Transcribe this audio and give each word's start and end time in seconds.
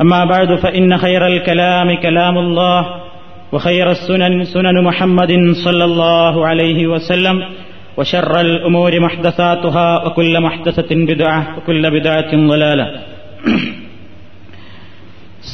أما 0.00 0.24
بعد 0.24 0.54
فإن 0.56 0.98
خير 0.98 1.22
الكلام 1.26 1.88
كلام 1.96 2.38
الله 2.38 2.80
وخير 3.52 3.86
السنن 3.90 4.44
سنن 4.46 4.76
محمد 4.84 5.32
صلى 5.64 5.84
الله 5.84 6.34
عليه 6.46 6.86
وسلم 6.86 7.36
وشر 7.96 8.40
الأمور 8.40 8.92
محدثاتها 9.00 9.88
وكل 10.04 10.34
محدثة 10.40 10.90
بدعة 11.10 11.40
وكل 11.56 11.82
بدعة 11.90 12.30
ضلالة 12.52 12.86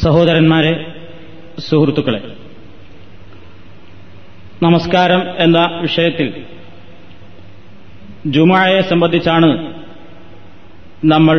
സഹോദരന്മാരെ 0.03 0.73
സുഹൃത്തുക്കളെ 1.69 2.21
നമസ്കാരം 4.63 5.23
എന്ന 5.39 5.59
വിഷയത്തിൽ 5.81 6.29
ജുമായെ 8.27 8.81
സംബന്ധിച്ചാണ് 8.83 9.49
നമ്മൾ 11.05 11.37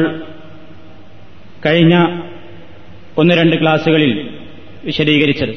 കഴിഞ്ഞ 1.66 1.95
ഒന്ന് 3.19 3.34
രണ്ട് 3.39 3.56
ക്ലാസുകളിൽ 3.61 4.12
വിശദീകരിച്ചത്. 4.84 5.53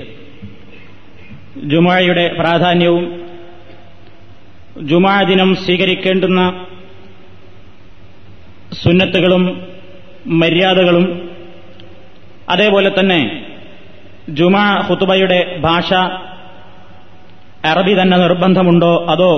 ജുമായുടെ 1.71 2.25
പ്രാധാന്യവും 2.39 3.05
ജുമാ 4.89 5.15
ദിനം 5.29 5.49
സ്വീകരിക്കേണ്ടുന്ന 5.63 6.41
സുന്നത്തുകളും 8.83 9.43
മര്യാദകളും 10.41 11.05
അതേപോലെ 12.53 12.89
തന്നെ 12.99 13.19
ജുമാ 14.39 14.65
ഹുത്തുബയുടെ 14.87 15.39
ഭാഷ 15.59 15.89
അറബി 17.71 17.93
തന്നെ 18.01 18.17
നിർബന്ധമുണ്ടോ 18.17 18.91
അതോ 19.13 19.31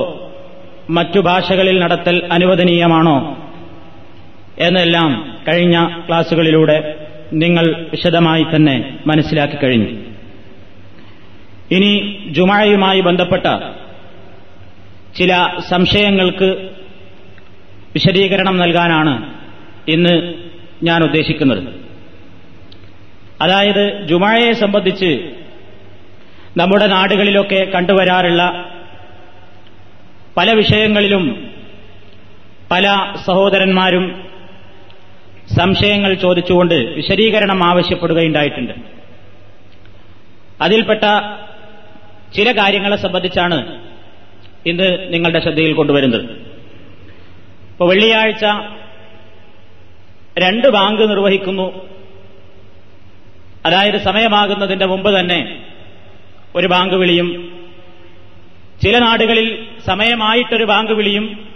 മറ്റു 0.90 1.20
ഭാഷകളിൽ 1.20 1.78
നടത്തൽ 1.84 2.16
അനുവദനീയമാണോ 2.32 3.18
എന്നെല്ലാം 4.68 5.12
കഴിഞ്ഞ 5.48 5.76
ക്ലാസുകളിലൂടെ 6.08 6.78
നിങ്ങൾ 7.34 7.88
വിശദമായി 7.92 8.46
തന്നെ 8.56 9.00
മനസ്സിലാക്കി 9.08 9.56
കഴിഞ്ഞു. 9.56 9.90
ഇനി 11.72 12.24
ജുമായുമായി 12.32 13.02
ബന്ധപ്പെട്ട 13.02 13.44
ചില 15.18 15.48
സംശയങ്ങൾക്ക് 15.70 16.70
വിശദീകരണം 17.94 18.58
നൽകാനാണ് 18.58 19.34
ഇന്ന് 19.88 20.34
ഞാൻ 20.84 21.04
ഉദ്ദേശിക്കുന്നത്. 21.04 21.64
അതായത് 23.42 24.08
ജുമായയെ 24.08 24.54
സംബന്ധിച്ച് 24.54 25.32
നമ്മുടെ 26.58 26.88
നാടുകളിലൊക്കെ 26.88 27.72
കണ്ടുവരാറുള്ള 27.76 28.72
പല 30.38 30.52
വിഷയങ്ങളിലും 30.52 31.52
പല 32.72 33.14
സഹോദരന്മാരും 33.28 34.31
സംശയങ്ങൾ 35.56 36.14
ചോദിച്ചുകൊണ്ട് 36.14 36.74
വിശദീകരണം 36.74 37.64
ആവശ്യപ്പെടുകയുണ്ടായിട്ടുണ്ട്. 37.64 38.72
അതിൽപ്പെട്ട 40.62 41.04
ചില 42.34 42.52
കാര്യങ്ങളെ 42.52 42.98
സംബന്ധിച്ചാണ് 42.98 43.88
ഇന്ന് 44.66 45.14
നിങ്ങളുടെ 45.14 45.40
ശ്രദ്ധയിൽ 45.40 45.74
കൊണ്ടുവരുന്നത്. 45.74 46.22
ഇപ്പോൾ 47.72 47.90
വെള്ളിയാഴ്ച 47.90 48.46
രണ്ട് 50.40 50.68
ബാങ്ക് 50.68 51.10
നിർവഹിക്കുന്നു. 51.10 51.90
അതായത് 53.66 54.02
സമയമാകുന്നതിന്റെ 54.02 54.86
മുമ്പ് 54.86 55.20
തന്നെ 55.20 55.66
ഒരു 56.56 56.68
ബാങ്ക് 56.68 56.96
വിളിയും. 56.96 57.60
ചില 58.84 59.00
നാടുകളിൽ 59.00 59.66
സമയമായിട്ടൊരു 59.86 60.64
ബാങ്ക് 60.64 60.92
വിളിയും. 60.92 61.50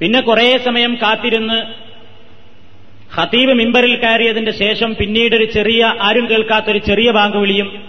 പിന്നെ 0.00 0.20
കുറേ 0.20 0.58
സമയം 0.58 0.94
കാത്തിരുന്ന് 0.94 1.85
ഖതീബ് 3.14 3.52
മിമ്പറിൽ 3.52 3.96
കയറിയതിന്റെ 3.96 4.52
ശേഷം 4.52 4.94
പിന്നീട് 4.94 5.36
ഒരു 5.36 5.44
ചെറിയ 5.44 5.94
ആരും 6.00 6.30
കേൾക്കാത്തൊരു 6.30 6.78
ചെറിയ 6.78 7.10
ബാങ്ക് 7.10 7.36
വിളിയും 7.36 7.82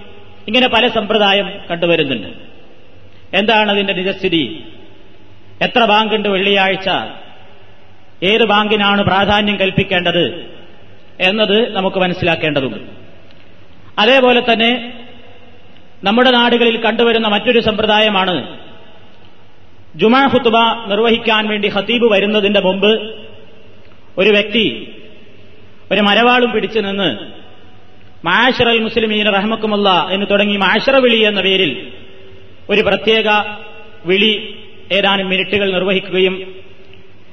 ഇങ്ങനെ 0.47 0.67
പല 0.67 0.87
സമ്പ്രദായം 0.87 1.51
കണ്ടുവരുന്നുണ്ട്. 1.71 2.27
എന്താണ് 3.33 3.71
അതിന്റെ 3.71 3.93
നിജസ്ഥിതി? 3.93 4.63
എത്ര 5.61 5.85
ബാങ്കുണ്ട് 5.85 6.29
വെള്ളിയാഴ്ച? 6.29 6.89
ഏത് 8.23 8.45
ബാങ്കിനാണ് 8.45 9.03
പ്രാധാന്യം 9.03 9.59
കൽപ്പിക്കേണ്ടത് 9.59 10.45
എന്നത് 11.21 11.75
നമുക്ക് 11.75 11.97
മനസ്സിലാക്കേണ്ടതുണ്ട്. 11.97 12.77
അതേപോലെ 13.99 14.43
തന്നെ 14.53 14.93
നമ്മുടെ 16.03 16.31
നാടുകളിൽ 16.31 16.77
കണ്ടുവരുന്ന 16.77 17.27
മറ്റൊരു 17.27 17.59
സമ്പ്രദായമാണ് 17.59 18.57
ജുമാ 19.95 20.27
ഹുത്തുബ 20.27 20.57
നിർവഹിക്കാൻ 20.87 21.47
വേണ്ടി 21.47 21.67
ഹത്തീബ് 21.67 22.11
വരുന്നതിന്റെ 22.11 22.59
മുമ്പ് 22.59 23.15
ഒരു 24.17 24.29
വ്യക്തി 24.29 24.93
ഒരു 25.91 26.01
മരവാളും 26.01 26.51
പിടിച്ചു 26.51 26.79
നിന്ന് 26.79 27.17
മാഷറൽ 28.25 28.79
മുസ്ലിമീൻ 28.79 29.33
റഹ്മക്കുമുള്ള 29.33 30.07
എന്ന് 30.11 30.25
തുടങ്ങി 30.31 30.57
മാഷറ 30.57 30.95
വിളി 30.95 31.23
എന്ന 31.23 31.41
പേരിൽ 31.41 31.87
ഒരു 32.69 32.81
പ്രത്യേക 32.81 33.29
വിളി 34.05 34.55
ഏതാനും 34.91 35.29
മിനിറ്റുകൾ 35.29 35.73
നിർവഹിക്കുകയും 35.73 36.55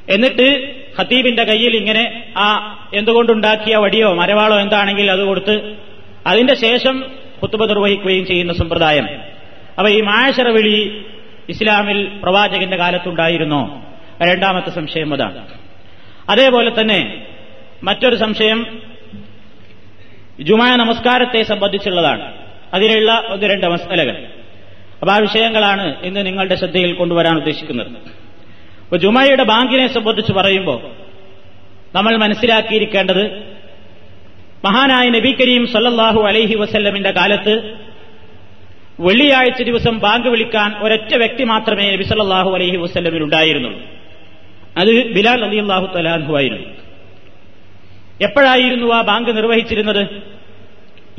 എന്നിട്ട് 0.09 0.75
ഖത്തീബിന്റെ 1.01 1.45
കയ്യിൽ 1.45 1.77
ഇങ്ങനെ 1.77 2.33
ആ 2.37 2.79
എന്തുകൊണ്ടുണ്ടാക്കിയ 2.95 3.77
വടിയോ 3.77 4.15
മരവാളോ 4.15 4.61
എന്താണെങ്കിൽ 4.61 5.11
അത് 5.11 5.21
കൊടുത്ത് 5.21 5.77
അതിന്റെ 6.27 6.55
ശേഷം 6.55 7.05
കുത്തുബ 7.43 7.65
നിർവഹിക്കുകയും 7.65 8.27
ചെയ്യുന്ന 8.27 8.53
സമ്പ്രദായം. 8.53 9.05
അപ്പൊ 9.79 9.89
ഈ 9.89 10.01
മാഷറ 10.01 10.49
വിളി 10.49 11.05
ഇസ്ലാമിൽ 11.49 12.09
പ്രവാചകന്റെ 12.23 12.77
കാലത്തുണ്ടായിരുന്നോ. 12.77 13.83
രണ്ടാമത്തെ 14.23 14.71
സംശയം 14.71 15.15
അതാണ്. 15.15 15.49
അതേപോലെ 16.31 16.81
തന്നെ 16.81 17.27
മറ്റൊരു 17.83 18.17
സംശയം. 18.17 18.83
ജുമാ 20.41 20.77
നമസ്കാരത്തെ 20.77 21.43
സംബന്ധിച്ചുള്ളതാണ്. 21.43 22.33
അതിലുള്ള 22.75 23.25
ഒന്ന് 23.29 23.47
രണ്ട് 23.47 23.67
മസലകൾ. 23.67 24.17
അപ്പൊ 25.01 25.13
ആ 25.13 25.17
വിഷയങ്ങളാണ് 25.17 26.03
ഇന്ന് 26.03 26.27
നിങ്ങളുടെ 26.27 26.55
ശ്രദ്ധയിൽ 26.55 26.93
കൊണ്ടുവരാൻ 26.93 27.37
ഉദ്ദേശിക്കുന്നത്. 27.37 27.87
അപ്പൊ 27.87 28.97
ജുമായയുടെ 28.97 29.43
ബാങ്കിനെ 29.43 29.89
സംബന്ധിച്ച് 29.89 30.33
പറയുമ്പോൾ 30.33 30.81
നമ്മൾ 31.95 32.17
മനസ്സിലാക്കിയിരിക്കേണ്ടത് 32.17 33.55
മഹാനായ 34.65 35.09
നബി 35.09 35.33
കരീം 35.33 35.67
സല്ലാഹു 35.67 36.23
അലൈഹി 36.23 36.55
വസല്ലമിന്റെ 36.55 37.11
കാലത്ത് 37.11 37.75
വെള്ളിയാഴ്ച 39.01 39.63
ദിവസം 39.63 39.99
ബാങ്ക് 39.99 40.29
വിളിക്കാൻ 40.29 40.79
ഒരൊറ്റ 40.83 41.15
വ്യക്തി 41.17 41.45
മാത്രമേ 41.45 41.93
നബി 41.93 42.03
സല്ലാഹു 42.03 42.51
അലൈഹി 42.51 42.77
വസ്ല്ലമിൽ 42.77 43.23
ഉണ്ടായിരുന്നുള്ളൂ. 43.23 43.81
അത് 44.77 45.13
ബിലാൽ 45.13 45.45
അലി 45.45 45.57
അള്ളാഹു 45.57 45.97
തലാഹു 45.97 46.37
ആയിരുന്നു. 46.37 46.84
എപ്പോഴായിരുന്നു 48.28 48.88
ആ 48.98 49.02
ബാങ്ക് 49.10 49.32
നിർവഹിച്ചിരുന്നത് 49.40 50.02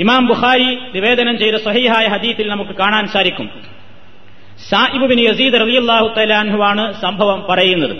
ഇമാം 0.02 0.22
ബുഖാരി 0.31 0.69
നിവേദനം 0.94 1.37
ചെയ്ത 1.42 1.56
സഹിഹായ 1.66 2.06
ഹദീത്തിൽ 2.14 2.46
നമുക്ക് 2.52 2.75
കാണാൻ 2.82 3.04
സാധിക്കും 3.14 3.48
സായിബ് 4.70 5.06
ബിൻ 5.12 5.20
യസീദ് 5.28 5.58
റളിയല്ലാഹു 5.62 6.08
തലാൻഹുവാണ് 6.19 6.84
സംഭവം 7.04 7.38
പറയുന്നത് 7.50 7.94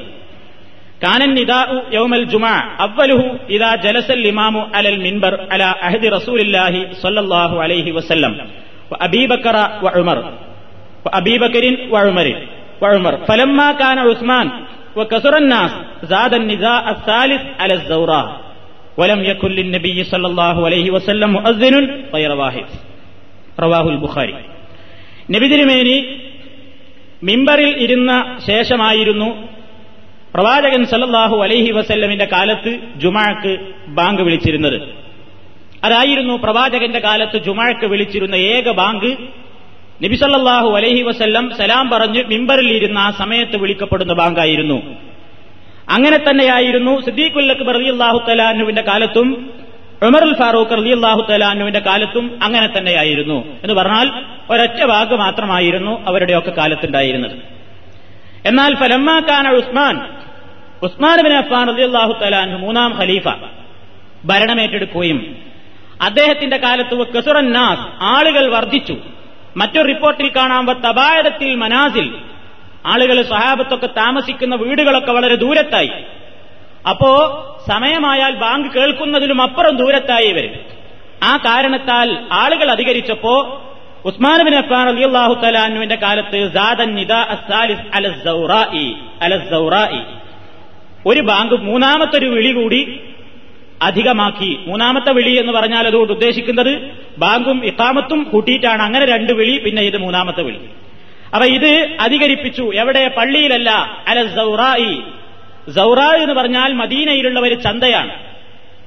കാനൻ 1.05 1.31
നിദാഉ 1.39 1.77
യൗമൽ 1.97 2.25
ജുമാ 2.33 2.55
അവലുഹു 2.87 3.27
ഇദാ 3.57 3.71
ജലസൽ 3.85 4.25
ഇമാമു 4.33 4.63
അലൽ 4.79 4.99
മിൻബർ 5.07 5.35
അല 5.55 5.63
അഹദി 5.89 6.09
റസൂലില്ലാഹി 6.17 6.81
സ്വല്ലല്ലാഹു 7.03 7.57
അലൈഹി 7.67 7.93
വസല്ലം 7.99 8.35
وأبي 8.93 9.23
بكر 9.27 9.57
وعمر 9.85 10.19
وأبي 11.07 11.35
بكر 11.39 11.65
وعمر 11.91 12.27
وعمر 12.83 13.13
فلما 13.29 13.69
كان 13.75 13.99
عثمان 14.01 14.47
وكثر 14.97 15.35
الناس 15.37 15.73
زاد 16.05 16.33
النزاع 16.35 16.83
الثالث 16.91 17.43
على 17.61 17.75
الزوراء 17.75 18.27
ولم 18.99 19.21
يكن 19.25 19.51
للنبي 19.51 19.99
صلى 20.05 20.27
الله 20.27 20.57
عليه 20.67 20.87
وسلم 20.91 21.29
مؤذن 21.31 21.75
غير 22.15 22.31
واحد 22.37 22.69
റവാഹുൽ 23.59 23.97
ബുഖാരി 24.05 24.33
നബിതിരുമേനി 25.35 25.97
മിമ്പറിൽ 27.23 27.71
ഇരുന്ന 27.85 28.11
ശേഷമായിരുന്നു 28.49 29.29
പ്രവാചകൻ 30.35 30.83
സല്ലല്ലാഹു 30.91 31.37
അലൈഹി 31.47 31.71
വസല്ലമിന്റെ 31.79 32.27
കാലത്ത് 32.35 32.71
ജുമാക്ക് 33.03 33.53
ബാങ്ക് 33.99 34.23
വിളിച്ചിരുന്നത് 34.27 34.79
അതായിരുന്നു 35.87 36.35
പ്രവാചകന്റെ 36.45 37.01
കാലത്ത് 37.07 37.37
ജുമാക്ക് 37.47 37.87
വിളിച്ചിരുന്ന 37.93 38.37
ഏക 38.55 38.73
ബാങ്ക് 38.81 39.11
നബിസല്ലാഹു 40.05 40.71
അലൈഹി 40.79 41.03
വസല്ലം 41.09 41.47
സലാം 41.61 41.87
പറഞ്ഞ് 41.95 42.23
മിമ്പറിൽ 42.33 42.69
ഇരുന്ന 42.79 42.99
ആ 43.07 43.11
സമയത്ത് 43.21 43.57
വിളിക്കപ്പെടുന്ന 43.63 44.15
ബാങ്കായിരുന്നു 44.21 44.79
അങ്ങനെ 45.90 46.18
തന്നെയായിരുന്നു 46.18 47.02
സിദ്ദീഖുൽ 47.02 47.52
അക്ബർ 47.52 47.78
അള്ളാഹു 47.78 48.26
തലാനുവിന്റെ 48.30 48.82
കാലത്തും 48.82 49.54
ഉമറുൽ 50.04 50.36
ഫാറൂഖ് 50.36 50.74
അലി 50.74 50.90
അള്ളാഹു 50.90 51.26
തലാനുവിന്റെ 51.32 51.80
കാലത്തും 51.80 52.40
അങ്ങനെ 52.44 52.78
തന്നെയായിരുന്നു. 52.78 53.48
എന്ന് 53.64 53.74
പറഞ്ഞാൽ 53.74 54.12
ഒരൊറ്റ 54.50 54.84
വാക്ക് 54.84 55.16
മാത്രമായിരുന്നു 55.16 56.06
അവരുടെയൊക്കെ 56.08 56.52
കാലത്തുണ്ടായിരുന്നത്. 56.52 57.32
എന്നാൽ 58.46 58.76
ഫലമ്മാക്കാന 58.76 59.50
ഉസ്മാൻ 59.50 60.00
ഉസ്മാൻ 60.84 61.22
ബിൻ 61.24 61.38
അഫ്ഫാൻ 61.38 61.70
അലി 61.70 61.82
അള്ളാഹു 61.82 62.14
തലാനു 62.22 62.58
മൂന്നാം 62.58 63.00
ഖലീഫ 63.00 63.28
ഭരണമേറ്റെടുക്കുകയും 64.26 65.36
അദ്ദേഹത്തിന്റെ 66.02 66.58
കാലത്ത് 66.58 67.08
കസുറന്നാസ് 67.08 68.04
ആളുകൾ 68.04 68.52
വർദ്ധിച്ചു. 68.52 68.98
മറ്റൊരു 69.58 69.88
റിപ്പോർട്ടിൽ 69.88 70.30
കാണാം 70.30 70.66
തബായതത്തിൽ 70.66 71.56
മനാസിൽ 71.56 72.16
ആളുകൾ 72.86 73.22
സഹാബത്തൊക്കെ 73.22 73.88
താമസിക്കുന്ന 73.88 74.56
വീടുകളൊക്കെ 74.56 75.12
വളരെ 75.12 75.36
ദൂരത്തായി. 75.36 75.92
അപ്പോ 76.90 77.16
സമയമായാൽ 77.70 78.36
ബാങ്ക് 78.36 78.70
കേൾക്കുന്നതിലും 78.70 79.42
അപ്പുറം 79.42 79.78
ദൂരത്തായി 79.78 80.32
വരും. 80.32 80.52
ആ 81.24 81.38
കാരണത്താൽ 81.38 82.18
ആളുകൾ 82.32 82.72
അധികരിച്ചപ്പോ 82.72 83.62
ഉസ്മാൻ 84.06 84.46
ബിൻ 84.46 84.56
അഫ്ഫാൻ 84.56 84.90
അള്ളാഹു 84.90 85.34
തലാനുവിന്റെ 85.34 85.96
കാലത്ത് 85.96 86.58
അല 89.22 89.38
ഒരു 91.06 91.22
ബാങ്ക് 91.22 91.56
മൂന്നാമത്തെ 91.56 92.18
ഒരു 92.18 92.26
വിളി 92.26 92.52
കൂടി 92.52 93.00
അധികമാക്കി. 93.82 94.60
മൂന്നാമത്തെ 94.68 95.14
വിളി 95.14 95.40
എന്ന് 95.40 95.54
പറഞ്ഞാൽ 95.54 95.88
അതുകൊണ്ട് 95.88 96.14
ഉദ്ദേശിക്കുന്നത് 96.14 96.92
ബാങ്കും 97.18 97.66
ഇക്കാമത്തും 97.66 98.24
കൂട്ടിയിട്ടാണ്. 98.24 98.82
അങ്ങനെ 98.82 99.06
രണ്ട് 99.06 99.34
വിളി 99.34 99.58
പിന്നെ 99.58 99.82
ഇത് 99.82 99.98
മൂന്നാമത്തെ 99.98 100.44
വിളി. 100.44 100.60
അപ്പൊ 101.34 101.48
ഇത് 101.48 101.98
അധികരിപ്പിച്ചു. 102.00 102.72
എവിടെ? 102.76 103.08
പള്ളിയിലല്ല. 103.08 103.70
അല 104.08 104.28
സൗറായി. 104.28 105.02
സൗറാ 105.72 106.12
എന്ന് 106.22 106.34
പറഞ്ഞാൽ 106.34 106.74
മദീനയിലുള്ള 106.74 107.40
ഒരു 107.40 107.54
ചന്തയാണ്. 107.54 108.12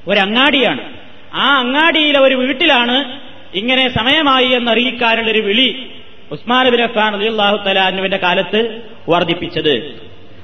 ഒരു 0.08 0.20
അങ്ങാടിയാണ് 0.20 0.80
ആ 1.34 1.58
അങ്ങാടിയിലെ 1.58 2.20
ഒരു 2.20 2.34
വീട്ടിലാണ് 2.34 3.20
ഇങ്ങനെ 3.54 3.88
സമയമായി 3.88 4.46
എന്നറിയിക്കാനുള്ള 4.46 5.30
ഒരു 5.30 5.38
വിളി 5.38 5.86
ഉസ്മാൻ 6.30 6.70
ബിൻ 6.70 6.82
അഫ്ഫാൻ 6.82 7.14
അള്ളാഹു 7.14 7.56
തലാനുവിന്റെ 7.56 8.16
കാലത്ത് 8.16 8.82
വർദ്ധിപ്പിച്ചത്. 9.08 10.00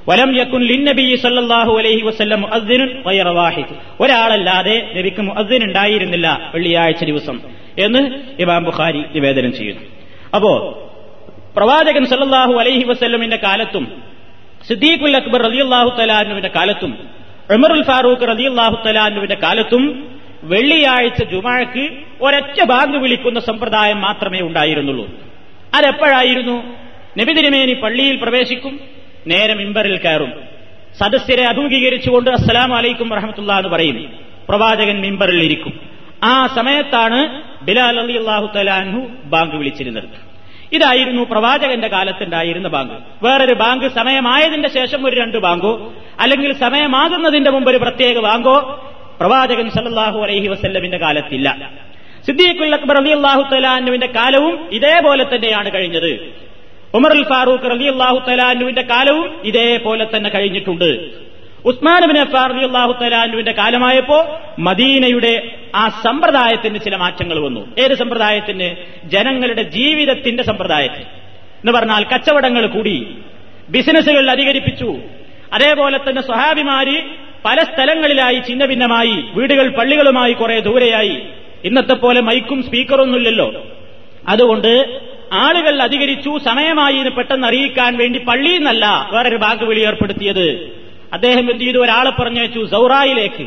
വലം 0.08 0.36
യക്കുൻ 0.36 0.62
ലിന്നബി 0.62 1.16
സല്ലല്ലാഹു 1.22 1.78
അലൈഹി 1.78 2.02
വസല്ലം 2.02 2.40
മുഅദ്ദിനുൻ 2.40 2.86
ഗൈറ 2.86 3.28
ഒരാളല്ലാതെ 4.00 4.90
നബിക്ക് 4.96 5.22
മുഅദ്ദിൻ 5.22 5.64
ഉണ്ടായിരുന്നില്ല 5.64 6.50
വെള്ളിയാഴ്ച 6.54 7.04
ദിവസം 7.04 7.40
എന്ന് 7.78 7.98
ഇമാം 8.42 8.64
ബുഖാരി 8.64 8.98
നിവേദനം 8.98 9.52
ചെയ്യുന്നു. 9.52 9.82
അപ്പോ 10.34 10.80
പ്രവാചകൻ 11.56 12.06
സല്ലാഹു 12.06 12.52
അലൈഹി 12.52 12.84
വസ്ലമിന്റെ 12.84 13.36
കാലത്തും 13.36 14.02
സിദ്ദീഖുൽ 14.68 15.16
അക്ബർ 15.16 15.42
റളിയല്ലാഹു 15.42 15.88
തലാനുവിന്റെ 15.88 16.48
കാലത്തും 16.48 16.98
ഉമറുൽ 17.54 17.84
ഫാറൂഖ് 17.84 18.28
റളിയല്ലാഹു 18.28 18.82
തലാനുവിന്റെ 18.86 19.34
കാലത്തും 19.34 20.14
വെള്ളിയാഴ്ച 20.42 21.24
ജുമാക്ക് 21.24 21.88
ഒരൊറ്റ 22.20 22.64
ബാങ്ക് 22.64 22.98
വിളിക്കുന്ന 22.98 23.40
സമ്പ്രദായം 23.40 24.00
മാത്രമേ 24.00 24.40
ഉണ്ടായിരുന്നുള്ളൂ. 24.40 25.08
അതെപ്പോഴായിരുന്നു? 25.74 26.76
നബി 27.18 27.32
തിരുമേനി 27.32 27.72
പള്ളിയിൽ 27.72 28.16
പ്രവേശിക്കും 28.16 28.80
നേരെ 29.26 29.54
മിമ്പറിൽ 29.54 29.96
കയറും. 29.96 30.32
സദസ്യരെ 30.98 31.44
അഭിമുഖീകരിച്ചുകൊണ്ട് 31.44 32.30
അസ്സലാം 32.30 32.74
അലൈക്കും 32.74 33.08
വറഹമത്തുള്ള 33.08 33.56
എന്ന് 33.56 33.68
പറയും. 33.68 34.12
പ്രവാചകൻ 34.48 35.00
മിമ്പറിൽ 35.00 35.44
ഇരിക്കും. 35.44 35.80
ആ 36.24 36.46
സമയത്താണ് 36.46 37.42
ബിലാൽ 37.64 38.00
അലി 38.00 38.18
അള്ളാഹു 38.18 38.46
തലാൻഹു 38.56 39.08
ബാങ്ക് 39.24 39.56
വിളിച്ചിരുന്നത്. 39.56 40.33
ഇതായിരുന്നു 40.74 41.22
പ്രവാചകന്റെ 41.22 41.88
കാലത്തുണ്ടായിരുന്ന 41.88 42.68
ബാങ്ക്. 42.68 43.24
വേറൊരു 43.24 43.54
ബാങ്ക് 43.54 43.92
സമയമായതിന്റെ 43.92 44.68
ശേഷം 44.68 45.06
ഒരു 45.06 45.20
രണ്ട് 45.20 45.38
ബാങ്കോ 45.38 45.92
അല്ലെങ്കിൽ 46.20 46.52
സമയമാകുന്നതിന്റെ 46.52 47.50
മുമ്പ് 47.50 47.70
ഒരു 47.70 47.78
പ്രത്യേക 47.78 48.18
ബാങ്കോ 48.18 48.56
പ്രവാചകൻ 49.20 49.70
സല്ലാഹു 49.70 50.20
അലൈഹി 50.20 50.48
വസല്ലമിന്റെ 50.48 50.98
കാലത്തില്ല. 50.98 51.70
സിദ്ദീഖുൽ 52.26 52.74
അക്ബർ 52.74 52.96
അലി 52.96 53.10
അള്ളാഹു 53.10 53.54
തലാനുവിന്റെ 53.54 54.06
കാലവും 54.06 54.68
ഇതേപോലെ 54.72 55.24
തന്നെയാണ് 55.24 55.72
കഴിഞ്ഞത്. 55.72 56.32
ഉമർ 56.94 57.10
ഉൽ 57.10 57.24
ഫാറൂഖ് 57.24 57.66
അലി 57.66 57.84
അള്ളാഹു 57.84 58.30
തലാനുവിന്റെ 58.30 58.82
കാലവും 58.82 59.40
ഇതേപോലെ 59.44 60.06
തന്നെ 60.16 60.30
കഴിഞ്ഞിട്ടുണ്ട്. 60.30 61.23
ഉസ്മാൻ 61.64 62.08
ബിൻ 62.08 62.18
അഫാർ 62.18 62.52
റലി 62.52 62.66
അള്ളാഹു 62.66 62.92
തലാലുവിന്റെ 62.92 63.52
കാലമായപ്പോ 63.52 64.40
മദീനയുടെ 64.58 65.54
ആ 65.74 65.88
സമ്പ്രദായത്തിന് 65.88 66.78
ചില 66.78 66.96
മാറ്റങ്ങൾ 66.96 67.38
വന്നു. 67.38 67.74
ഏത് 67.78 67.94
സമ്പ്രദായത്തിന്? 67.94 68.76
ജനങ്ങളുടെ 69.08 69.62
ജീവിതത്തിന്റെ 69.62 70.42
സമ്പ്രദായത്തിന്. 70.42 71.00
എന്ന് 71.00 71.72
പറഞ്ഞാൽ 71.72 72.04
കച്ചവടങ്ങൾ 72.04 72.66
കൂടി. 72.66 73.18
ബിസിനസ്സുകൾ 73.68 74.30
അധികരിപ്പിച്ചു. 74.30 74.96
അതേപോലെ 75.52 75.98
തന്നെ 75.98 76.22
സ്വഹാബിമാര് 76.22 77.02
പല 77.44 77.62
സ്ഥലങ്ങളിലായി 77.62 78.38
ചിന്ന 78.38 78.66
ഭിന്നമായി 78.66 79.24
വീടുകൾ 79.34 79.68
പള്ളികളുമായി 79.68 80.32
കുറെ 80.32 80.60
ദൂരെയായി. 80.60 81.22
ഇന്നത്തെ 81.64 81.94
പോലെ 81.94 82.20
മൈക്കും 82.20 82.62
സ്പീക്കറൊന്നുമില്ലല്ലോ 82.62 83.66
അതുകൊണ്ട് 84.28 85.00
ആളുകൾ 85.32 85.82
അധികരിച്ചു 85.82 86.38
സമയമായി 86.44 87.08
പെട്ടെന്ന് 87.08 87.46
അറിയിക്കാൻ 87.46 87.96
വേണ്ടി 87.96 88.18
പള്ളിയിൽ 88.18 88.56
നിന്നല്ല 88.56 89.08
വേറൊരു 89.12 89.36
ബാങ്ക് 89.36 89.64
വിളി 89.64 89.80
ഏർപ്പെടുത്തിയത്. 89.80 90.83
അദ്ദേഹം 91.14 91.50
എന്ത് 91.50 91.64
ചെയ്തു? 91.64 91.78
ഒരാളെ 91.78 92.10
പറഞ്ഞയച്ചു 92.10 92.68
സൗറായിലേക്ക്. 92.70 93.46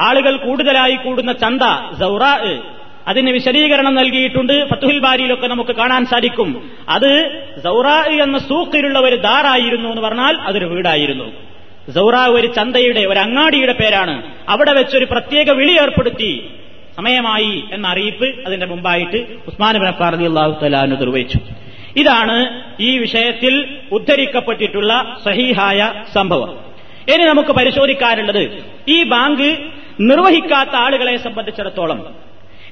ആളുകൾ 0.00 0.36
കൂടുതലായി 0.36 0.96
കൂടുന്ന 0.96 1.32
ചന്ത 1.32 1.62
സൗറ 2.00 2.22
അതിന് 3.08 3.30
വിശദീകരണം 3.30 3.94
നൽകിയിട്ടുണ്ട്. 3.94 4.68
ഫത്തുഹിൽ 4.68 4.98
ബാരിയിലൊക്കെ 4.98 5.46
നമുക്ക് 5.46 5.76
കാണാൻ 5.76 6.06
സാധിക്കും. 6.06 6.70
അത് 6.88 7.42
സൗറാ 7.64 8.04
എന്ന 8.22 8.38
സൂക്കിലുള്ള 8.38 8.98
ഒരു 8.98 9.16
ദാറായിരുന്നു 9.16 9.88
എന്ന് 9.88 10.02
പറഞ്ഞാൽ 10.02 10.36
അതൊരു 10.36 10.64
വീടായിരുന്നു. 10.64 11.32
സൗറ 11.94 12.16
ഒരു 12.16 12.46
ചന്തയുടെ 12.46 13.00
ഒരു 13.00 13.18
അങ്ങാടിയുടെ 13.18 13.72
പേരാണ്. 13.72 14.22
അവിടെ 14.48 14.72
വെച്ചൊരു 14.72 15.04
പ്രത്യേക 15.04 15.50
വിളി 15.50 15.72
ഏർപ്പെടുത്തി. 15.72 16.50
സമയമായി 16.96 17.64
എന്ന 17.72 17.88
അറിയിപ്പ് 17.88 18.26
അതിന്റെ 18.46 18.66
മുമ്പായിട്ട് 18.66 19.16
ഉസ്മാൻ 19.46 19.76
അലി 19.76 20.24
അള്ളാഹു 20.24 20.64
തലാനു 20.64 20.96
നിർവഹിച്ചു. 20.96 21.40
ഇതാണ് 21.96 22.62
ഈ 22.80 22.98
വിഷയത്തിൽ 22.98 23.76
ഉദ്ധരിക്കപ്പെട്ടിട്ടുള്ള 23.92 25.16
സഹീഹായ 25.24 25.92
സംഭവം. 26.14 26.67
ഇനി 27.08 27.24
നമുക്ക് 27.24 27.50
പരിശോധിക്കാനുള്ളത് 27.50 28.64
ഈ 28.88 29.02
ബാങ്ക് 29.02 29.58
നിർവഹിക്കാത്ത 30.00 30.70
ആളുകളെ 30.74 31.16
സംബന്ധിച്ചിടത്തോളം 31.16 32.14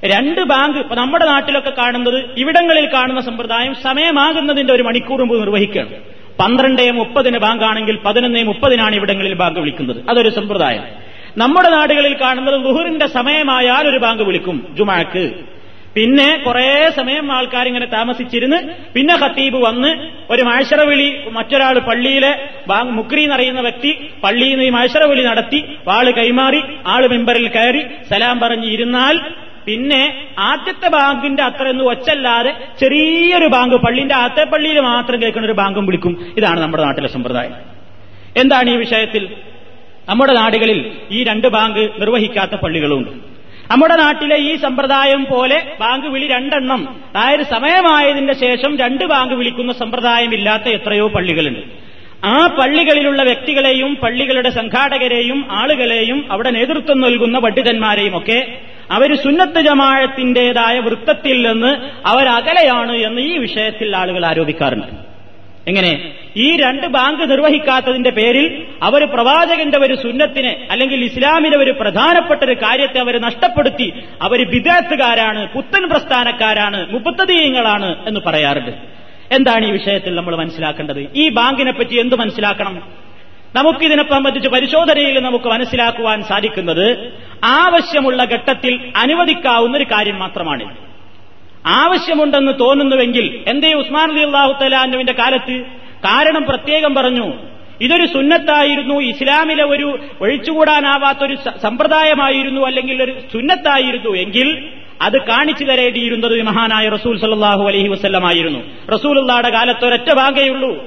രണ്ട് 0.05 0.41
ബാങ്ക് 0.41 0.79
ഇപ്പൊ 0.79 0.95
നമ്മുടെ 0.95 1.27
നാട്ടിലൊക്കെ 1.27 1.71
കാണുന്നത് 1.71 2.25
ഇവിടങ്ങളിൽ 2.39 2.93
കാണുന്ന 2.93 3.21
സമ്പ്രദായം 3.21 3.75
സമയമാകുന്നതിന്റെ 3.75 4.73
ഒരു 4.73 4.83
മണിക്കൂർ 4.83 5.21
മുമ്പ് 5.21 5.41
നിർവഹിക്കുകയാണ്. 5.41 5.91
പന്ത്രണ്ടേ 6.41 6.91
മുപ്പതിന് 6.91 7.39
ബാങ്കാണെങ്കിൽ 7.39 7.97
പതിനൊന്നേ 7.97 8.43
മുപ്പതിനാണ് 8.43 8.95
ഇവിടങ്ങളിൽ 8.95 9.35
ബാങ്ക് 9.35 9.61
വിളിക്കുന്നത്. 9.61 10.11
അതൊരു 10.11 10.29
സമ്പ്രദായം. 10.29 10.85
നമ്മുടെ 11.37 11.71
നാടുകളിൽ 11.71 12.21
കാണുന്നത് 12.21 12.65
ലുഹുറിന്റെ 12.65 13.07
സമയമായാൽ 13.07 13.89
ഒരു 13.89 13.99
ബാങ്ക് 13.99 14.23
വിളിക്കും 14.23 14.67
ജുമാക്ക്. 14.73 15.56
പിന്നെ 15.97 16.37
കുറേ 16.47 16.91
സമയം 16.97 17.33
ആൾക്കാർ 17.33 17.67
ഇങ്ങനെ 17.67 17.87
താമസിച്ചിരുന്ന് 17.87 18.57
പിന്നെ 18.95 19.15
ഖത്തീബ് 19.15 19.57
വന്ന് 19.57 19.91
ഒരു 20.31 20.43
മാഴ്ചറ 20.43 20.83
വിളി 20.83 21.23
മറ്റൊരാൾ 21.33 21.79
പള്ളിയിലെ 21.79 22.33
മുക്രി 22.91 23.23
എന്നറിയുന്ന 23.23 23.61
വ്യക്തി 23.61 24.11
പള്ളിയിൽ 24.25 24.51
നിന്ന് 24.51 24.65
ഈ 24.65 24.71
മാഴ്ചറ 24.71 25.05
വിളി 25.05 25.23
നടത്തി 25.23 25.65
ആൾ 25.91 26.11
കൈമാറി 26.11 26.61
ആൾ 26.87 27.07
മെമ്പറിൽ 27.07 27.49
കയറി 27.49 27.83
സലാം 28.11 28.41
പറഞ്ഞ് 28.41 28.67
ഇരുന്നാൽ 28.67 29.21
പിന്നെ 29.67 30.03
ആദ്യത്തെ 30.39 30.89
ബാങ്കിന്റെ 30.89 31.43
അത്രയൊന്നും 31.43 31.87
ഒച്ചല്ലാതെ 31.87 32.53
ചെറിയൊരു 32.81 33.47
ബാങ്ക് 33.47 33.77
പള്ളിന്റെ 33.77 34.15
ആദ്യത്തെ 34.15 34.51
പള്ളിയിൽ 34.51 34.81
മാത്രം 34.81 35.23
കേൾക്കുന്ന 35.23 35.47
ഒരു 35.47 35.53
ബാങ്കും 35.53 35.87
വിളിക്കും. 35.87 36.33
ഇതാണ് 36.37 36.61
നമ്മുടെ 36.61 36.83
നാട്ടിലെ 36.83 37.09
സമ്പ്രദായം. 37.09 37.55
എന്താണ് 38.37 38.71
ഈ 38.71 38.77
വിഷയത്തിൽ? 38.77 39.29
നമ്മുടെ 40.09 40.33
നാടുകളിൽ 40.33 40.93
ഈ 41.11 41.25
രണ്ട് 41.25 41.49
ബാങ്ക് 41.49 41.91
നിർവഹിക്കാത്ത 42.01 42.55
പള്ളികളുണ്ട്. 42.55 43.36
നമ്മുടെ 43.71 43.97
നാട്ടിലെ 43.97 44.37
ഈ 44.37 44.57
സമ്പ്രദായം 44.57 45.27
പോലെ 45.31 45.63
ബാങ്ക് 45.81 46.07
വിളി 46.07 46.27
രണ്ടെണ്ണം. 46.27 46.83
അതായത് 47.17 47.47
സമയമായതിന്റെ 47.47 48.35
ശേഷം 48.35 48.79
രണ്ട് 48.79 49.05
ബാങ്ക് 49.05 49.35
വിളിക്കുന്ന 49.35 49.73
സമ്പ്രദായമില്ലാത്ത 49.73 50.69
എത്രയോ 50.69 51.09
പള്ളികളുണ്ട്. 51.09 51.61
ആ 52.25 52.47
പള്ളികളിലുള്ള 52.47 53.23
വ്യക്തികളെയും 53.23 53.97
പള്ളികളുടെ 53.97 54.51
സംഘാടകരെയും 54.51 55.47
ആളുകളെയും 55.51 56.25
അവിടെ 56.31 56.51
നേതൃത്വം 56.51 57.01
നൽകുന്ന 57.01 57.39
പണ്ഡിതന്മാരെയും 57.39 58.17
ഒക്കെ 58.17 58.39
അവർ 58.91 59.17
സുന്നത്ത് 59.17 59.61
ജമാഴത്തിന്റേതായ 59.61 60.79
വൃത്തത്തിൽ 60.79 61.47
നിന്ന് 61.49 61.73
അവരകലെയാണ് 62.07 62.93
എന്ന് 62.93 63.21
ഈ 63.21 63.39
വിഷയത്തിൽ 63.39 63.97
ആളുകൾ 63.97 64.27
ആരോപിക്കാറുണ്ട്. 64.27 65.16
എങ്ങനെ? 65.69 66.15
ഈ 66.37 66.57
രണ്ട് 66.57 66.87
ബാങ്ക് 66.87 67.31
നിർവഹിക്കാത്തതിന്റെ 67.31 68.11
പേരിൽ 68.11 68.67
അവർ 68.83 69.05
പ്രവാചകന്റെ 69.05 69.79
ഒരു 69.79 69.95
സുന്നത്തിനെ 69.95 70.67
അല്ലെങ്കിൽ 70.71 71.05
ഇസ്ലാമിലെ 71.05 71.59
ഒരു 71.59 71.71
പ്രധാനപ്പെട്ട 71.71 72.45
ഒരു 72.45 72.55
കാര്യത്തെ 72.55 73.01
അവർ 73.01 73.21
നഷ്ടപ്പെടുത്തി 73.21 73.93
അവർ 74.23 74.51
വിദേശകാരാണ് 74.51 75.53
പുത്തൻ 75.53 75.89
പ്രസ്ഥാനക്കാരാണ് 75.89 76.93
മുപ്പത്തതീയങ്ങളാണ് 76.93 78.09
എന്ന് 78.09 78.21
പറയാറുണ്ട്. 78.27 78.71
എന്താണ് 79.35 79.67
ഈ 79.67 79.71
വിഷയത്തിൽ 79.71 80.15
നമ്മൾ 80.15 80.37
മനസ്സിലാക്കേണ്ടത്? 80.37 81.07
ഈ 81.17 81.29
ബാങ്കിനെ 81.29 81.73
പറ്റി 81.73 82.01
എന്ത് 82.01 82.15
മനസ്സിലാക്കണം? 82.15 82.83
നമുക്കിതിനെ 83.57 84.03
സംബന്ധിച്ച് 84.03 84.49
പരിശോധനയിൽ 84.49 85.21
നമുക്ക് 85.21 85.45
മനസ്സിലാക്കുവാൻ 85.45 86.23
സാധിക്കുന്നത് 86.23 87.13
ആവശ്യമുള്ള 87.45 88.25
ഘട്ടത്തിൽ 88.25 88.93
അനുവദിക്കാവുന്ന 88.97 89.77
ഒരു 89.77 89.85
കാര്യം 89.85 90.19
മാത്രമാണ്. 90.19 90.77
ആവശ്യമുണ്ടെന്ന് 91.67 92.53
തോന്നുന്നുവെങ്കിൽ 92.61 93.45
എന്തേ 93.47 93.73
ഉസ്മാൻ 93.73 94.11
അലി 94.11 94.21
അള്ളാഹു 94.21 94.53
തലാന്നുവിന്റെ 94.63 95.13
കാലത്ത്? 95.13 95.63
കാരണം 96.05 96.45
പ്രത്യേകം 96.45 96.95
പറഞ്ഞു. 96.95 97.33
ഇതൊരു 97.81 98.07
സുന്നത്തായിരുന്നു. 98.07 98.95
ഇസ്ലാമിലെ 98.95 99.65
ഒരു 99.65 99.99
ഒഴിച്ചുകൂടാനാവാത്തൊരു 100.21 101.37
സമ്പ്രദായമായിരുന്നു 101.63 102.67
അല്ലെങ്കിൽ 102.67 103.03
ഒരു 103.03 103.13
സുന്നത്തായിരുന്നു 103.33 104.17
എങ്കിൽ 104.17 104.69
അത് 105.03 105.27
കാണിച്ചു 105.27 105.65
തരേണ്ടിയിരുന്നത് 105.65 106.43
മഹാനായ 106.43 106.89
റസൂൽ 106.89 107.21
സല്ലാഹു 107.21 107.65
അലഹി 107.65 107.89
വസ്ല്ലമായിരുന്നു 107.89 108.59
റസൂലുള്ളാടെ 108.95 109.51
കാലത്ത് 109.51 109.85
ഒരൊറ്റ 109.85 110.13
ഭാഗയുള്ളൂ 110.13 110.85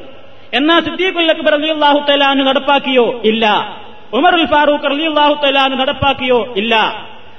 എന്നാ 0.54 0.80
സിദ്ദീഖുൽ 0.80 1.32
അക്ബർ 1.32 1.54
അലി 1.54 1.68
അള്ളാഹു 1.68 2.00
തലാന്ന് 2.10 2.48
നടപ്പാക്കിയോ? 2.48 3.22
ഇല്ല. 3.26 3.76
ഉമർ 4.14 4.36
ഉൽ 4.36 4.46
ഫാറൂഖ് 4.46 4.86
അലി 4.86 5.04
അള്ളാഹു 5.04 5.46
തലാന്ന് 5.46 5.80
നടപ്പാക്കിയോ? 5.80 6.54
ഇല്ല. 6.58 6.76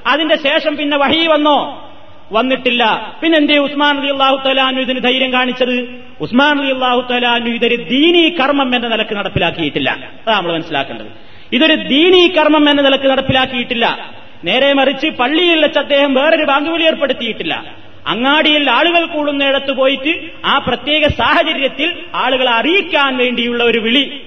അതിന്റെ 0.06 0.36
ശേഷം 0.36 0.76
പിന്നെ 0.76 0.96
വഹി 0.96 1.26
വന്നോ? 1.26 1.89
വന്നിട്ടില്ല. 2.32 3.14
പിന്നെ 3.22 3.38
എന്തേ 3.38 3.58
ഉസ്മാൻ 3.58 3.98
അലി 3.98 4.12
അള്ളാഹു 4.12 4.48
തലാനു 4.48 4.80
ഇതിന് 4.80 5.00
ധൈര്യം 5.00 5.32
കാണിച്ചത്? 5.32 5.88
ഉസ്മാൻ 6.20 6.60
അലി 6.60 6.72
അള്ളാഹു 6.72 7.12
തലാനു 7.12 7.48
ഇതൊരു 7.50 7.76
ദീനീ 7.76 8.28
കർമ്മം 8.28 8.76
എന്ന 8.76 8.88
നിലയ്ക്ക് 8.88 9.14
നടപ്പിലാക്കിയിട്ടില്ല. 9.14 9.90
അതാ 10.26 10.36
നമ്മൾ 10.36 10.52
മനസ്സിലാക്കേണ്ടത്. 10.52 11.06
ഇതൊരു 11.52 11.74
ദീനീ 11.74 12.28
കർമ്മം 12.28 12.70
എന്ന 12.70 12.82
നിലയ്ക്ക് 12.82 13.06
നടപ്പിലാക്കിയിട്ടില്ല. 13.06 14.10
നേരെ 14.44 14.72
മറിച്ച് 14.72 15.06
പള്ളിയിൽ 15.06 15.62
വെച്ച് 15.62 15.78
അദ്ദേഹം 15.78 16.14
വേറൊരു 16.14 16.44
ബാങ്കുവിളി 16.44 16.82
ഏർപ്പെടുത്തിയിട്ടില്ല. 16.82 17.74
അങ്ങാടിയിൽ 18.06 18.70
ആളുകൾ 18.70 19.06
കൂടുന്നിടത്ത് 19.06 19.72
പോയിട്ട് 19.72 20.18
ആ 20.44 20.58
പ്രത്യേക 20.58 21.08
സാഹചര്യത്തിൽ 21.08 21.92
ആളുകളെ 22.14 22.50
അറിയിക്കാൻ 22.50 23.16
വേണ്ടിയുള്ള 23.16 23.64
ഒരു 23.64 23.78
വിളി. 23.78 24.22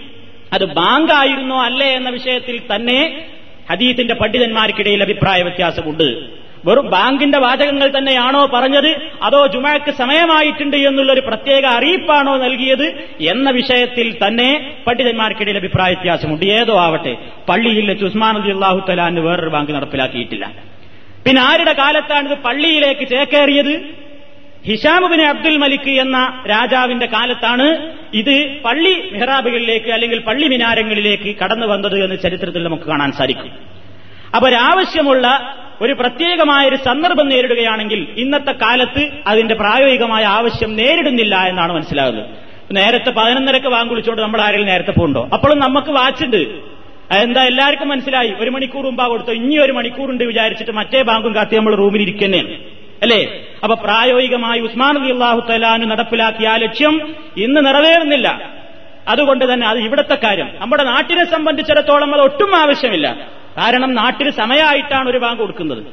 അത് 0.53 0.65
ബാങ്കായിരുന്നോ 0.65 1.63
അല്ലേ 1.63 1.87
എന്ന 1.87 2.09
വിഷയത്തിൽ 2.09 2.61
തന്നെ 2.75 3.25
ഹദീത്തിന്റെ 3.71 4.13
പണ്ഡിതന്മാർക്കിടയിൽ 4.13 5.03
അഭിപ്രായ 5.03 5.41
വ്യത്യാസമുണ്ട്. 5.41 6.42
വെറും 6.65 6.89
ബാങ്കിന്റെ 6.89 7.39
വാചകങ്ങൾ 7.39 7.97
തന്നെയാണോ 7.97 8.45
പറഞ്ഞത്? 8.45 8.95
അതോ 9.23 9.47
ജുമാക്ക് 9.47 9.91
സമയമായിട്ടുണ്ട് 9.91 10.77
എന്നുള്ളൊരു 10.77 11.19
പ്രത്യേക 11.19 11.65
അറിയിപ്പാണോ 11.65 12.37
നൽകിയത്? 12.37 13.05
എന്ന 13.21 13.49
വിഷയത്തിൽ 13.49 14.27
തന്നെ 14.27 14.75
പണ്ഡിതന്മാർക്കിടയിൽ 14.87 15.57
അഭിപ്രായ 15.57 15.93
വ്യത്യാസമുണ്ട്. 15.93 16.45
ഏതോ 16.45 16.79
ആവട്ടെ. 16.79 17.17
പള്ളിയിൽ 17.49 17.89
വെച്ച് 17.89 18.05
ഉസ്മാൻ 18.05 18.37
അലി 18.37 18.51
അള്ളാഹു 18.51 18.85
തലാന്ന് 18.89 19.21
വേറൊരു 19.21 19.49
ബാങ്ക് 19.49 19.71
നടപ്പിലാക്കിയിട്ടില്ല. 19.71 20.51
പിന്നെ 21.25 21.41
ആരുടെ 21.41 21.73
കാലത്താണിത് 21.73 22.33
പള്ളിയിലേക്ക് 22.33 23.07
ചേക്കേറിയത്? 23.07 24.03
ഹിഷാമുബിന് 24.65 25.21
അബ്ദുൽ 25.21 25.57
മലിക് 25.57 25.89
എന്ന 25.89 26.43
രാജാവിന്റെ 26.49 27.05
കാലത്താണ് 27.05 27.91
ഇത് 28.13 28.61
പള്ളി 28.65 29.09
മെഹ്റാബുകളിലേക്ക് 29.11 29.91
അല്ലെങ്കിൽ 29.91 30.19
പള്ളി 30.19 30.47
മിനാരങ്ങളിലേക്ക് 30.47 31.35
കടന്നു 31.39 31.67
വന്നത് 31.67 32.03
എന്ന് 32.03 32.17
ചരിത്രത്തിൽ 32.23 32.63
നമുക്ക് 32.63 32.83
കാണാൻ 32.83 33.11
സാധിക്കും. 33.11 33.51
അപ്പൊ 34.35 34.49
ഒരാവശ്യമുള്ള 34.49 35.57
ഒരു 35.81 35.93
പ്രത്യേകമായ 35.93 36.67
ഒരു 36.67 36.75
സന്ദർഭം 36.75 37.29
നേരിടുകയാണെങ്കിൽ 37.29 38.07
ഇന്നത്തെ 38.17 38.51
കാലത്ത് 38.51 39.09
അതിന്റെ 39.27 39.55
പ്രായോഗികമായ 39.55 40.23
ആവശ്യം 40.23 40.75
നേരിടുന്നില്ല 40.75 41.47
എന്നാണ് 41.47 41.73
മനസ്സിലാകുന്നത്. 41.73 42.25
നേരത്തെ 42.71 43.11
പതിനൊന്നരക്ക് 43.11 43.67
വാങ്ങിച്ചുകൊണ്ട് 43.67 44.21
നമ്മൾ 44.21 44.41
ആരെങ്കിലും 44.41 44.67
നേരത്തെ 44.67 44.91
പോകുന്നുണ്ടോ 44.91 45.29
അപ്പോഴും 45.33 45.59
നമുക്ക് 45.59 45.91
വാച്ചുണ്ട്. 45.91 46.73
എന്താ 47.17 47.43
എല്ലാവർക്കും 47.43 47.89
മനസ്സിലായി? 47.89 48.33
ഒരു 48.39 48.49
മണിക്കൂർ 48.49 48.85
മുമ്പാ 48.85 49.07
കൊടുത്തു? 49.07 49.31
ഇനി 49.31 49.55
ഒരു 49.55 49.71
മണിക്കൂറുണ്ട് 49.71 50.23
വിചാരിച്ചിട്ട് 50.23 50.71
മറ്റേ 50.71 51.01
ബാങ്കും 51.01 51.35
കാത്തി 51.35 51.55
നമ്മൾ 51.55 51.75
റൂമിൽ 51.75 52.01
ഇരിക്കുന്നതാണ് 52.01 52.57
അല്ലേ? 53.01 53.45
അപ്പൊ 53.63 53.75
പ്രായോഗികമായി 53.75 54.59
ഉസ്മാൻ 54.59 54.97
അലി 54.97 55.11
അള്ളാഹു 55.11 55.39
തലാനു 55.49 55.85
നടപ്പിലാക്കിയ 55.85 56.49
ആ 56.49 56.55
ലക്ഷ്യം 56.55 57.15
ഇന്ന് 57.37 57.65
നിറവേറുന്നില്ല. 57.65 58.53
അതുകൊണ്ട് 59.07 59.53
തന്നെ 59.53 59.67
അത് 59.67 59.79
ഇവിടുത്തെ 59.79 60.15
കാര്യം. 60.15 60.49
നമ്മുടെ 60.61 60.83
നാട്ടിനെ 60.83 61.25
സംബന്ധിച്ചിടത്തോളം 61.25 62.13
അത് 62.13 62.21
ഒട്ടും 62.21 62.55
ആവശ്യമില്ല. 62.55 63.07
കാരണം 63.57 63.93
നാട്ടിൽ 63.93 64.29
സമയമായിട്ടാണ് 64.31 65.09
ഒരു 65.09 65.17
ബാങ്ക് 65.17 65.39
കൊടുക്കുന്നത്. 65.39 65.83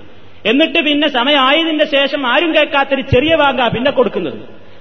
എന്നിട്ട് 0.46 0.78
പിന്നെ 0.78 1.08
സമയമായതിന്റെ 1.08 1.84
ശേഷം 1.84 2.26
ആരും 2.26 2.54
കേൾക്കാത്തൊരു 2.54 3.00
ചെറിയ 3.00 3.36
ബാങ്കാ 3.36 3.68
പിന്നെ 3.68 3.90
കൊടുക്കുന്നത്. 3.90 4.38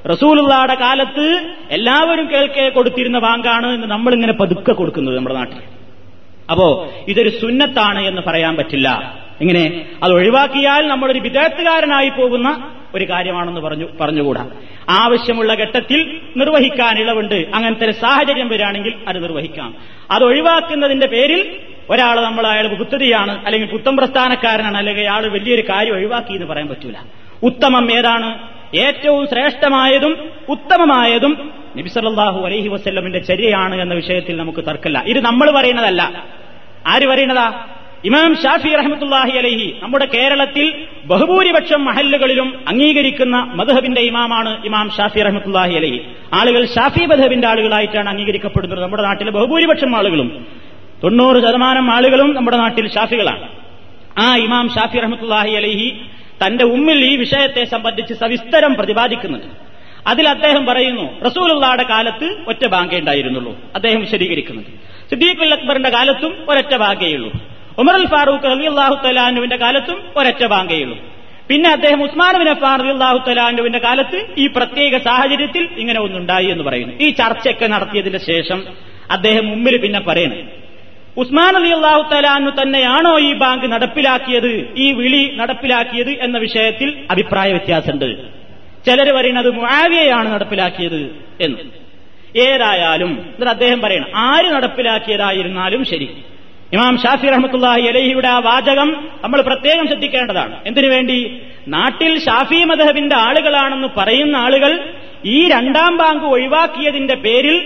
റസൂലുള്ളാടെ 0.10 0.76
കാലത്ത് 0.76 1.26
എല്ലാവരും 1.70 2.30
കേൾക്കെ 2.34 2.70
കൊടുത്തിരുന്ന 2.70 3.20
ബാങ്കാണ് 3.20 3.68
എന്ന് 3.74 3.88
നമ്മളിങ്ങനെ 3.88 4.34
പതുക്കെ 4.34 4.74
കൊടുക്കുന്നത് 4.74 5.16
നമ്മുടെ 5.18 5.36
നാട്ടിൽ. 5.36 5.58
അപ്പോ 6.52 6.88
ഇതൊരു 7.08 7.30
സുന്നത്താണ് 7.30 8.00
എന്ന് 8.00 8.22
പറയാൻ 8.28 8.56
പറ്റില്ല. 8.56 8.90
ഇങ്ങനെ 9.42 9.86
അത് 10.04 10.14
ഒഴിവാക്കിയാൽ 10.14 10.88
നമ്മളൊരു 10.88 11.20
വിദേഹത്തുകാരനായി 11.20 12.10
പോകുന്ന 12.10 12.48
ഒരു 12.96 13.10
കാര്യമാണെന്ന് 13.10 13.62
പറഞ്ഞു 13.62 13.88
പറഞ്ഞുകൂടാ. 14.02 14.50
ആവശ്യമുള്ള 14.90 15.54
ഘട്ടത്തിൽ 15.54 16.22
നിർവഹിക്കാൻ 16.38 17.00
ഇളവുണ്ട്. 17.00 17.46
അങ്ങനത്തെ 17.54 17.86
ഒരു 17.86 17.92
സാഹചര്യം 17.92 18.50
വരികയാണെങ്കിൽ 18.50 18.94
അത് 19.08 19.24
നിർവഹിക്കാം. 19.24 19.76
അത് 20.12 20.24
ഒഴിവാക്കുന്നതിന്റെ 20.24 21.08
പേരിൽ 21.08 21.58
ഒരാൾ 21.90 22.22
നമ്മൾ 22.22 22.48
അയാൾ 22.48 22.68
കുത്തതിയാണ് 22.68 23.46
അല്ലെങ്കിൽ 23.46 23.70
പുത്തം 23.70 23.98
പ്രസ്ഥാനക്കാരനാണ് 23.98 24.78
അല്ലെങ്കിൽ 24.78 25.02
അയാൾ 25.02 25.28
വലിയൊരു 25.28 25.62
കാര്യം 25.62 25.94
ഒഴിവാക്കി 25.94 26.34
എന്ന് 26.34 26.46
പറയാൻ 26.46 26.68
പറ്റൂല. 26.68 26.94
ഉത്തമം 27.44 28.00
ഏതാണ്? 28.00 28.40
ഏറ്റവും 28.76 29.28
ശ്രേഷ്ഠമായതും 29.28 30.30
ഉത്തമമായതും 30.50 31.52
നബിസല്ലാഹു 31.78 32.46
അലഹി 32.46 32.68
വസ്ല്ലമിന്റെ 32.68 33.20
ചര്യയാണ് 33.20 33.82
എന്ന 33.82 33.94
വിഷയത്തിൽ 33.94 34.38
നമുക്ക് 34.38 34.60
തർക്കമില്ല. 34.60 35.04
ഇത് 35.06 35.20
നമ്മൾ 35.20 35.52
പറയുന്നതല്ല. 35.52 36.24
ആര് 36.88 37.08
പറയുന്നതാ? 37.08 37.66
ഇമാം 38.06 38.36
ഷാഫി 38.36 38.70
റഹമത്തുല്ലാഹി 38.76 39.38
അലഹി 39.38 39.76
നമ്മുടെ 39.84 40.06
കേരളത്തിൽ 40.06 40.88
ബഹുഭൂരിപക്ഷം 41.06 41.86
മഹല്ലുകളിലും 41.86 42.64
അംഗീകരിക്കുന്ന 42.68 43.38
മധുഹബിന്റെ 43.38 44.02
ഇമാമാണ് 44.02 44.66
ഇമാം 44.66 44.90
ഷാഫി 44.98 45.20
റഹമത്തുല്ലാഹി 45.20 45.74
അലഹി. 45.74 46.00
ആളുകൾ 46.34 46.66
ഷാഫി 46.66 47.06
മധുഹബിന്റെ 47.06 47.48
ആളുകളായിട്ടാണ് 47.48 48.10
അംഗീകരിക്കപ്പെടുന്നത്. 48.10 48.82
നമ്മുടെ 48.82 49.04
നാട്ടിലെ 49.04 49.32
ബഹുഭൂരിപക്ഷം 49.32 49.96
ആളുകളും 49.96 50.46
തൊണ്ണൂറ് 51.04 51.42
ശതമാനം 51.42 51.92
ആളുകളും 51.92 52.36
നമ്മുടെ 52.36 52.58
നാട്ടിൽ 52.58 52.88
ഷാഫികളാണ്. 52.88 53.48
ആ 54.20 54.36
ഇമാം 54.36 54.70
ഷാഫി 54.70 54.98
റഹമത്തുല്ലാഹി 54.98 55.52
അലഹി 55.56 55.90
തന്റെ 56.46 56.66
ഉമ്മിൽ 56.66 57.06
ഈ 57.12 57.16
വിഷയത്തെ 57.16 57.66
സംബന്ധിച്ച് 57.66 58.14
സവിസ്തരം 58.14 58.74
പ്രതിപാദിക്കുന്നുണ്ട്. 58.74 59.48
അതിൽ 60.08 60.30
അദ്ദേഹം 60.30 60.66
പറയുന്നു 60.66 61.06
റസൂലുള്ളാടെ 61.28 61.84
കാലത്ത് 61.84 62.28
ഒറ്റ 62.48 62.68
ബാങ്കേ 62.68 63.00
ഉണ്ടായിരുന്നുള്ളൂ. 63.00 63.58
അദ്ദേഹം 63.76 64.00
വിശദീകരിക്കുന്നുണ്ട്. 64.00 64.72
സിദ്ദീഖുൽ 65.10 65.54
അക്ബറിന്റെ 65.54 65.90
കാലത്തും 65.90 66.34
ഒരൊറ്റ 66.50 66.76
ബാങ്കേയുള്ളൂ 66.78 67.32
ഉമർ 67.80 67.96
അൽ 67.96 68.06
ഫാറൂഖ് 68.08 68.48
അലി 68.48 68.66
അള്ളാഹു 68.66 69.08
തലാനുവിന്റെ 69.08 69.56
കാലത്തും 69.56 69.98
ഒരൊറ്റ 70.18 70.46
ബാങ്കേയുള്ളൂ. 70.46 70.98
പിന്നെ 71.50 71.70
അദ്ദേഹം 71.70 72.04
ഉസ്മാൻ 72.04 72.38
ബിൻ 72.40 72.50
അഫാൻ 72.50 72.82
അലി 72.82 72.92
അള്ളാഹു 72.92 73.30
തലാനുവിന്റെ 73.30 73.80
കാലത്ത് 73.80 74.26
ഈ 74.38 74.48
പ്രത്യേക 74.48 74.98
സാഹചര്യത്തിൽ 74.98 75.68
ഇങ്ങനെ 75.78 76.00
ഒന്നുണ്ടായി 76.02 76.46
എന്ന് 76.46 76.64
പറയുന്നു. 76.64 76.94
ഈ 77.02 77.10
ചർച്ചയൊക്കെ 77.10 77.68
നടത്തിയതിന് 77.68 78.18
ശേഷം 78.18 78.64
അദ്ദേഹം 79.12 79.46
മുമ്പിൽ 79.48 79.78
പിന്നെ 79.78 80.00
പറയണേ. 80.00 80.42
ഉസ്മാൻ 81.18 81.56
അലി 81.56 81.70
അള്ളാഹു 81.70 82.02
തലാനു 82.14 82.50
തന്നെയാണോ 82.62 83.20
ഈ 83.20 83.34
ബാങ്ക് 83.34 83.66
നടപ്പിലാക്കിയത് 83.66 84.52
ഈ 84.78 84.92
വിളി 84.92 85.32
നടപ്പിലാക്കിയത് 85.36 86.10
എന്ന 86.10 86.38
വിഷയത്തിൽ 86.38 86.90
അഭിപ്രായ 87.12 87.50
വ്യത്യാസമുണ്ട്. 87.52 88.10
ചിലർ 88.86 89.16
പറയുന്നത് 89.16 89.50
മുആവിയയാണ് 89.52 90.34
നടപ്പിലാക്കിയത് 90.34 91.02
എന്ന്. 91.42 91.62
ഏതായാലും 92.40 93.12
അദ്ദേഹം 93.50 93.82
പറയണം 93.82 94.18
ആര് 94.18 94.46
നടപ്പിലാക്കിയതായിരുന്നാലും 94.46 95.86
ശരി. 95.86 96.10
ഇമാം 96.74 96.98
ഷാഫി 96.98 97.28
റഹ്മത്തുല്ലാഹി 97.28 97.86
അലഹിയുടെ 97.92 98.28
ആ 98.28 98.40
വാചകം 98.40 98.90
നമ്മൾ 99.24 99.42
പ്രത്യേകം 99.42 99.88
ശ്രദ്ധിക്കേണ്ടതാണ്. 99.88 100.56
എന്തിനു 100.66 100.88
വേണ്ടി? 100.88 101.42
നാട്ടിൽ 101.68 102.20
ഷാഫി 102.20 102.60
മദഹബിന്റെ 102.64 103.16
ആളുകളാണെന്ന് 103.16 103.88
പറയുന്ന 103.98 104.36
ആളുകൾ 104.36 104.72
ഈ 105.26 105.48
രണ്ടാം 105.50 105.98
ബാങ്ക് 105.98 106.26
ഒഴിവാക്കിയതിന്റെ 106.26 107.16
പേരിൽ 107.16 107.58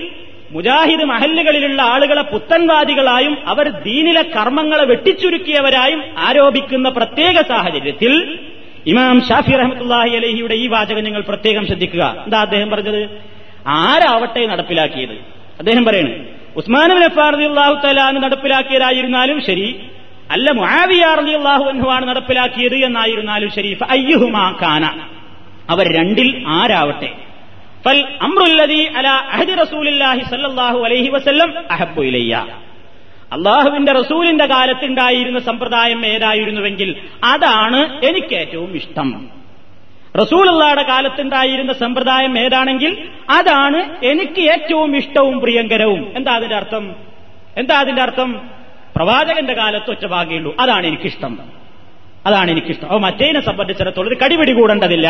മുജാഹിദ് 0.52 1.06
മഹല്ലുകളിലുള്ള 1.12 1.82
ആളുകളെ 1.82 2.22
പുത്തൻവാദികളായും 2.22 3.38
അവർ 3.48 3.68
ദീനിലെ 3.70 4.24
കർമ്മങ്ങളെ 4.36 4.86
വെട്ടിച്ചുരുക്കിയവരായും 4.86 6.02
ആരോപിക്കുന്ന 6.18 6.90
പ്രത്യേക 6.90 7.36
സാഹചര്യത്തിൽ 7.52 8.14
ഇമാം 8.88 9.18
ഷാഫി 9.30 9.54
റഹമത്തുല്ലാഹി 9.62 10.14
അലഹിയുടെ 10.20 10.56
ഈ 10.64 10.68
വാചകം 10.68 11.04
നിങ്ങൾ 11.04 11.22
പ്രത്യേകം 11.22 11.64
ശ്രദ്ധിക്കുക. 11.68 12.04
എന്താ 12.26 12.40
അദ്ദേഹം 12.42 12.70
പറഞ്ഞത്? 12.70 13.02
ആരാവട്ടെ 13.68 14.46
നടപ്പിലാക്കിയത്? 14.46 15.16
അദ്ദേഹം 15.60 15.84
പറയണേ 16.56 16.56
ഉസ്മാൻ 16.56 17.46
അള്ളാഹു 17.46 17.88
തലാന്ന് 17.88 18.24
നടപ്പിലാക്കിയതായിരുന്നാലും 18.24 19.42
ശരി 19.42 19.90
അല്ല 20.32 20.52
അള്ളാഹു 21.36 21.64
അൻഹുവാണ് 21.64 22.08
നടപ്പിലാക്കിയത് 22.08 22.76
എന്നായിരുന്നാലും 22.76 23.52
ശരി. 23.52 23.78
അയ്യുഹുമാ 23.90 24.56
കാന 24.62 24.90
അവർ 25.70 25.96
രണ്ടിൽ 25.96 26.48
ആരാവട്ടെ? 26.48 27.14
ഫൽ 27.86 28.06
അല 28.98 29.08
അലൈഹി 29.08 31.10
വസല്ലം 31.10 31.54
അള്ളാഹുവിന്റെ 33.34 33.92
റസൂലിന്റെ 33.92 34.46
കാലത്തുണ്ടായിരുന്ന 34.46 35.40
സമ്പ്രദായം 35.40 36.06
ഏതായിരുന്നുവെങ്കിൽ 36.06 36.96
അതാണ് 37.24 38.06
എനിക്ക് 38.06 38.36
ഏറ്റവും 38.36 38.76
ഇഷ്ടം. 38.76 39.30
റസൂലുള്ളാടെ 40.22 40.82
കാലത്തുണ്ടായിരുന്ന 40.82 41.74
സമ്പ്രദായം 41.74 42.40
ഏതാണെങ്കിൽ 42.40 43.10
അതാണ് 43.30 44.06
എനിക്ക് 44.06 44.42
ഏറ്റവും 44.42 44.98
ഇഷ്ടവും 44.98 45.40
പ്രിയങ്കരവും. 45.40 46.14
എന്താ 46.16 46.36
അതിന്റെ 46.36 46.56
അർത്ഥം? 46.56 46.96
എന്താ 47.58 47.80
അതിന്റെ 47.80 48.02
അർത്ഥം? 48.02 48.42
പ്രവാചകന്റെ 48.96 49.54
കാലത്ത് 49.54 49.90
ഒറ്റ 49.90 50.06
ഭാഗ്യമുള്ളൂ 50.06 50.56
അതാണ് 50.60 50.88
എനിക്കിഷ്ടം. 50.88 51.40
അതാണ് 52.26 52.52
എനിക്കിഷ്ടം. 52.52 52.84
അപ്പൊ 52.84 53.00
മറ്റേനെ 53.00 53.40
സംബന്ധിച്ചിടത്തോളം 53.40 54.12
ഇത് 54.12 54.18
കടിപിടി 54.18 54.52
കൂടേണ്ടതില്ല. 54.52 55.10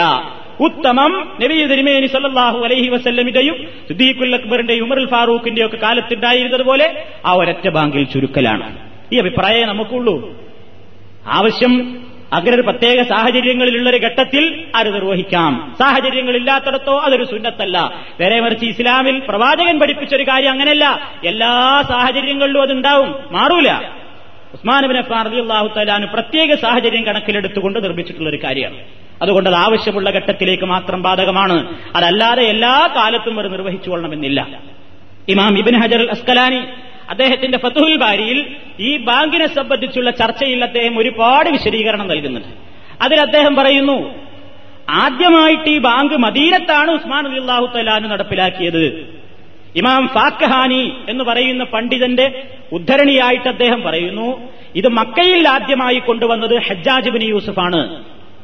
ഉത്തമം 0.60 1.38
നബി 1.44 2.08
സല്ലല്ലാഹു 2.08 2.58
അലൈഹി 2.58 2.90
വസല്ലമിന്റെയും 2.90 3.68
സുദ്ദീഖുൽ 3.88 4.36
അക്ബറിന്റെയും 4.36 4.94
ഉൽ 4.94 5.10
ഫാറൂഖിന്റെയും 5.10 5.66
ഒക്കെ 5.66 5.78
കാലത്തുണ്ടായിരുന്നതുപോലെ 5.78 7.06
ആ 7.26 7.34
ഒരൊറ്റ 7.34 7.70
ബാങ്കിൽ 7.70 8.04
ചുരുക്കലാണ്. 8.04 8.90
ഈ 9.14 9.20
അഭിപ്രായം 9.20 9.68
നമുക്കുള്ളൂ. 9.68 10.34
ആവശ്യം 11.28 12.06
അങ്ങനെ 12.34 12.56
ഒരു 12.56 12.62
പ്രത്യേക 12.62 13.04
സാഹചര്യങ്ങളിലുള്ള 13.04 13.90
ഒരു 13.90 13.98
ഘട്ടത്തിൽ 13.98 14.66
അത് 14.76 14.94
നിർവഹിക്കാം. 14.94 15.76
സാഹചര്യങ്ങളില്ലാത്തടത്തോ 15.80 17.00
അതൊരു 17.00 17.24
സുന്നത്തല്ല. 17.24 17.92
നേരെ 18.22 18.40
മറിച്ച് 18.40 18.66
ഇസ്ലാമിൽ 18.66 19.22
പ്രവാചകൻ 19.28 19.80
പഠിപ്പിച്ചൊരു 19.80 20.24
കാര്യം 20.24 20.52
അങ്ങനെയല്ല. 20.52 21.14
എല്ലാ 21.26 21.84
സാഹചര്യങ്ങളിലും 21.90 22.62
അതുണ്ടാവും. 22.62 23.16
മാറൂല. 23.32 23.72
ഉസ്മാനബിൻ 24.54 24.98
അഫ്മാൻ 24.98 25.28
അലി 25.28 25.42
അള്ളാഹു 25.42 25.68
തആലാന് 25.78 26.06
പ്രത്യേക 26.06 26.56
സാഹചര്യം 26.56 27.06
കണക്കിലെടുത്തുകൊണ്ട് 27.06 27.84
നിർമ്മിച്ചിട്ടുള്ള 27.84 28.30
ഒരു 28.30 28.40
കാര്യമാണ്. 28.44 28.78
അതുകൊണ്ട് 29.22 29.50
അത് 29.50 29.58
ആവശ്യമുള്ള 29.58 30.10
ഘട്ടത്തിലേക്ക് 30.10 30.64
മാത്രം 30.64 31.02
ബാധകമാണ്. 31.02 31.76
അതല്ലാതെ 31.96 32.44
എല്ലാ 32.44 32.90
കാലത്തും 32.96 33.40
അവർ 33.40 33.52
നിർവഹിച്ചു 33.52 33.90
കൊള്ളണമെന്നില്ല 33.90 34.48
ഇമാം 35.30 35.58
ഇബിൻ 35.58 35.82
ഹജർ 35.82 36.10
അസ്കലാനി 36.12 36.62
അദ്ദേഹത്തിന്റെ 37.10 37.58
ഫതുഹുൽ 37.58 37.96
ബാരിയിൽ 37.96 38.56
ഈ 38.80 38.98
ബാങ്കിനെ 38.98 39.48
സംബന്ധിച്ചുള്ള 39.48 40.12
ചർച്ചയിൽ 40.12 40.64
അദ്ദേഹം 40.64 41.00
ഒരുപാട് 41.00 41.50
വിശദീകരണം 41.50 42.08
നൽകുന്നുണ്ട്. 42.08 42.48
അതിൽ 43.04 43.22
അദ്ദേഹം 43.22 43.56
പറയുന്നു 43.56 44.16
ആദ്യമായിട്ട് 44.90 45.70
ഈ 45.70 45.78
ബാങ്ക് 45.78 46.14
മദീനത്താണ് 46.14 46.92
ഉസ്മാൻ 46.92 47.28
അലി 47.28 47.66
തലാന് 47.66 48.06
നടപ്പിലാക്കിയത്. 48.06 49.16
ഇമാം 49.76 50.08
ഫാക്കഹാനി 50.08 50.94
എന്ന് 51.10 51.24
പറയുന്ന 51.24 51.64
പണ്ഡിതന്റെ 51.64 52.44
ഉദ്ധരണിയായിട്ട് 52.72 53.48
അദ്ദേഹം 53.48 53.82
പറയുന്നു 53.82 54.50
ഇത് 54.76 54.88
മക്കയിൽ 54.88 55.50
ആദ്യമായി 55.50 56.00
കൊണ്ടുവന്നത് 56.00 56.62
ഹജ്ജാജിബിൻ 56.62 57.24
യൂസുഫാണ്. 57.24 58.04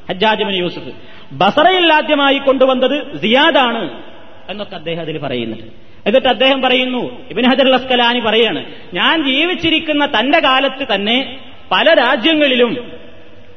ഹജ്ജാജിബിൻ 0.09 0.53
യൂസഫ്. 0.53 0.93
ബസറയിൽ 1.31 1.93
ആദ്യമായി 1.93 2.37
കൊണ്ടുവന്നത് 2.37 3.19
സിയാദാണ്. 3.21 4.08
എന്നൊക്കെ 4.49 4.75
അദ്ദേഹം 4.75 5.01
അതിൽ 5.01 5.17
പറയുന്നുണ്ട്. 5.17 5.65
എന്നിട്ട് 6.07 6.27
അദ്ദേഹം 6.27 6.61
പറയുന്നു 6.61 7.27
ഇബിൻ 7.31 7.45
ഹജർ 7.49 7.73
അസ്കലാനി 7.73 8.19
പറയാണ് 8.19 8.65
ഞാൻ 8.93 9.23
ജീവിച്ചിരിക്കുന്ന 9.23 10.05
തന്റെ 10.05 10.39
കാലത്ത് 10.39 10.87
തന്നെ 10.95 11.37
പല 11.71 11.93
രാജ്യങ്ങളിലും 11.93 12.91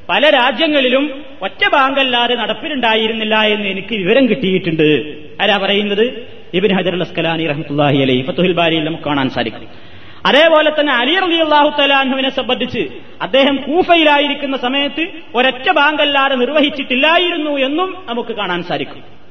പല 0.09 0.31
രാജ്യങ്ങളിലും 0.31 1.25
ഒറ്റ 1.43 1.69
ബാങ്കല്ലാതെ 1.73 2.35
നടപ്പിലുണ്ടായിരുന്നില്ല 2.35 3.43
എന്ന് 3.45 3.69
എനിക്ക് 3.69 3.95
വിവരം 3.95 4.29
കിട്ടിയിട്ടുണ്ട്. 4.29 4.89
ആരാ 5.43 5.57
പറയുന്നത്? 5.57 6.27
ഇബിൻ 6.55 6.73
ഹജർ 6.77 7.03
അസ്കലാനി 7.03 7.47
റഹ്മത്തുല്ലാഹി 7.47 7.99
അലൈ 8.03 8.23
ഫത്തുഹിൽ 8.23 8.53
ബാരിയിൽ 8.53 8.85
നമുക്ക് 8.85 9.05
കാണാൻ 9.05 9.31
സാധിക്കും. 9.31 9.69
അതേപോലെ 10.27 10.71
തന്നെ 10.81 10.93
അലി 10.93 11.15
അലി 11.15 11.39
അള്ളാഹു 11.45 11.71
തലാഹുവിനെ 11.81 12.31
സംബന്ധിച്ച് 12.31 12.83
അദ്ദേഹം 13.23 13.57
കൂഫയിലായിരിക്കുന്ന 13.57 14.57
സമയത്ത് 14.57 15.07
ഒരൊറ്റ 15.35 15.71
ബാങ്കല്ലാതെ 15.71 16.35
നിർവഹിച്ചിട്ടില്ലായിരുന്നു 16.35 17.51
എന്നും 17.51 17.97
നമുക്ക് 18.07 18.33
കാണാൻ 18.33 18.63
സാധിക്കും. 18.63 19.22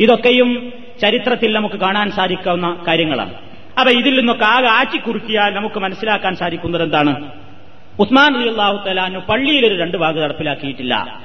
ഇതൊക്കെയും 0.00 0.72
ചരിത്രത്തിൽ 1.00 1.52
നമുക്ക് 1.52 1.74
കാണാൻ 1.74 2.10
സാധിക്കുന്ന 2.10 2.84
കാര്യങ്ങളാണ്. 2.86 3.34
അപ്പൊ 3.80 3.92
ഇതിൽ 3.92 4.16
നിന്നൊക്കെ 4.16 4.44
ആകെ 4.44 4.66
ആറ്റിക്കുറുക്കിയാൽ 4.66 5.50
നമുക്ക് 5.50 5.78
മനസ്സിലാക്കാൻ 5.78 6.36
സാധിക്കുന്നത് 6.36 6.82
എന്താണ്? 6.82 7.30
ഉസ്മാൻ 8.00 8.36
അള്ളാഹു 8.36 8.88
തലാനു 8.88 9.18
പള്ളിയിൽ 9.18 9.66
ഒരു 9.66 9.74
രണ്ട് 9.74 9.98
ഭാഗം 9.98 10.22
നടപ്പിലാക്കിയിട്ടില്ല. 10.22 11.22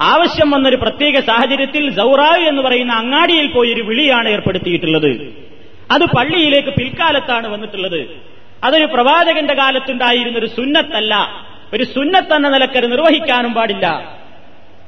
ആവശ്യം 0.00 0.50
വന്നൊരു 0.50 0.76
പ്രത്യേക 0.76 1.20
സാഹചര്യത്തിൽ 1.20 1.96
സൗറാവ് 1.96 2.44
എന്ന് 2.44 2.62
പറയുന്ന 2.62 2.92
അങ്ങാടിയിൽ 2.92 3.46
പോയി 3.46 3.74
ഒരു 3.74 3.82
വിളിയാണ് 3.82 4.28
ഏർപ്പെടുത്തിയിട്ടുള്ളത്. 4.28 5.32
അത് 5.90 6.00
പള്ളിയിലേക്ക് 6.16 6.68
പിൽക്കാലത്താണ് 6.68 7.48
വന്നിട്ടുള്ളത്. 7.48 8.08
അതൊരു 8.64 8.84
പ്രവാചകന്റെ 8.84 9.54
കാലത്തുണ്ടായിരുന്ന 9.54 10.38
ഒരു 10.38 10.46
സുന്നത്തല്ല. 10.46 11.44
ഒരു 11.72 11.84
സുന്നത്തെന്ന 11.84 12.48
നിലക്കത് 12.48 12.92
നിർവഹിക്കാനും 12.92 13.54
പാടില്ല. 13.54 14.18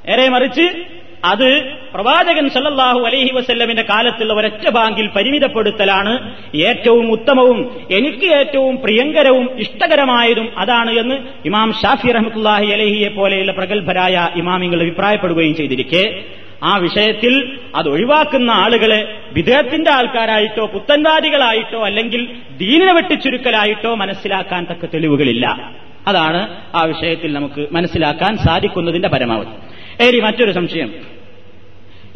ഏറെ 0.09 0.29
മറിച്ച് 0.29 1.00
അത് 1.25 1.65
പ്രവാചകൻ 1.95 2.49
സല്ലല്ലാഹു 2.49 3.01
അലൈഹി 3.01 3.31
വസല്ലമിന്റെ 3.33 3.83
കാലത്തുള്ള 3.83 4.33
ഒരൊറ്റ 4.33 4.71
ബാങ്കിൽ 4.71 5.07
പരിമിതപ്പെടുത്തലാണ്. 5.17 6.35
ഏറ്റവും 6.57 7.13
ഉത്തമവും 7.13 7.81
എനിക്ക് 7.91 8.35
ഏറ്റവും 8.35 8.77
പ്രിയങ്കരവും 8.77 9.61
ഇഷ്ടകരമായതും 9.61 10.59
അതാണ് 10.59 10.91
എന്ന് 10.91 11.15
ഇമാം 11.45 11.73
ഷാഫി 11.73 12.13
റഹ്മത്തുല്ലാഹി 12.13 12.67
അലഹിയെ 12.67 13.09
പോലെയുള്ള 13.09 13.53
പ്രഗത്ഭരായ 13.53 14.29
ഇമാമിങ്ങൾ 14.37 14.81
അഭിപ്രായപ്പെടുകയും 14.81 15.55
ചെയ്തിരിക്കെ. 15.55 16.25
ആ 16.65 16.77
വിഷയത്തിൽ 16.77 17.59
അത് 17.75 17.89
ഒഴിവാക്കുന്ന 17.89 18.51
ആളുകളെ 18.51 19.19
വിദേഹത്തിന്റെ 19.33 19.91
ആൾക്കാരായിട്ടോ 19.91 20.67
പുത്തൻവാദികളായിട്ടോ 20.67 21.85
അല്ലെങ്കിൽ 21.85 22.29
ദീനിനെ 22.59 22.93
വെട്ടിച്ചുരുക്കലായിട്ടോ 22.93 23.95
മനസ്സിലാക്കാൻ 23.95 24.67
തക്ക 24.71 24.87
തെളിവുകളില്ല. 24.95 25.73
അതാണ് 26.07 26.57
ആ 26.75 26.85
വിഷയത്തിൽ 26.85 27.33
നമുക്ക് 27.33 27.69
മനസ്സിലാക്കാൻ 27.73 28.37
സാധിക്കുന്നതിന്റെ 28.37 29.09
പരമാവധി. 29.09 29.80
ഏരി 30.01 30.21
മറ്റൊരു 30.21 30.53
സംശയം. 30.53 30.93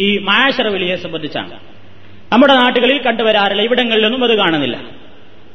ഈ 0.01 0.19
മായാശര 0.19 0.69
വിളിയെ 0.69 0.97
സംബന്ധിച്ചാണ്. 0.97 1.51
നമ്മുടെ 2.33 2.55
നാട്ടുകളിൽ 2.55 3.03
കണ്ടുവരാറില്ല 3.03 3.63
ഇവിടങ്ങളിലൊന്നും 3.63 4.25
അത് 4.25 4.37
കാണുന്നില്ല. 4.37 4.81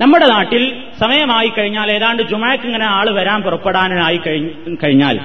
നമ്മുടെ 0.01 0.25
നാട്ടിൽ 0.25 0.83
സമയമായി 0.99 1.47
കഴിഞ്ഞാൽ 1.47 1.91
ഏതാണ്ട് 1.91 2.23
ജുമാക്ക് 2.23 2.63
ഇങ്ങനെ 2.63 2.85
ആൾ 2.85 3.09
വരാൻ 3.09 3.41
പുറപ്പെടാനായി 3.41 4.17
കഴിഞ്ഞാൽ 4.83 5.19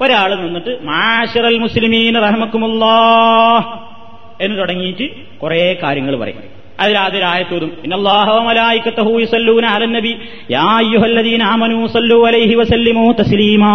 ഒരാൾ 0.00 0.34
നിന്നിട്ട് 0.34 0.78
മാഷറൽ 0.82 1.58
മുസ്ലിമീൻ 1.58 2.14
റഹ്മക്കുമുല്ലാ 2.14 3.58
എന്ന് 4.40 4.58
തുടങ്ങിയിട്ട് 4.58 5.38
കുറെ 5.38 5.78
കാര്യങ്ങൾ 5.82 6.16
പറയും. 6.16 6.62
തസ്ലീമാ 13.12 13.74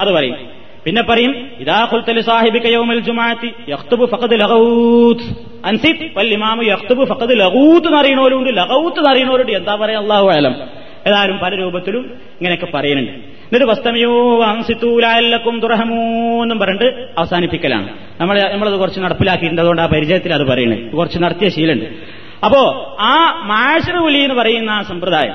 അത് 0.00 0.12
പറയും. 0.12 0.49
പിന്നെ 0.84 1.02
പറയും 1.02 1.50
ഇതാ 1.58 1.88
ഖുൽത 1.92 2.20
സാഹിബിക 2.20 2.66
യൗമൽ 2.66 2.98
ജുമാഅത്തി 2.98 3.52
യഖ്തുബു 3.68 4.06
ഫഖദ് 4.06 4.40
ലഗൗത് 4.40 5.36
അൻസിത് 5.64 6.10
വൽ 6.16 6.32
ഇമാമു 6.32 6.62
യഖ്തുബു 6.62 7.04
ഫഖദ് 7.04 7.40
ലഗൗത് 7.40 7.86
എന്ന് 7.86 7.98
അറിയണവരുണ്ട് 7.98 8.56
ലഗൗത്ത് 8.56 8.98
എന്ന് 8.98 9.52
എന്താ 9.52 9.74
പറയാ? 9.74 9.98
അല്ലാഹു 9.98 10.28
അലം. 10.28 10.54
ഏതായാലും 11.06 11.38
പല 11.38 11.54
രൂപത്തിലും 11.54 12.00
ഇങ്ങനെയൊക്കെ 12.08 12.66
പറയുന്നുണ്ട്. 12.74 13.12
എന്നിട്ട് 13.12 13.66
വസ്തമയോ 13.66 14.44
അൻസിത്തൂലാലക്കും 14.44 15.60
തുറഹമൂന്നും 15.60 16.58
പറഞ്ഞിട്ട് 16.58 17.08
അവസാനിപ്പിക്കലാണ്. 17.18 17.88
നമ്മൾ 18.20 18.40
നമ്മളത് 18.40 18.78
കുറച്ച് 18.78 19.00
നടപ്പിലാക്കിയിട്ടുണ്ട്. 19.00 19.60
അതുകൊണ്ട് 19.60 19.82
ആ 19.82 19.86
പരിചയത്തിൽ 19.86 20.34
അത് 20.34 20.42
പറയുന്നത് 20.42 20.92
കുറച്ച് 20.92 21.18
നടത്തിയ 21.18 21.48
ശീലമുണ്ട്. 21.48 21.84
അപ്പോ 22.44 22.96
ആ 23.00 23.42
മാഷറുലി 23.44 24.18
എന്ന് 24.18 24.34
പറയുന്ന 24.34 24.70
ആ 24.70 24.82
സമ്പ്രദായം 24.82 25.32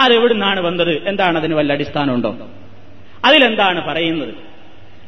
അതെവിടുന്നാണ് 0.00 0.60
വന്നത്? 0.60 1.08
എന്താണ് 1.08 1.38
അതിന് 1.38 1.54
വല്ല 1.54 1.72
അടിസ്ഥാനമുണ്ടോ? 1.72 2.36
അതിലെന്താണ് 3.24 3.88
പറയുന്നത്? 3.88 4.49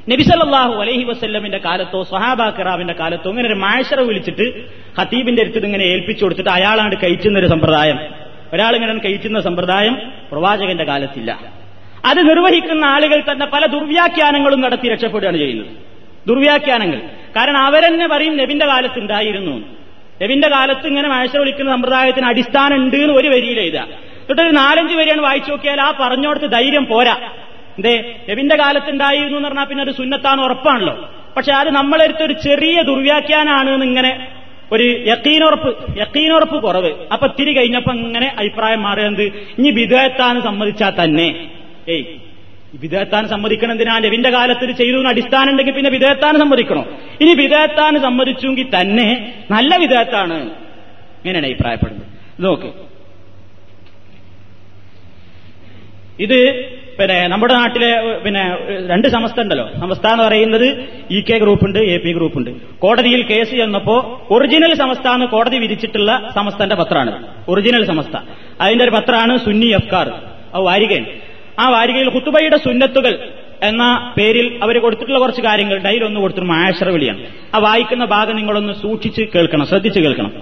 നബിസല്ലാഹു 0.08 0.80
അലഹി 0.82 1.04
വസ്ല്ലമിന്റെ 1.04 1.58
കാലത്തോ 1.58 2.02
സ്വഹാബാ 2.02 2.50
കിറാബിന്റെ 2.50 2.92
കാലത്തോ 2.92 3.30
ഇങ്ങനെ 3.30 3.46
ഒരു 3.46 3.54
മാഷറ 3.54 4.00
വിളിച്ചിട്ട് 4.00 4.64
ഹത്തീബിന്റെ 4.98 5.42
അടുത്ത് 5.42 5.64
ഇങ്ങനെ 5.64 5.82
ഏൽപ്പിച്ചു 5.82 6.24
കൊടുത്തിട്ട് 6.24 6.50
അയാളാണ് 6.50 6.96
കഴിച്ചുന്ന 6.96 7.38
ഒരു 7.38 7.46
സമ്പ്രദായം. 7.46 7.98
ഒരാളിങ്ങനെ 8.52 8.98
കഴിച്ചുന്ന 8.98 9.40
സമ്പ്രദായം 9.40 10.12
പ്രവാചകന്റെ 10.32 10.84
കാലത്തില്ല. 10.84 11.38
അത് 12.04 12.28
നിർവഹിക്കുന്ന 12.28 12.84
ആളുകൾ 12.84 13.22
തന്നെ 13.32 13.46
പല 13.46 13.66
ദുർവ്യാഖ്യാനങ്ങളും 13.66 14.60
നടത്തി 14.60 14.88
രക്ഷപ്പെടുകയാണ് 14.88 15.36
ചെയ്യുന്നത്. 15.36 15.66
ദുർവ്യാഖ്യാനങ്ങൾ. 16.28 17.00
കാരണം 17.36 17.58
അവരെന്നെ 17.58 18.08
പറയും 18.08 18.36
നബിന്റെ 18.36 18.66
കാലത്ത് 18.66 18.98
ഉണ്ടായിരുന്നു. 18.98 19.62
നബിന്റെ 20.22 20.48
കാലത്ത് 20.48 20.86
ഇങ്ങനെ 20.86 21.08
മാഷ 21.08 21.36
വിളിക്കുന്ന 21.36 21.70
സമ്പ്രദായത്തിന് 21.70 22.26
അടിസ്ഥാനം 22.26 22.76
ഉണ്ട് 22.76 22.96
എന്ന് 22.96 23.14
ഒരു 23.14 23.28
വരിയിൽ 23.28 23.60
എഴുതുക. 23.60 23.88
തൊട്ടൊരു 24.28 24.50
നാലഞ്ച് 24.50 24.94
വരിയാണ് 24.94 25.20
വായിച്ചു 25.20 25.50
നോക്കിയാൽ 25.50 25.80
ആ 25.80 25.92
പറഞ്ഞോടത്ത് 26.00 26.46
ധൈര്യം 26.46 26.86
പോരാ. 26.86 27.16
എന്തേ? 27.72 28.20
നബിന്റെ 28.30 28.56
കാലത്തുണ്ടായിരുന്നു 28.56 29.37
എന്ന് 29.37 29.48
പറഞ്ഞാൽ 29.48 29.64
പിന്നെ 29.64 29.85
അത് 29.85 29.94
സുന്നത്താണ് 29.94 30.40
ഉറപ്പാണല്ലോ. 30.40 31.11
പക്ഷെ 31.37 31.52
അത് 31.52 31.70
നമ്മളെടുത്തൊരു 31.70 32.32
ചെറിയ 32.32 32.82
ദുർവ്യാഖ്യാനാണ് 32.82 33.70
എന്നിങ്ങനെ 33.70 34.28
ഒരു 34.72 35.04
യക്കീനുറപ്പ് 35.06 36.00
യക്കീനുറപ്പ് 36.00 36.62
കുറവ്. 36.62 36.92
അപ്പൊ 37.12 37.26
തിരി 37.26 37.52
കഴിഞ്ഞപ്പോ 37.52 37.92
ഇങ്ങനെ 37.92 38.37
അഭിപ്രായം 38.38 38.82
മാറിയത് 38.82 39.22
ഇനി 39.22 39.70
വിധേയത്താൻ 39.70 40.42
സമ്മതിച്ചാൽ 40.42 41.04
തന്നെ. 41.04 41.50
ഏയ് 41.88 42.04
വിധേയത്താൻ 42.74 43.28
സമ്മതിക്കണം 43.28 43.72
എന്തിനാ? 43.72 43.98
നബിന്റെ 43.98 44.30
കാലത്ത് 44.30 44.72
ചെയ്തു 44.72 45.08
അടിസ്ഥാനം 45.08 45.50
ഉണ്ടെങ്കിൽ 45.50 45.72
പിന്നെ 45.72 45.90
വിധേയത്താൻ 45.90 46.38
സമ്മതിക്കണോ? 46.38 46.87
ഇനി 47.20 47.35
വിധേയത്താൻ 47.35 48.00
സമ്മതിച്ചെങ്കിൽ 48.02 48.80
തന്നെ 48.80 49.35
നല്ല 49.50 49.76
വിധേയത്താണ്. 49.76 50.42
ഇങ്ങനെയാണ് 50.42 51.46
അഭിപ്രായപ്പെടുന്നത്. 51.46 52.06
നോക്ക്. 52.40 52.72
ഇത് 56.20 56.72
പിന്നെ 56.98 57.28
നമ്മുടെ 57.28 57.55
നാട്ടിലെ 57.55 58.18
പിന്നെ 58.24 58.59
രണ്ട് 58.87 59.09
സമസ്ത 59.09 59.40
ഉണ്ടല്ലോ 59.40 59.68
സമസ്ത 59.81 60.07
എന്ന് 60.07 60.24
പറയുന്നത് 60.24 60.64
ഇ 61.11 61.20
കെ 61.20 61.38
ഗ്രൂപ്പ് 61.38 61.64
ഉണ്ട് 61.64 61.78
എ 61.78 61.98
പി 61.98 62.12
ഗ്രൂപ്പ് 62.12 62.38
ഉണ്ട് 62.38 62.50
കോടതിയിൽ 62.78 63.22
കേസ് 63.22 63.50
ചെന്നപ്പോ 63.50 64.26
ഒറിജിനൽ 64.31 64.74
സമസ്ത 64.74 65.09
എന്ന് 65.09 65.26
കോടതി 65.26 65.59
വിധിച്ചിട്ടുള്ള 65.59 66.31
സമസ്തന്റെ 66.35 66.74
പത്രമാണ്. 66.74 67.26
ഒറിജിനൽ 67.48 67.85
സമസ്ത. 67.85 68.16
അതിന്റെ 68.61 68.85
ഒരു 68.85 68.90
പത്രമാണ് 68.90 69.37
സുന്നി 69.37 69.66
അഫ്കാർ 69.66 70.09
ആ 70.55 70.59
വാരികയാണ് 70.59 71.07
ആ 71.59 71.70
വാരികയിൽ 71.70 72.09
ഹുത്തുബയുടെ 72.09 72.57
സുന്നത്തുകൾ 72.57 73.28
എന്ന 73.62 74.14
പേരിൽ 74.18 74.61
അവർ 74.62 74.78
കൊടുത്തിട്ടുള്ള 74.78 75.18
കുറച്ച് 75.18 75.42
കാര്യങ്ങളുണ്ട് 75.42 75.88
ഡയലൊന്ന് 75.88 76.20
കൊടുത്തിട്ട് 76.20 76.48
മാഷറ 76.48 76.88
വിളിയാണ്. 76.88 77.20
ആ 77.55 77.59
വായിക്കുന്ന 77.59 78.05
ഭാഗം 78.05 78.37
നിങ്ങളൊന്ന് 78.37 78.72
സൂക്ഷിച്ച് 78.72 79.22
കേൾക്കണം 79.35 79.66
ശ്രദ്ധിച്ച് 79.66 80.00
കേൾക്കണം. 80.00 80.33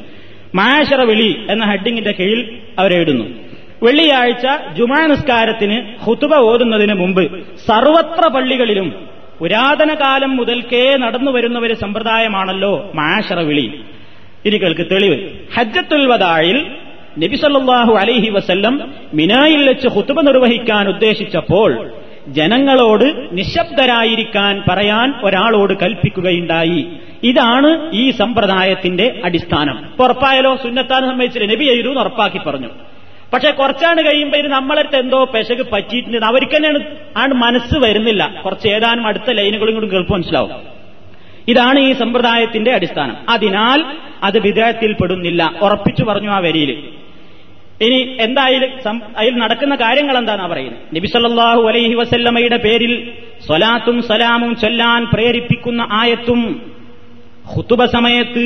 മാഷറ 0.55 1.01
വിളി 1.01 1.47
എന്ന 1.51 1.65
ഹെഡിങ്ങിന്റെ 1.65 2.13
കീഴിൽ 2.13 2.59
അവരെഴുതുന്നു. 2.79 3.50
വെള്ളിയാഴ്ച 3.83 4.47
ജുമാ 4.75 5.07
നിസ്കാരത്തിന് 5.07 6.05
ഹുതുബ 6.05 6.35
ഓതുന്നതിന് 6.35 6.95
മുമ്പ് 6.95 7.45
സർവത്ര 7.67 8.29
പള്ളികളിലും 8.29 9.09
പുരാതന 9.41 9.95
കാലം 9.95 10.37
മുതൽക്കേ 10.37 10.97
നടന്നു 10.97 11.31
വരുന്ന 11.31 11.59
ഒരു 11.59 11.75
സമ്പ്രദായമാണല്ലോ 11.75 12.93
മാഷറ 12.95 13.39
വിളി 13.39 13.81
ഇനി 14.47 14.57
കേൾക്ക് 14.57 14.87
തെളിവ്. 14.91 15.17
ഹജ്ജത്തുൽ 15.57 16.07
വദായിൽ 16.07 16.67
നബി 17.19 17.37
സല്ലല്ലാഹു 17.37 17.93
അലൈഹി 17.95 18.31
വസല്ലം 18.31 18.95
മിനായിൽ 19.15 19.69
വെച്ച് 19.69 19.89
ഹുതുബ 19.89 20.21
നിർവഹിക്കാൻ 20.21 20.89
ഉദ്ദേശിച്ചപ്പോൾ 20.89 21.91
ജനങ്ങളോട് 22.29 23.29
നിശബ്ദരായിരിക്കാൻ 23.33 24.63
പറയാൻ 24.71 25.15
ഒരാളോട് 25.25 25.73
കൽപ്പിക്കുകയുണ്ടായി. 25.81 26.87
ഇതാണ് 27.23 27.93
ഈ 27.93 28.11
സമ്പ്രദായത്തിന്റെ 28.11 29.21
അടിസ്ഥാനം. 29.25 29.79
ഉറപ്പായാലോ 30.01 30.57
സുന്നത്താൻ 30.57 31.03
സംബന്ധിച്ചില്ല 31.03 31.55
നബി 31.55 31.65
ചെയ്തു 31.65 31.89
എന്ന് 31.89 32.01
ഉറപ്പാക്കി 32.01 32.39
പറഞ്ഞു. 32.39 32.69
പക്ഷെ 33.33 33.51
കുറച്ചാണ് 33.61 34.01
കഴിയുമ്പോൾ 34.07 34.39
ഇത് 34.43 34.49
നമ്മളടുത്ത് 34.57 34.97
എന്തോ 34.97 35.19
പെശക് 35.35 35.65
പറ്റിയിട്ടുണ്ട്. 35.73 36.27
അവർക്ക് 36.31 36.57
തന്നെയാണ് 36.57 36.81
ആണ് 37.23 37.35
മനസ്സ് 37.45 37.77
വരുന്നില്ല. 37.85 38.23
കുറച്ച് 38.45 38.67
ഏതാനും 38.69 39.05
അടുത്ത 39.11 39.31
ലൈനുകളും 39.39 39.75
കൂടി 39.75 39.89
കേൾപ്പ് 39.93 40.13
മനസ്സിലാവും. 40.13 40.53
ഇതാണ് 41.53 41.79
ഈ 41.89 41.93
സമ്പ്രദായത്തിന്റെ 42.01 42.71
അടിസ്ഥാനം. 42.79 43.17
അതിനാൽ 43.35 43.79
അത് 44.29 44.39
വിദേഹത്തിൽ 44.47 44.93
പെടുന്നില്ല. 45.01 45.43
ഉറപ്പിച്ചു 45.67 46.03
പറഞ്ഞു 46.09 46.31
ആ 46.39 46.41
വരിയിൽ 46.47 46.73
ഇനി 47.87 47.99
എന്തായാലും 48.25 48.71
അതിൽ 49.21 49.35
നടക്കുന്ന 49.43 49.75
കാര്യങ്ങൾ 49.83 50.15
എന്താണെന്നാ 50.19 50.49
പറയുന്നത് 50.53 50.81
നബിസല്ലാഹു 50.97 51.63
അലൈഹി 51.71 51.95
വസല്ലമ്മയുടെ 52.01 52.59
പേരിൽ 52.65 52.93
സ്വലാത്തും 53.47 53.97
സലാമും 54.09 54.53
ചൊല്ലാൻ 54.63 55.05
പ്രേരിപ്പിക്കുന്ന 55.13 55.83
ആയത്തും 56.01 56.41
ഹുത്തുബ 57.53 57.85
സമയത്ത് 57.97 58.45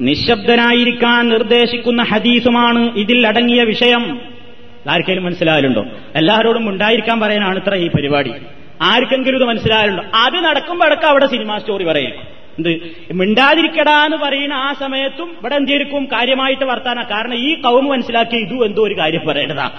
നിശബ്ദനായിരിക്കാൻ 0.00 1.28
നിർദ്ദേശിക്കുന്ന 1.28 2.02
ഹദീസുമാണ് 2.02 2.98
ഇതിൽ 2.98 3.26
അടങ്ങിയ 3.26 3.64
വിഷയം. 3.64 4.20
ആർക്കെങ്കിലും 4.90 5.24
മനസ്സിലായാലുണ്ടോ? 5.24 5.86
എല്ലാവരോടും 6.16 6.68
ഉണ്ടായിരിക്കാൻ 6.68 7.20
പറയാനാണ് 7.20 7.56
ഇത്ര 7.56 7.74
ഈ 7.74 7.88
പരിപാടി. 7.88 8.32
ആർക്കെങ്കിലും 8.82 9.36
ഇത് 9.36 9.44
മനസ്സിലായാലുണ്ടോ? 9.44 10.02
അത് 10.14 10.34
നടക്കുമ്പോഴൊക്കെ 10.34 11.06
അവിടെ 11.06 11.26
സിനിമാ 11.26 11.58
സ്റ്റോറി 11.58 11.84
പറയും. 11.84 12.12
എന്ത്? 12.58 12.80
മിണ്ടാതിരിക്കടാ 13.12 14.04
എന്ന് 14.04 14.16
പറയുന്ന 14.16 14.54
ആ 14.54 14.72
സമയത്തും 14.72 15.36
ഇവിടെ 15.40 15.54
എന്തിരിക്കും 15.54 16.04
കാര്യമായിട്ട് 16.04 16.64
വർത്താന. 16.64 17.02
കാരണം 17.02 17.34
ഈ 17.34 17.60
കൗമ് 17.60 17.90
മനസ്സിലാക്കി 17.90 18.36
ഇതും 18.36 18.64
എന്തോ 18.64 18.82
ഒരു 18.82 18.98
കാര്യം 18.98 19.26
പറയേണ്ടതാ. 19.26 19.70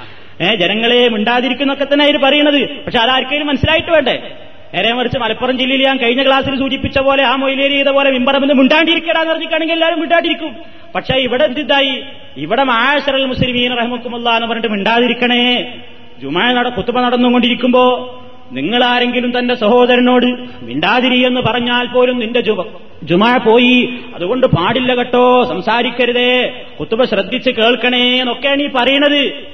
ഏഹ് 0.42 0.56
ജനങ്ങളെ 0.56 1.10
മിണ്ടാതിരിക്കുന്നൊക്കെ 1.10 1.88
തന്നെ 1.94 2.06
അവർ 2.06 2.22
പറയുന്നത്. 2.22 2.70
പക്ഷെ 2.86 3.00
അതാർക്കെങ്കിലും 3.00 3.48
മനസ്സിലായിട്ട് 3.48 3.92
വേണ്ടേ? 3.92 4.34
നേരെ 4.74 4.94
മറിച്ച് 4.94 5.18
മലപ്പുറം 5.18 5.60
ജില്ലയിൽ 5.60 5.86
ഞാൻ 5.86 5.98
കഴിഞ്ഞ 5.98 6.28
ക്ലാസ്സിൽ 6.28 6.60
സൂചിപ്പിച്ച 6.60 7.00
പോലെ 7.00 7.24
ആ 7.24 7.36
മൊയിലേരി 7.36 7.74
ചെയ്ത 7.74 7.88
പോലെ 7.88 8.12
മിമ്പറമെന്ന് 8.12 8.54
മിണ്ടാണ്ടിരിക്കടാന്ന് 8.54 9.32
പറഞ്ഞിട്ടാണെങ്കിൽ 9.32 9.74
എല്ലാവരും 9.74 10.00
മിണ്ടാണ്ടിരിക്കും. 10.00 10.56
പക്ഷേ 10.96 11.18
ഇവിടെ 11.18 11.44
എന്തിതായി? 11.44 12.04
ഇവിടെ 12.38 12.64
മാഷറൽ 12.64 13.26
മുസ്ലിമീൻ 13.26 13.78
റഹ്മുക്കുമുള്ള 13.78 14.30
എന്ന് 14.30 14.48
പറഞ്ഞിട്ട് 14.48 14.68
മിണ്ടാതിരിക്കണേ. 14.68 15.76
ജുമാ 16.22 16.54
നട 16.54 16.68
കുത്തുമ 16.68 17.02
നടന്നുകൊണ്ടിരിക്കുമ്പോ 17.02 18.16
നിങ്ങൾ 18.52 18.84
ആരെങ്കിലും 18.84 19.40
തന്റെ 19.40 19.56
സഹോദരനോട് 19.56 20.26
മിണ്ടാതിരി 20.62 21.26
എന്ന് 21.26 21.42
പറഞ്ഞാൽ 21.42 21.88
പോലും 21.88 22.20
നിന്റെ 22.20 22.42
ജുമ 22.42 22.66
ജുമാ 23.04 23.38
പോയി. 23.38 24.00
അതുകൊണ്ട് 24.16 24.48
പാടില്ല 24.48 24.96
കേട്ടോ 24.96 25.46
സംസാരിക്കരുതേ. 25.46 26.64
കുത്തുബ 26.80 27.04
ശ്രദ്ധിച്ച് 27.04 27.50
കേൾക്കണേ 27.50 28.20
എന്നൊക്കെയാണ് 28.20 28.62
ഈ 28.62 28.68
പറയണത്. 28.68 29.51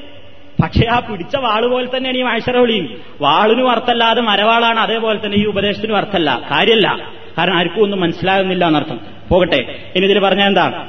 പക്ഷെ 0.64 0.88
ആ 0.92 1.00
പിടിച്ച 1.00 1.36
വാൾ 1.36 1.68
പോലെ 1.68 1.98
തന്നെയാണ് 1.98 2.18
ഈ 2.18 2.22
മാഴ്ചറവിളിയും 2.22 3.02
വാളിനും 3.22 3.72
അർത്ഥമല്ലാതെ 3.72 4.22
മരവാളാണ് 4.22 4.80
അതേപോലെ 4.80 5.26
തന്നെ 5.26 5.38
ഈ 5.38 5.46
ഉപദേശത്തിനും 5.46 5.98
അർത്ഥമല്ല. 5.98 6.48
കാര്യമല്ല 6.52 7.12
കാരണം 7.38 7.54
ആർക്കും 7.54 7.84
ഒന്നും 7.84 8.00
മനസ്സിലാകുന്നില്ല 8.00 8.68
എന്നർത്ഥം. 8.68 9.00
പോകട്ടെ. 9.30 9.76
ഇനി 9.96 10.06
ഇതിൽ 10.06 10.20
പറഞ്ഞ 10.20 10.42
എന്താ? 10.42 10.88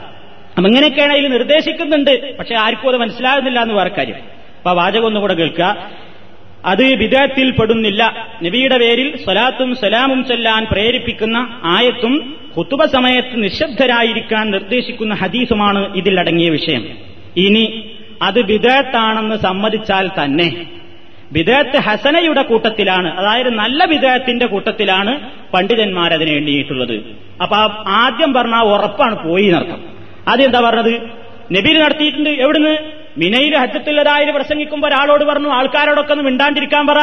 അങ്ങനെയൊക്കെയാണ് 0.59 1.13
അതിൽ 1.13 1.29
നിർദ്ദേശിക്കുന്നുണ്ട്. 1.29 2.39
പക്ഷെ 2.39 2.55
ആർക്കും 2.55 2.89
അത് 2.89 2.97
മനസ്സിലാകുന്നില്ല 2.97 3.61
എന്ന് 3.61 3.75
വേറെ 3.75 3.91
കാര്യം. 3.99 4.15
അപ്പൊ 4.15 4.73
വാചകം 4.73 5.07
ഒന്നുകൂടെ 5.07 5.35
കേൾക്കുക. 5.35 5.91
അത് 6.67 6.83
വിധത്തിൽ 6.83 7.51
പെടുന്നില്ല. 7.51 8.29
നബിയുടെ 8.43 8.79
പേരിൽ 8.79 9.17
സ്വലാത്തും 9.25 9.75
സലാമും 9.75 10.25
ചൊല്ലാൻ 10.25 10.67
പ്രേരിപ്പിക്കുന്ന 10.71 11.61
ആയത്തും 11.65 12.37
കുത്തുബ 12.57 12.85
സമയത്ത് 12.85 13.43
നിശബ്ദരായിരിക്കാൻ 13.43 14.51
നിർദ്ദേശിക്കുന്ന 14.51 15.15
ഹദീസുമാണ് 15.15 15.97
ഇതിൽ 15.97 16.21
അടങ്ങിയ 16.21 16.51
വിഷയം. 16.51 16.89
ഇനി 17.37 17.88
അത് 18.23 18.43
വിദേത്താണെന്ന് 18.43 19.37
സമ്മതിച്ചാൽ 19.37 20.11
തന്നെ. 20.25 20.67
വിദേത്ത് 21.33 21.77
ഹസനയുടെ 21.77 22.43
കൂട്ടത്തിലാണ്. 22.43 23.19
അതായത് 23.19 23.51
നല്ല 23.51 23.85
വിദേഹത്തിന്റെ 23.85 24.47
കൂട്ടത്തിലാണ് 24.47 25.31
പണ്ഡിതന്മാർ 25.55 26.13
അതിനെ 26.13 26.33
എണ്ണിയിട്ടുള്ളത്. 26.33 27.01
അപ്പൊ 27.43 27.57
ആദ്യം 27.87 28.33
പറഞ്ഞ 28.33 28.57
ഉറപ്പാണ് 28.57 29.29
പോയി 29.29 29.45
എന്നർത്ഥം. 29.45 29.85
ആദ്യം 30.29 30.47
എന്താ 30.47 30.61
പറഞ്ഞത്? 30.61 30.95
നബീൽ 31.53 31.83
നടത്തിയിട്ടുണ്ട്. 31.83 32.31
എവിടുന്ന്? 32.31 32.79
മിനയിൽ 33.19 33.57
ഹജ്ജത്തിലതായി 33.57 34.31
പ്രസംഗിക്കുമ്പോൾ 34.31 34.89
ഒരാളോട് 34.89 35.25
പറഞ്ഞു 35.25 35.49
ആൾക്കാരോടൊക്കെ 35.49 36.13
ഒന്ന് 36.13 36.25
മിണ്ടാണ്ടിരിക്കാൻ 36.25 36.87
പറ. 36.87 36.99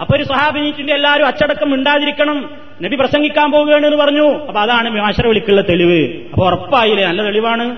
അപ്പൊ 0.00 0.16
ഒരു 0.16 0.24
സഹാബിനിറ്റിന്റെ 0.24 0.94
എല്ലാവരും 0.94 1.26
അച്ചടക്കം 1.26 1.70
മിണ്ടാതിരിക്കണം. 1.70 2.50
നബി 2.82 2.96
പ്രസംഗിക്കാൻ 2.96 3.52
പോവുകയാണ് 3.52 3.86
എന്ന് 3.86 3.96
പറഞ്ഞു. 3.96 4.46
അപ്പൊ 4.46 4.60
അതാണ് 4.60 4.90
മാഷറ 4.90 5.26
വിളിക്കുള്ള 5.26 5.60
തെളിവ്. 5.60 6.28
അപ്പൊ 6.32 6.46
ഉറപ്പായില്ലേ? 6.46 7.06
നല്ല 7.06 7.22
തെളിവാണ്. 7.22 7.76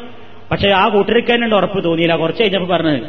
പക്ഷെ 0.51 0.69
ആ 0.69 0.89
കൂട്ടരിക്കാനുണ്ട് 0.89 1.57
ഉറപ്പ് 1.57 1.85
തോന്നിയില്ല. 1.85 2.17
കുറച്ച് 2.17 2.43
കഴിഞ്ഞപ്പോ 2.43 2.77
പറഞ്ഞത് 2.77 3.03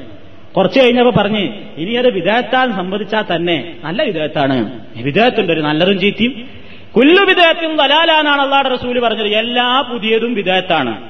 കുറച്ച് 0.56 0.80
കഴിഞ്ഞപ്പോ 0.80 1.12
പറഞ്ഞ് 1.12 1.44
ഇനി 1.78 1.94
അത് 1.94 2.10
വിദേഹത്താൽ 2.10 2.72
സംബന്ധിച്ചാൽ 2.72 3.36
തന്നെ 3.36 3.76
നല്ല 3.84 4.04
വിദേഹത്താണ്. 4.04 4.80
വിദേഹത്തുണ്ട് 5.04 5.54
ഒരു 5.54 5.62
നല്ലതും 5.62 6.00
ചീത്തിയും. 6.00 6.50
കുല്ലു 6.96 7.22
വിദേഹത്തും 7.26 7.78
ദലാലാനാണ് 7.78 8.42
അള്ളാഹുടെ 8.42 8.70
റസൂൽ 8.70 9.00
പറഞ്ഞത്. 9.00 9.28
എല്ലാ 9.28 9.82
പുതിയതും 9.82 10.34
വിദേഹത്താണ്. 10.34 11.10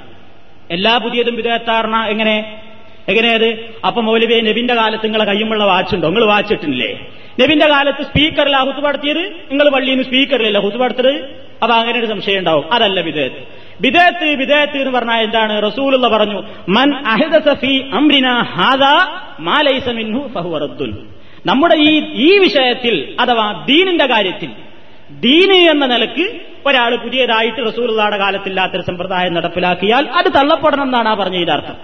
എല്ലാ 0.72 0.98
പുതിയതും 0.98 1.36
വിദേഹത്താറണ 1.36 2.06
എങ്ങനെ? 2.06 2.62
എങ്ങനെയത് 3.10 3.74
അപ്പൊ 3.88 4.02
മൗലവി 4.02 4.42
നബിന്റെ 4.42 4.76
കാലത്ത് 4.76 5.06
നിങ്ങളെ 5.06 5.26
കയ്യുമുള്ള 5.26 5.64
വാച്ചുണ്ടോ? 5.64 6.08
നിങ്ങൾ 6.08 6.26
വാച്ചിട്ടില്ലേ? 6.26 7.08
നബിന്റെ 7.42 7.68
കാലത്ത് 7.70 8.04
സ്പീക്കറില്ല 8.04 8.58
ഹുത്തുപടത്തിയത് 8.58 9.24
നിങ്ങൾ 9.52 9.70
പള്ളിയിൽ 9.70 9.96
നിന്ന് 9.96 10.04
സ്പീക്കറിലല്ല 10.04 10.60
ഹുത്തുപടത്തത് 10.60 11.14
അപ്പൊ 11.64 11.76
അങ്ങനെ 11.76 12.00
ഒരു 12.00 12.06
സംശയം 12.06 12.40
ഉണ്ടാവും. 12.40 12.74
അതല്ല 12.74 13.02
വിദേഹത്ത്. 13.02 13.69
വിദേഹത്ത് 13.80 14.28
ബിദേത്ത് 14.36 14.78
എന്ന് 14.78 14.92
പറഞ്ഞാൽ 14.92 15.22
എന്താണ്? 15.24 15.54
റസൂലുള്ള 15.64 16.08
പറഞ്ഞു 16.08 16.40
മൻ 16.70 16.90
അഹിദസഫി 17.08 17.74
അംരിന 17.94 18.28
ഹാദാ 18.56 18.96
മിൻഹു 19.92 20.22
നമ്മുടെ 21.46 21.76
ഈ 21.82 21.92
ഈ 22.24 22.32
വിഷയത്തിൽ 22.38 22.96
അഥവാ 23.20 23.46
ദീനിന്റെ 23.66 24.06
കാര്യത്തിൽ 24.06 24.50
ദീന് 25.20 25.58
എന്ന 25.70 25.86
നിലയ്ക്ക് 25.86 26.26
ഒരാൾ 26.66 26.96
പുതിയതായിട്ട് 26.96 27.62
റസൂലുള്ളാടെ 27.68 28.18
കാലത്തില്ലാത്തൊരു 28.18 28.82
സമ്പ്രദായം 28.82 29.34
നടപ്പിലാക്കിയാൽ 29.34 30.04
അത് 30.14 30.28
തള്ളപ്പെടണം 30.34 30.84
എന്നാണ് 30.84 31.10
ആ 31.10 31.14
പറഞ്ഞതിന്റെ 31.14 31.54
അർത്ഥം 31.54 31.78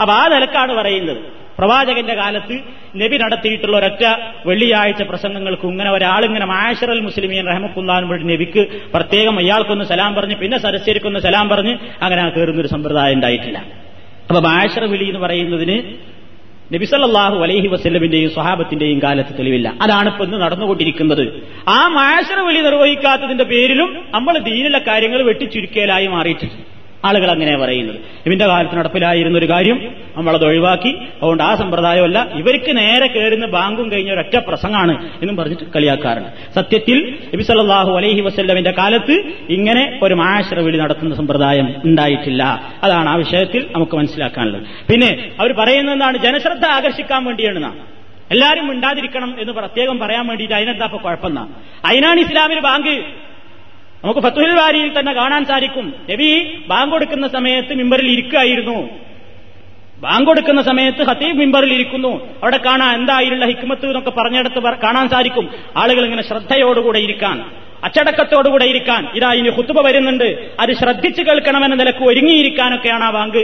അപ്പൊ 0.00 0.12
ആ 0.14 0.28
നിലക്കാണ് 0.34 0.72
പറയുന്നത്. 0.74 1.20
പ്രവാചകന്റെ 1.58 2.14
കാലത്ത് 2.14 2.56
നബി 3.02 3.16
നടത്തിയിട്ടുള്ള 3.16 3.76
ഒരൊറ്റ 3.78 4.02
വെള്ളിയാഴ്ച 4.48 5.02
പ്രസംഗങ്ങൾക്ക് 5.02 5.66
ഇങ്ങനെ 5.72 5.90
ഒരാളിങ്ങനെ 5.90 6.46
മാഷറൽ 6.46 7.00
മുസ്ലിമീൻ 7.00 7.46
റഹമക്കുല്ലാൻ 7.50 8.08
വഴി 8.10 8.24
നബിക്ക് 8.32 8.62
പ്രത്യേകം 8.94 9.38
അയാൾക്കൊന്ന് 9.38 9.84
സലാം 9.84 10.14
പറഞ്ഞ് 10.14 10.36
പിന്നെ 10.36 10.58
സരസ്യരിക്കൊന്ന് 10.58 11.20
സലാം 11.20 11.48
പറഞ്ഞ് 11.48 11.74
അങ്ങനെ 12.02 12.22
ആ 12.22 12.28
കയറുന്നൊരു 12.28 12.68
സമ്പ്രദായം 12.74 13.16
ഉണ്ടായിട്ടില്ല. 13.16 13.58
അപ്പൊ 14.28 14.40
മാഷറ 14.40 14.84
വിളി 14.84 15.04
എന്ന് 15.04 15.22
പറയുന്നതിന് 15.26 15.78
നബിസല്ലാഹു 16.74 17.36
അലൈഹി 17.46 17.66
വസ്ലമിന്റെയും 17.66 18.30
സ്വഹാബത്തിന്റെയും 18.36 19.02
കാലത്ത് 19.02 19.38
തെളിവില്ല. 19.38 19.68
അതാണ് 19.82 20.08
ഇപ്പൊ 20.08 20.24
ഇന്ന് 20.24 20.38
നടന്നുകൊണ്ടിരിക്കുന്നത്. 20.44 21.24
ആ 21.68 21.88
മാഷറ 21.88 22.38
വിളി 22.40 22.60
നിർവഹിക്കാത്തതിന്റെ 22.60 23.44
പേരിലും 23.44 23.90
നമ്മൾ 24.14 24.38
ദീനിലെ 24.38 24.78
കാര്യങ്ങൾ 24.78 25.22
വെട്ടിച്ചുരുക്കലായി 25.22 26.06
മാറിയിട്ടുണ്ട്. 26.06 26.75
ആളുകൾ 27.06 27.30
അങ്ങനെ 27.30 27.58
പറയുന്നത്. 27.58 27.96
ഇവന്റെ 28.26 28.46
കാലത്ത് 28.46 28.76
നടപ്പിലായിരുന്ന 28.76 29.38
ഒരു 29.38 29.48
കാര്യം 29.48 29.94
നമ്മളത് 30.16 30.46
ഒഴിവാക്കി. 30.46 30.88
അതുകൊണ്ട് 30.88 31.42
ആ 31.42 31.54
സമ്പ്രദായമല്ല 31.54 32.28
ഇവർക്ക് 32.34 32.76
നേരെ 32.76 33.06
കയറുന്ന 33.06 33.46
ബാങ്കും 33.46 33.92
കഴിഞ്ഞ 33.92 34.12
ഒരൊറ്റ 34.12 34.36
പ്രസംഗമാണ് 34.36 35.04
എന്നും 35.06 35.36
പറഞ്ഞിട്ട് 35.36 35.64
കളിയാക്കാറുണ്ട്. 35.76 36.54
സത്യത്തിൽ 36.54 37.18
നബി 37.34 37.42
സല്ലല്ലാഹു 37.42 37.96
അലൈഹി 37.96 38.20
വസല്ലമിന്റെ 38.20 38.70
കാലത്ത് 38.70 39.22
ഇങ്ങനെ 39.48 40.00
ഒരു 40.02 40.14
മാശ്ര 40.14 40.60
വിളി 40.60 40.78
നടത്തുന്ന 40.78 41.14
സമ്പ്രദായം 41.14 41.74
ഉണ്ടായിട്ടില്ല. 41.84 42.72
അതാണ് 42.82 43.08
ആ 43.08 43.14
വിഷയത്തിൽ 43.14 43.66
നമുക്ക് 43.74 43.96
മനസ്സിലാക്കാനുള്ളത്. 43.96 44.62
പിന്നെ 44.62 45.30
അവർ 45.40 45.52
പറയുന്നതാണ് 45.52 46.18
ജനശ്രദ്ധ 46.18 46.64
ആകർഷിക്കാൻ 46.64 47.24
വേണ്ടിയാണ് 47.24 47.72
എല്ലാരും 48.30 48.66
മിണ്ടാതിരിക്കണം 48.66 49.36
എന്ന് 49.40 49.52
പ്രത്യേകം 49.52 49.98
പറയാൻ 49.98 50.26
വേണ്ടിയിട്ട് 50.26 50.54
അതിനെന്താ 50.54 50.84
ഇപ്പൊ 50.84 50.98
കുഴപ്പമെന്നാ? 50.98 51.46
അതിനാണ് 51.84 52.20
ഇസ്ലാമിൽ 52.20 52.60
ബാങ്ക്. 52.60 53.04
നമുക്ക് 54.06 54.20
ഫത്തുഹിൽ 54.20 54.54
വാരിയിൽ 54.54 54.98
തന്നെ 54.98 55.12
കാണാൻ 55.12 55.44
സാധിക്കും. 55.44 55.94
രവി 56.10 56.58
ബാങ്ക് 56.66 56.92
കൊടുക്കുന്ന 56.92 57.28
സമയത്ത് 57.28 57.74
മിമ്പറിൽ 57.74 58.10
ഇരിക്കുകയായിരുന്നു. 58.10 58.90
ബാങ്ക് 59.98 60.26
കൊടുക്കുന്ന 60.26 60.62
സമയത്ത് 60.62 61.02
ഹത്തീബ് 61.02 61.36
മിമ്പറിൽ 61.36 61.72
ഇരിക്കുന്നു. 61.72 62.26
അവിടെ 62.42 62.56
കാണാൻ 62.56 62.94
എന്തായിരുന്ന 62.94 63.46
ഹിക്മത്ത് 63.46 63.86
എന്നൊക്കെ 63.86 64.10
പറഞ്ഞെടുത്ത് 64.10 64.62
കാണാൻ 64.62 65.08
സാധിക്കും. 65.08 65.50
ആളുകൾ 65.76 66.04
ഇങ്ങനെ 66.04 66.22
ശ്രദ്ധയോടുകൂടെ 66.22 66.98
ഇരിക്കാൻ 66.98 67.44
അച്ചടക്കത്തോടുകൂടെ 67.84 68.64
ഇരിക്കാൻ. 68.64 69.08
ഇതാ 69.14 69.32
ഇനി 69.32 69.50
ഹുത്തുബ 69.50 69.86
വരുന്നുണ്ട്. 69.86 70.50
അത് 70.60 70.72
ശ്രദ്ധിച്ചു 70.76 71.22
കേൾക്കണമെന്ന 71.22 71.74
നിലയ്ക്ക് 71.74 72.02
ഒരുങ്ങിയിരിക്കാനൊക്കെയാണ് 72.02 73.04
ആ 73.04 73.10
ബാങ്ക്. 73.10 73.38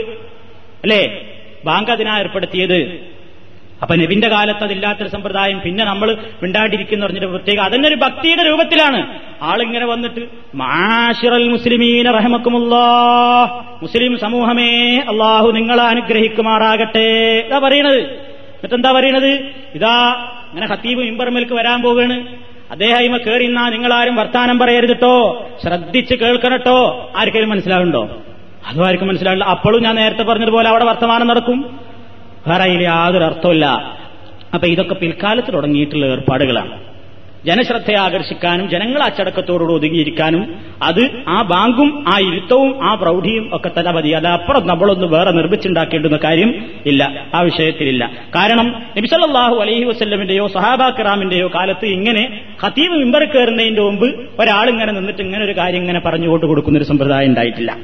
അല്ലേ? 0.83 1.21
ബാങ്ക് 1.65 1.91
അതിനാ 1.91 2.19
ഏർപ്പെടുത്തിയത്. 2.19 3.13
അപ്പൊ 3.83 3.95
നബിന്റെ 3.95 4.27
കാലത്ത് 4.29 4.63
അതില്ലാത്തൊരു 4.63 5.09
സമ്പ്രദായം 5.09 5.57
പിന്നെ 5.61 5.83
നമ്മൾ 5.85 6.09
മിണ്ടാണ്ടിരിക്കുന്ന 6.43 7.05
പറഞ്ഞിട്ട് 7.05 7.27
പ്രത്യേക 7.27 7.59
അതന്നെ 7.59 7.87
ഒരു 7.89 7.95
ഭക്തിയുടെ 7.95 8.43
രൂപത്തിലാണ്. 8.49 8.99
ആളിങ്ങനെ 9.41 9.85
വന്നിട്ട് 9.85 10.21
മാഷിറൽ 10.55 11.47
മുസ്ലിമീന 11.49 12.11
റഹമക്കുമുള്ളോ 12.11 12.85
മുസ്ലിം 13.83 14.13
സമൂഹമേ 14.17 14.71
അള്ളാഹു 15.11 15.47
നിങ്ങളെ 15.51 15.83
അനുഗ്രഹിക്കുമാറാകട്ടെ. 15.83 17.07
ഇതാ 17.47 17.59
പറയണത് 17.59 17.99
എന്നിട്ടെന്താ 17.99 18.91
പറയണത് 18.91 19.31
ഇതാ 19.75 19.95
ഇങ്ങനെ 20.49 20.67
ഹത്തീബ് 20.73 21.01
ഇമ്പർമേൽക്ക് 21.11 21.53
വരാൻ 21.53 21.81
പോവുകയാണ്. 21.81 22.17
അദ്ദേഹം 22.73 23.01
ഇമ 23.07 23.17
കയറിന്നാ 23.17 23.63
നിങ്ങളാരും 23.69 24.15
വർത്താനം 24.15 24.59
പറയരുതിട്ടോ 24.59 25.15
ശ്രദ്ധിച്ച് 25.63 26.15
കേൾക്കണട്ടോ 26.21 26.77
ആർക്കെങ്കിലും 27.17 27.49
മനസ്സിലാവുണ്ടോ 27.49 28.03
അതും 28.67 28.85
ആർക്കും 28.87 29.07
മനസ്സിലാവില്ല. 29.07 29.45
അപ്പോഴും 29.55 29.81
ഞാൻ 29.83 29.95
നേരത്തെ 29.95 30.23
പറഞ്ഞതുപോലെ 30.23 30.67
അവിടെ 30.69 30.85
വർത്തമാനം 30.85 31.27
നടക്കും. 31.27 31.59
അതിൽ 32.51 32.83
യാതൊരു 32.83 33.23
അർത്ഥമില്ല 33.23 33.65
അപ്പൊ 34.53 34.67
ഇതൊക്കെ 34.67 34.93
പിൽക്കാലത്ത് 34.93 35.53
തുടങ്ങിയിട്ടുള്ള 35.53 36.05
ഏർപ്പാടുകളാണ്. 36.05 36.93
ജനശ്രദ്ധയെ 37.45 37.97
ആകർഷിക്കാനും 37.97 38.69
ജനങ്ങൾ 38.69 39.03
അച്ചടക്കത്തോടുകൂടി 39.03 39.73
ഒതുങ്ങിയിരിക്കാനും 39.73 40.55
അത് 40.83 41.09
ആ 41.27 41.41
ബാങ്കും 41.41 42.03
ആ 42.07 42.19
ഇരുത്തവും 42.19 42.83
ആ 42.83 42.95
പ്രൗഢിയും 42.95 43.55
ഒക്കെ 43.55 43.69
തന്നെ 43.69 43.91
മതി 43.91 44.09
അതപ്പുറം 44.09 44.67
നമ്മളൊന്ന് 44.67 45.05
വേറെ 45.05 45.31
നിർമ്മിച്ചുണ്ടാക്കേണ്ടുന്ന 45.31 46.19
കാര്യം 46.23 46.65
ഇല്ല. 46.85 47.25
ആ 47.33 47.41
വിഷയത്തിലില്ല. 47.41 48.11
കാരണം 48.35 48.83
നബിസല്ലാഹു 48.97 49.55
അലഹി 49.55 49.83
വസ്ല്ലമിന്റെയോ 49.83 50.47
സഹാബാക്കറാമിന്റെയോ 50.47 51.47
കാലത്ത് 51.47 51.85
ഇങ്ങനെ 51.85 52.41
ഹത്തീബ് 52.63 52.93
മിമ്പർ 52.93 53.23
കയറുന്നതിന്റെ 53.23 53.81
മുമ്പ് 53.81 54.05
ഒരാൾ 54.39 54.69
ഇങ്ങനെ 54.69 54.91
നിന്നിട്ട് 54.91 55.21
ഇങ്ങനെ 55.21 55.45
ഒരു 55.45 55.57
കാര്യം 55.57 55.79
ഇങ്ങനെ 55.79 55.99
പറഞ്ഞുകൊണ്ട് 55.99 56.45
കൊടുക്കുന്ന 56.45 56.77
ഒരു 56.77 56.85
സമ്പ്രദായം 56.85 57.27
ഉണ്ടായിട്ടില്ല. 57.27 57.77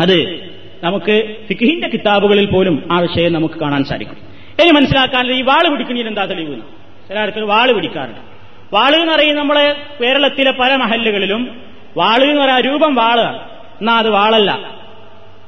അത് 0.00 0.44
നമുക്ക് 0.84 1.36
സിഖിന്റെ 1.48 1.88
കിതാബുകളിൽ 1.88 2.46
പോലും 2.46 2.88
ആ 2.92 2.98
വിഷയം 2.98 3.32
നമുക്ക് 3.32 3.54
കാണാൻ 3.54 3.84
സാധിക്കും. 3.84 4.16
ഇനി 4.62 4.70
മനസ്സിലാക്കാൻ 4.70 5.32
ഈ 5.32 5.42
വാൾ 5.42 5.68
പിടിക്കുന്നതിന് 5.68 6.08
എന്താ 6.08 6.24
തെളിവ്? 6.24 6.60
ചില 7.08 7.18
ആൾക്കാർ 7.18 7.44
വാൾ 7.44 7.72
പിടിക്കാറുണ്ട്. 7.72 8.20
വാൾ 8.74 8.94
എന്ന് 8.96 9.12
പറയുന്നത് 9.12 9.38
നമ്മളെ 9.38 9.76
കേരളത്തിലെ 10.02 10.50
പല 10.50 10.76
മഹല്ലുകളിലും 10.76 11.60
വാൾ 11.96 12.24
എന്ന് 12.24 12.42
പറയുന്ന 12.42 12.60
രൂപം 12.60 12.94
വാളാണ്. 12.94 13.36
എന്നാ 13.80 13.98
അത് 13.98 14.10
വാളല്ല. 14.10 14.74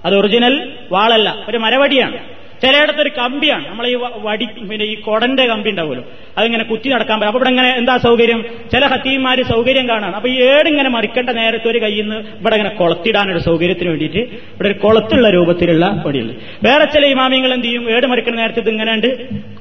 അത് 0.05 0.17
ഒറിജിനൽ 0.17 0.73
വാളല്ല. 0.93 1.45
ഒരു 1.49 1.59
മരവടിയാണ്. 1.59 2.19
ചിലയിടത്ത് 2.63 3.01
ഒരു 3.01 3.11
കമ്പിയാണ്. 3.19 3.69
നമ്മൾ 3.69 3.87
ഈ 3.87 3.97
വടി 4.01 4.45
പിന്നെ 4.45 4.87
ഈ 4.87 4.95
കൊടന്റെ 4.95 5.47
കമ്പി 5.47 5.71
ഉണ്ടാവുമല്ലോ. 5.71 6.05
അതിങ്ങനെ 6.39 6.65
കുത്തി 6.65 6.89
നടക്കാൻ 6.89 7.21
പറ്റും. 7.21 7.33
അപ്പൊ 7.33 7.51
ഇവിടെ 7.51 7.67
എന്താ 7.67 7.97
സൗകര്യം? 7.97 8.45
ചില 8.73 8.87
ഹത്തീന്മാര് 8.87 9.43
സൗകര്യം 9.43 9.89
കാണാണ്. 9.89 10.15
അപ്പൊ 10.17 10.29
ഈ 10.29 10.43
ഏടിങ്ങനെ 10.43 10.89
മറിക്കേണ്ട 10.89 11.31
നേരത്തെ 11.31 11.69
ഒരു 11.71 11.79
കയ്യിൽ 11.79 12.03
നിന്ന് 12.03 12.17
ഇവിടെ 12.41 12.55
ഇങ്ങനെ 12.55 12.75
കൊളത്തിടാനൊരു 12.75 13.39
സൗകര്യത്തിന് 13.39 13.89
വേണ്ടിയിട്ട് 13.89 14.17
ഇവിടെ 14.17 14.69
ഒരു 14.69 14.79
കൊളത്തുള്ള 14.79 15.31
രൂപത്തിലുള്ള 15.31 16.03
വടിയുണ്ട് 16.07 16.35
വേറെ 16.67 16.85
ചില 16.85 17.07
ഇമാമിങ്ങൾ 17.07 17.55
എന്ത് 17.55 17.67
ചെയ്യും? 17.67 17.91
ഏട് 17.91 18.07
മറിക്കുന്ന 18.07 18.41
നേരത്തെ 18.41 18.61
ഇത് 18.61 18.71
ഇങ്ങനെ 18.71 18.93
ഉണ്ട്. 18.93 19.07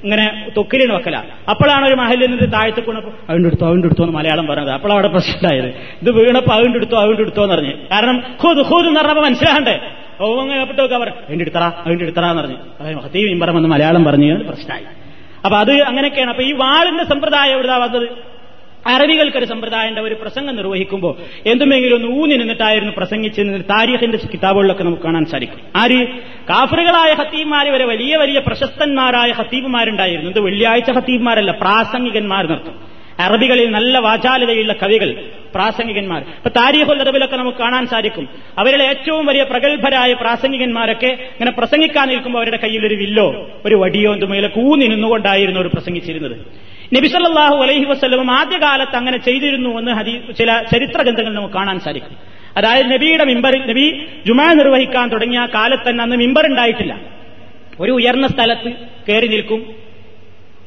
ഇങ്ങനെ 0.03 0.47
തൊക്കിലിന് 0.57 0.93
വെക്കല. 0.93 1.23
അപ്പോഴാണ് 1.49 1.87
ഒരു 1.87 1.95
മഹലിൽ 1.95 2.25
നിന്ന് 2.25 2.53
താഴത്ത് 2.53 2.79
വീണപ്പോ 2.89 3.09
അതുകൊണ്ട് 3.09 3.47
എടുത്തോ 3.47 3.67
അവന്റെ 3.67 3.87
എടുത്തോ 3.87 4.03
എന്ന് 4.03 4.17
മലയാളം 4.17 4.47
പറഞ്ഞത്. 4.47 4.71
അപ്പോഴവിടെ 4.71 5.07
പ്രശ്നമായത് 5.07 5.67
ഇത് 6.01 6.11
വീണപ്പോ 6.11 6.55
അവന്റെ 6.55 6.77
എടുത്തോ 6.77 6.97
അവന്റെ 6.97 7.21
എടുത്തോ 7.21 7.43
എന്ന് 7.43 7.55
പറഞ്ഞു. 7.55 7.73
കാരണം 7.91 8.23
ഹുദ് 8.43 8.65
ഹുദ് 8.65 8.87
എന്ന് 8.87 8.99
പറഞ്ഞപ്പോ 8.99 9.23
മനസ്സിലാകണ്ടേ? 9.23 9.79
ഓങ്ങപ്പെട്ടൊക്കെ 10.21 10.95
അവർ 10.95 11.09
അതിന്റെ 11.09 11.43
എടുത്തറ 11.43 11.63
അതിന്റെ 11.63 12.03
എടുത്തറ 12.03 12.25
എന്ന് 12.25 12.43
പറഞ്ഞു. 12.43 12.99
ഹത്തീവ് 12.99 13.29
ഇമ്പറം 13.29 13.57
എന്ന് 13.57 13.69
മലയാളം 13.69 14.03
പറഞ്ഞു 14.03 14.43
പ്രശ്നമായി. 14.43 14.83
അപ്പൊ 15.45 15.57
അത് 15.57 15.81
അങ്ങനെയൊക്കെയാണ്. 15.81 16.29
അപ്പൊ 16.29 16.43
ഈ 16.43 16.51
വാളിന്റെ 16.51 17.03
സമ്പ്രദായം 17.03 17.53
എവിടുതാ 17.53 17.77
വന്നത്? 17.77 18.35
അറബികൾക്കൊരു 18.87 19.45
സമ്പ്രദായന്റെ 19.45 20.01
ഒരു 20.01 20.15
പ്രസംഗം 20.15 20.55
നിർവഹിക്കുമ്പോൾ 20.55 21.15
എന്തുമെങ്കിലും 21.49 21.95
ഒന്ന് 21.95 22.07
ഊന്നി 22.07 22.35
നിന്നിട്ടായിരുന്നു 22.35 22.93
പ്രസംഗിച്ച് 22.97 23.41
താരീഖിന്റെ 23.41 24.17
കിതാബുകളിലൊക്കെ 24.17 24.83
നമുക്ക് 24.83 25.03
കാണാൻ 25.03 25.25
സാധിക്കും. 25.25 25.59
ആര്? 25.75 26.07
കാഫറുകളായ 26.49 27.13
ഹത്തീബ്മാര് 27.13 27.67
വരെ 27.67 27.85
വലിയ 27.85 28.15
വലിയ 28.15 28.39
പ്രശസ്തന്മാരായ 28.39 29.31
ഹത്തീബ്മാരുണ്ടായിരുന്നു 29.31 30.31
ഇത് 30.31 30.39
വെള്ളിയാഴ്ച 30.39 30.91
ഹത്തീബ്മാരല്ല 30.91 31.51
പ്രാസംഗികന്മാർ 31.51 32.47
നിർത്തും 32.47 32.94
അറബികളിൽ 33.19 33.69
നല്ല 33.69 33.97
വാചാലതയുള്ള 33.97 34.73
കവികൾ 34.73 35.25
പ്രാസംഗികന്മാർ. 35.55 36.21
ഇപ്പൊ 36.21 36.49
താരീഖുൽ 36.49 37.01
അറബിലൊക്കെ 37.01 37.35
നമുക്ക് 37.35 37.57
കാണാൻ 37.57 37.87
സാധിക്കും. 37.87 38.29
അവരിലെ 38.57 38.85
ഏറ്റവും 38.85 39.25
വലിയ 39.25 39.43
പ്രഗത്ഭരായ 39.43 40.13
പ്രാസംഗികന്മാരൊക്കെ 40.13 41.07
ഇങ്ങനെ 41.07 41.51
പ്രസംഗിക്കാൻ 41.51 42.07
നിൽക്കുമ്പോൾ 42.07 42.39
അവരുടെ 42.39 42.57
കയ്യിൽ 42.57 42.85
ഒരു 42.87 42.95
വില്ലോ 42.95 43.49
ഒരു 43.65 43.75
വടിയോ 43.75 44.13
എന്തുമേലെ 44.13 44.47
കൂന്നി 44.47 44.85
നിന്നുകൊണ്ടായിരുന്നു 44.85 45.59
അവർ 45.59 45.69
പ്രസംഗിച്ചിരുന്നത്. 45.69 46.37
നബിസല്ലാഹു 46.95 47.55
അലൈഹി 47.55 47.85
വസ്ലമും 47.85 48.31
ആദ്യകാലത്ത് 48.31 48.95
അങ്ങനെ 48.95 49.17
ചെയ്തിരുന്നു 49.17 49.79
എന്ന് 49.79 49.91
ഹരി 49.91 50.21
ചില 50.37 50.63
ചരിത്ര 50.71 51.01
ഗ്രന്ഥങ്ങൾ 51.01 51.33
നമുക്ക് 51.33 51.53
കാണാൻ 51.53 51.79
സാധിക്കും. 51.79 52.17
അതായത് 52.57 52.91
നബിയുടെ 52.91 53.23
മിമ്പറിൽ 53.23 53.61
നബി 53.67 54.05
ജുമാ 54.25 54.53
നിർവഹിക്കാൻ 54.53 55.09
തുടങ്ങിയ 55.09 55.47
കാലത്ത് 55.53 55.89
തന്നെ 55.89 56.01
അന്ന് 56.01 56.15
മിമ്പർ 56.15 56.45
ഉണ്ടായിട്ടില്ല. 56.45 56.99
ഒരു 57.79 57.91
ഉയർന്ന 57.91 58.27
സ്ഥലത്ത് 58.27 58.71
കയറി 59.09 59.27
നിൽക്കും 59.27 59.75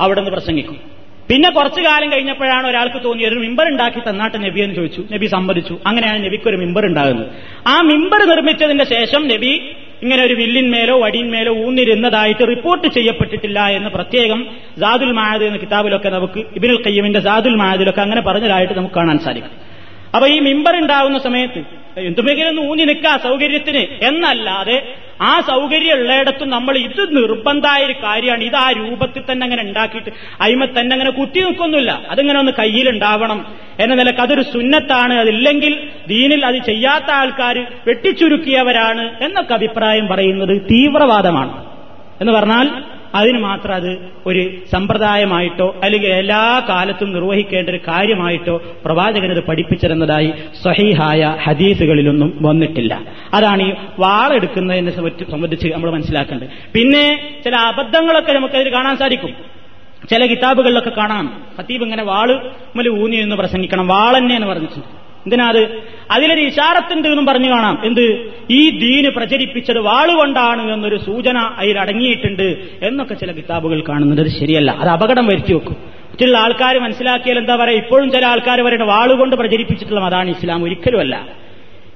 അവിടെ 0.00 0.20
നിന്ന് 0.20 0.32
പ്രസംഗിക്കും. 0.32 0.97
പിന്നെ 1.30 1.50
കുറച്ചു 1.50 1.80
കാലം 1.80 2.12
കഴിഞ്ഞപ്പോഴാണ് 2.12 2.66
ഒരാൾക്ക് 2.66 3.04
തോന്നി 3.04 3.24
ഒരു 3.24 3.34
മിമ്പർ 3.34 3.66
ഉണ്ടാക്കി 3.68 4.00
തന്നാട്ട് 4.10 4.44
നബി 4.44 4.60
എന്ന് 4.60 4.74
ചോദിച്ചു. 4.74 5.04
നബി 5.12 5.26
സമ്മതിച്ചു. 5.26 5.78
അങ്ങനെയാണ് 5.86 6.24
നബിക്ക് 6.24 6.48
ഒരു 6.48 6.56
മിമ്പർ 6.56 6.84
ഉണ്ടാകുന്നത്. 6.86 7.26
ആ 7.66 7.80
മിമ്പർ 7.80 8.28
നിർമ്മിച്ചതിന്റെ 8.28 8.84
ശേഷം 8.84 9.28
നബി 9.28 9.52
ഇങ്ങനെ 10.02 10.24
ഒരു 10.24 10.34
വില്ലിന്മേലോ 10.34 11.00
വടിയിന്മേലോ 11.00 11.52
ഊന്നിരുന്നതായിട്ട് 11.66 12.48
റിപ്പോർട്ട് 12.48 12.86
ചെയ്യപ്പെട്ടിട്ടില്ല 12.86 13.66
എന്ന് 13.66 13.90
പ്രത്യേകം 13.90 14.46
ജാദുൽ 14.78 15.12
മായത് 15.12 15.44
എന്ന 15.44 15.56
കിതാബിലൊക്കെ 15.56 16.08
നമുക്ക് 16.08 16.44
ഇബിനുൽ 16.56 16.82
കയ്യമിന്റെ 16.82 17.20
ജാദുൽ 17.20 17.54
മായതിലൊക്കെ 17.54 18.00
അങ്ങനെ 18.00 18.20
പറഞ്ഞതായിട്ട് 18.20 18.74
നമുക്ക് 18.74 18.94
കാണാൻ 18.94 19.18
സാധിക്കും. 19.18 19.50
അപ്പൊ 20.14 20.28
ഈ 20.28 20.40
മിമ്പർ 20.40 20.76
ഉണ്ടാകുന്ന 20.76 21.18
സമയത്ത് 21.18 21.77
എന്തുമെങ്കിലും 21.96 22.70
ഊന്നി 22.70 22.85
നിൽക്കുക 22.85 23.20
സൗകര്യത്തിന്. 23.22 24.05
എന്നല്ലാതെ 24.05 24.94
ആ 25.20 25.40
സൗകര്യം 25.40 25.92
ഉള്ളയിടത്തും 25.92 26.51
നമ്മൾ 26.51 26.79
ഇത് 26.79 27.16
നിർബന്ധമായ 27.16 27.85
ഒരു 27.85 27.92
കാര്യമാണ്. 27.92 28.44
ഇത് 28.44 28.57
ആ 28.57 28.70
രൂപത്തിൽ 28.70 29.22
തന്നെ 29.33 29.44
അങ്ങനെ 29.44 29.62
ഉണ്ടാക്കിയിട്ട് 29.62 30.11
അയിമ 30.40 30.64
തന്നെ 30.64 30.94
അങ്ങനെ 30.94 31.11
കുത്തി 31.11 31.40
നിൽക്കൊന്നുമില്ല. 31.40 32.03
അതിങ്ങനെ 32.11 32.38
ഒന്ന് 32.38 32.53
കയ്യിലുണ്ടാവണം 32.59 33.55
എന്ന 33.81 33.94
നിലയ്ക്ക് 33.94 34.20
അതൊരു 34.20 34.42
സുന്നത്താണ്. 34.42 35.14
അതില്ലെങ്കിൽ 35.14 35.88
ദീനിൽ 36.09 36.46
അത് 36.46 36.57
ചെയ്യാത്ത 36.57 37.11
ആൾക്കാർ 37.11 37.66
വെട്ടിച്ചുരുക്കിയവരാണ് 37.87 39.24
എന്നൊക്കെ 39.24 39.55
അഭിപ്രായം 39.55 40.09
പറയുന്നത് 40.09 40.62
തീവ്രവാദമാണ്. 40.62 41.64
എന്ന് 42.20 42.33
പറഞ്ഞാൽ 42.33 42.97
അതിന് 43.14 43.38
മാത്രം 43.38 43.75
അത് 43.75 43.99
ഒരു 44.27 44.51
സമ്പ്രദായമായിട്ടോ 44.73 45.77
അല്ലെങ്കിൽ 45.83 46.09
എല്ലാ 46.09 46.66
കാലത്തും 46.68 47.12
നിർവഹിക്കേണ്ട 47.12 47.68
ഒരു 47.68 47.81
കാര്യമായിട്ടോ 47.88 48.62
പ്രവാചകനത് 48.85 49.47
പഠിപ്പിച്ചിരുന്നതായി 49.47 50.33
സ്വഹീഹായ 50.62 51.37
ഹദീസുകളിലൊന്നും 51.42 52.38
വന്നിട്ടില്ല. 52.40 53.01
അതാണ് 53.35 53.62
ഈ 53.62 53.75
വാളെടുക്കുന്നതിനെ 53.99 54.90
സംബന്ധിച്ച് 55.31 55.68
നമ്മൾ 55.68 55.90
മനസ്സിലാക്കേണ്ടത്. 55.90 56.49
പിന്നെ 56.75 57.35
ചില 57.44 57.57
അബദ്ധങ്ങളൊക്കെ 57.57 58.33
നമുക്കതിൽ 58.33 58.73
കാണാൻ 58.73 58.97
സാധിക്കും. 58.97 59.35
ചില 60.11 60.27
കിതാബുകളിലൊക്കെ 60.27 60.90
കാണാം. 60.90 61.42
ഹത്തീബ് 61.59 61.83
ഇങ്ങനെ 61.83 62.03
വാൾ 62.03 62.51
മുല 62.77 62.88
ഊന്നി 62.88 63.16
എന്ന് 63.16 63.37
പ്രസംഗിക്കണം. 63.37 63.88
വാളന്നെ 63.88 64.35
എന്ന് 64.35 64.47
പറഞ്ഞിട്ടുണ്ട്. 64.47 64.97
എന്തിനാ 65.18 65.48
അത്? 65.48 65.83
അതിലൊരു 66.11 66.40
ഇഷാറത്തുണ്ട് 66.40 67.09
എന്നും 67.09 67.26
പറഞ്ഞു 67.26 67.50
കാണാം. 67.50 67.78
എന്ത്? 67.85 68.33
ഈ 68.50 68.70
ദീന് 68.70 69.11
പ്രചരിപ്പിച്ചത് 69.11 69.78
വാളുകൊണ്ടാണ് 69.78 70.72
എന്നൊരു 70.72 70.96
സൂചന 70.96 71.38
അതിൽ 71.38 71.78
അടങ്ങിയിട്ടുണ്ട് 71.78 72.68
എന്നൊക്കെ 72.83 73.14
ചില 73.14 73.33
കിതാബുകൾ 73.33 73.83
കാണുന്നത് 73.88 74.20
അത് 74.20 74.28
ശരിയല്ല. 74.28 74.70
അത് 74.70 74.88
അപകടം 74.88 75.26
വരുത്തി 75.26 75.52
വെക്കും. 75.52 75.76
മറ്റുള്ള 76.11 76.38
ആൾക്കാർ 76.38 76.78
മനസ്സിലാക്കിയാൽ 76.78 77.38
എന്താ 77.38 77.57
പറയുക 77.57 77.78
ഇപ്പോഴും 77.78 78.11
ചില 78.11 78.26
ആൾക്കാർ 78.26 78.61
പറയുന്നത് 78.61 78.88
വാളുകൊണ്ട് 78.88 79.37
പ്രചരിപ്പിച്ചിട്ടുള്ള 79.37 80.00
അതാണ് 80.00 80.31
ഇസ്ലാം. 80.31 80.64
ഒരിക്കലുമല്ല. 80.64 81.28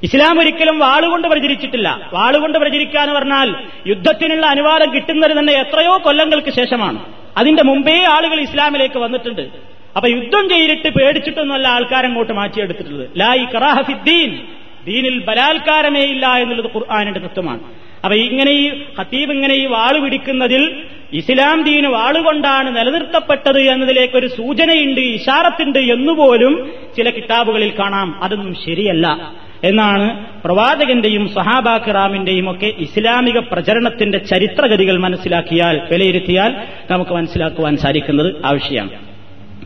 ഇസ്ലാം 0.02 0.40
ഒരിക്കലും 0.40 0.78
വാളുകൊണ്ട് 0.78 1.28
പ്രചരിച്ചിട്ടില്ല. 1.28 2.11
വാളുകൊണ്ട് 2.12 2.58
പ്രചരിക്കുക 2.58 3.00
എന്ന് 3.00 3.14
പറഞ്ഞാൽ 3.14 3.54
യുദ്ധത്തിനുള്ള 3.87 4.46
അനുവാദം 4.46 4.94
കിട്ടുന്നത് 4.94 5.38
തന്നെ 5.38 5.52
എത്രയോ 5.52 5.98
കൊല്ലങ്ങൾക്ക് 5.98 6.50
ശേഷമാണ്. 6.50 6.98
അതിന്റെ 7.37 7.62
മുമ്പേ 7.62 8.04
ആളുകൾ 8.04 8.40
ഇസ്ലാമിലേക്ക് 8.40 8.98
വന്നിട്ടുണ്ട്. 8.98 9.71
അപ്പൊ 9.96 10.09
യുദ്ധം 10.09 10.48
ചെയ്തിട്ട് 10.48 10.88
പേടിച്ചിട്ടൊന്നുമല്ല 10.88 11.68
ആൾക്കാരങ്ങോട്ട് 11.68 12.33
മാറ്റിയെടുത്തിട്ടുള്ളത്. 12.33 13.09
ലാ 13.16 13.35
ഈ 13.35 13.44
കറാഹഫിദ്ദീൻ 13.44 14.38
ദീനിൽ 14.87 15.18
ബലാത്കാരമേ 15.18 16.00
ഇല്ല 16.00 16.26
എന്നുള്ളത് 16.26 16.66
ഖുർആാനിന്റെ 16.66 17.20
തത്വമാണ്. 17.20 17.61
അപ്പൊ 18.05 18.14
ഇങ്ങനെ 18.14 18.50
ഈ 18.50 18.83
ഹത്തീബ് 18.98 19.33
ഇങ്ങനെ 19.33 19.55
ഈ 19.55 19.66
വാൾ 19.66 19.98
പിടിക്കുന്നതിൽ 19.98 20.83
ഇസ്ലാം 21.12 21.62
ദീന് 21.62 21.87
വാളുകൊണ്ടാണ് 21.87 22.76
നിലനിർത്തപ്പെട്ടത് 22.76 23.61
എന്നതിലേക്ക് 23.61 24.14
ഒരു 24.14 24.26
സൂചനയുണ്ട് 24.26 25.00
ഇഷാറത്തുണ്ട് 25.00 25.78
എന്നുപോലും 25.78 26.70
ചില 26.96 27.11
കിതാബുകളിൽ 27.11 27.72
കാണാം. 27.78 28.24
അതൊന്നും 28.24 28.55
ശരിയല്ല. 28.55 29.33
എന്നാണ് 29.64 30.26
പ്രവാചകന്റെയും 30.44 31.28
സഹാബാക്കിറാമിന്റെയും 31.28 32.50
ഒക്കെ 32.50 32.66
ഇസ്ലാമിക 32.66 33.38
പ്രചരണത്തിന്റെ 33.38 34.18
ചരിത്രഗതികൾ 34.18 34.98
മനസ്സിലാക്കിയാൽ 34.98 35.81
വിലയിരുത്തിയാൽ 35.90 36.55
നമുക്ക് 36.90 37.11
മനസ്സിലാക്കുവാൻ 37.11 37.76
സാധിക്കുന്നത് 37.76 38.46
ആവശ്യമാണ്. 38.46 39.12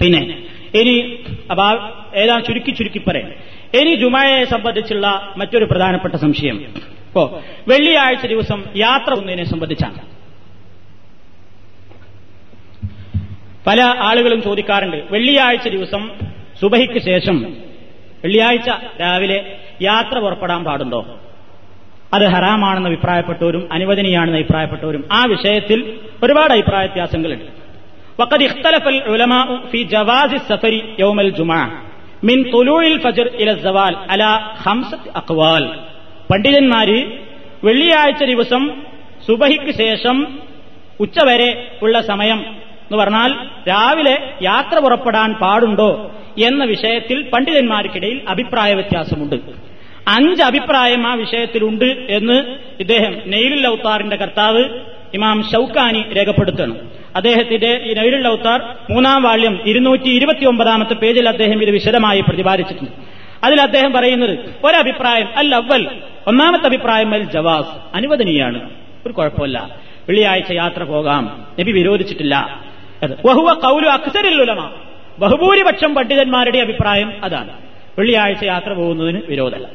പിന്നെ 0.01 0.21
ഇനി 0.75 0.95
ഏതാ 2.15 2.39
ചുരുക്കി 2.41 2.71
ചുരുക്കി 2.71 3.01
പറയാം. 3.09 3.31
ഇനി 3.81 3.95
ജുമായെ 3.95 4.45
സംബന്ധിച്ചുള്ള 4.45 5.35
മറ്റൊരു 5.37 5.65
പ്രധാനപ്പെട്ട 5.65 6.15
സംശയം. 6.15 6.57
ഇപ്പോ 7.09 7.41
വെള്ളിയാഴ്ച 7.69 8.27
ദിവസം 8.27 8.65
യാത്ര 8.77 9.13
ഒന്നതിനെ 9.15 9.45
സംബന്ധിച്ചാണ്. 9.45 9.99
പല 13.67 13.81
ആളുകളും 13.83 14.43
ചോദിക്കാറുണ്ട് 14.43 14.97
വെള്ളിയാഴ്ച 15.11 15.69
ദിവസം 15.69 16.11
സുബഹിക്ക് 16.61 17.01
ശേഷം 17.05 17.37
വെള്ളിയാഴ്ച 18.25 18.69
രാവിലെ 19.01 19.39
യാത്ര 19.83 20.19
പുറപ്പെടാൻ 20.19 20.65
പാടുണ്ടോ? 20.65 21.01
അത് 22.15 22.25
ഹറാമാണെന്ന് 22.25 22.89
അഭിപ്രായപ്പെട്ടവരും 22.89 23.69
അനുവദനീയാണെന്ന് 23.73 24.39
അഭിപ്രായപ്പെട്ടവരും 24.39 25.05
ആ 25.13 25.25
വിഷയത്തിൽ 25.25 25.99
ഒരുപാട് 26.23 26.53
അഭിപ്രായ 26.53 26.87
വ്യത്യാസങ്ങളുണ്ട്. 26.87 27.66
وقد 28.20 28.42
اختلف 28.44 28.84
العلماء 28.90 29.48
في 29.68 29.80
جواز 29.86 30.32
السفر 30.34 30.74
يوم 31.00 31.18
الجمعة 31.20 31.66
من 32.24 32.38
طلوع 32.52 32.82
الفجر 32.86 33.26
إلى 33.34 33.52
الزوال 33.52 33.94
على 34.10 34.30
خمسة 34.58 35.00
أقوال 35.16 35.64
പണ്ഡിതന്മാര് 36.30 36.98
വെള്ളിയാഴ്ച 37.64 38.22
ദിവസം 38.26 38.64
സുബഹിക്ക് 39.28 39.72
ശേഷം 39.80 40.18
ഉച്ചവരെ 41.00 41.50
ഉള്ള 41.84 41.96
സമയം 42.04 42.40
എന്ന് 42.84 42.98
പറഞ്ഞാൽ 43.02 43.32
രാവിലെ 43.68 44.16
യാത്ര 44.44 44.78
പുറപ്പെടാൻ 44.80 45.30
പാടുണ്ടോ 45.42 45.90
എന്ന 46.42 46.64
വിഷയത്തിൽ 46.72 47.18
പണ്ഡിതന്മാർക്കിടയിൽ 47.34 48.18
അഭിപ്രായ 48.34 48.70
വ്യത്യാസമുണ്ട് 48.80 49.36
അഞ്ച് 50.08 50.42
അഭിപ്രായം 50.50 51.04
ആ 51.10 51.14
വിഷയത്തിലുണ്ട് 51.22 51.90
എന്ന് 52.18 52.38
ഇദ്ദേഹം 52.84 53.14
നെയ്ലുൽ 53.34 53.66
ഔത്താറിന്റെ 53.70 54.18
കർത്താവ് 54.24 54.64
ഇമാം 55.18 55.38
ഷൌക്കാനി 55.52 56.02
രേഖപ്പെടുത്തണം 56.18 56.78
അദ്ദേഹത്തിന്റെ 57.17 57.81
ഈ 57.85 57.95
നൈരുള്ള 57.95 58.29
ഉത്താർ 58.29 58.61
മൂന്നാം 58.91 59.23
വാള്യം 59.23 59.61
ഇരുന്നൂറ്റി 59.67 60.09
ഇരുപത്തി 60.09 60.45
ഒമ്പതാമത്തെ 60.45 60.95
പേജിൽ 60.95 61.29
അദ്ദേഹം 61.29 61.63
ഇത് 61.63 61.71
വിശദമായി 61.71 62.21
പ്രതിപാദിച്ചിട്ടുണ്ട്. 62.21 62.91
അതിൽ 63.45 63.61
അദ്ദേഹം 63.61 63.93
പറയുന്നത് 63.93 64.39
ഒരഭിപ്രായം 64.65 65.29
അൽ 65.37 65.55
അവൽ 65.55 65.89
ഒന്നാമത്തെ 66.27 66.67
അഭിപ്രായം 66.67 67.15
അൽ 67.15 67.23
ജവാസ്. 67.23 67.97
അനുവദനീയാണ്. 67.97 68.71
ഒരു 69.07 69.13
കുഴപ്പമില്ല. 69.13 69.77
വെള്ളിയാഴ്ച 70.09 70.53
യാത്ര 70.53 70.83
പോകാം. 70.83 71.47
നബി 71.61 71.73
വിരോധിച്ചിട്ടില്ല. 71.73 72.65
വഹുവ 73.05 73.53
കൗലു 73.53 73.89
അക്സരില്ലുലമ 73.89 74.71
ബഹുഭൂരിപക്ഷം 75.19 75.95
പണ്ഡിതന്മാരുടെ 75.95 76.59
അഭിപ്രായം 76.59 77.25
അതാണ്. 77.25 77.51
വെള്ളിയാഴ്ച 77.99 78.45
യാത്ര 78.45 78.73
പോകുന്നതിന് 78.73 79.21
വിരോധമല്ല. 79.29 79.69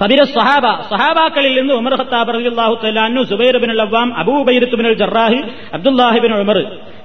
ഫബിര 0.00 0.22
സഹാബ 0.24 0.66
സഹാബാക്കളിൽ 0.82 1.60
നിന്ന് 1.60 1.74
ഉമർ 1.74 1.94
ഖത്താബ് 1.94 2.34
റളിയല്ലാഹു 2.34 2.74
തലാനു 2.84 3.22
സുബൈർ 3.22 3.56
ബിൻ 3.58 3.70
അബൂ 4.16 4.50
ജറാഹി 4.92 5.42
അബ്ദുല്ലാഹിബിൻ 5.74 6.34
ഉമർ 6.34 6.58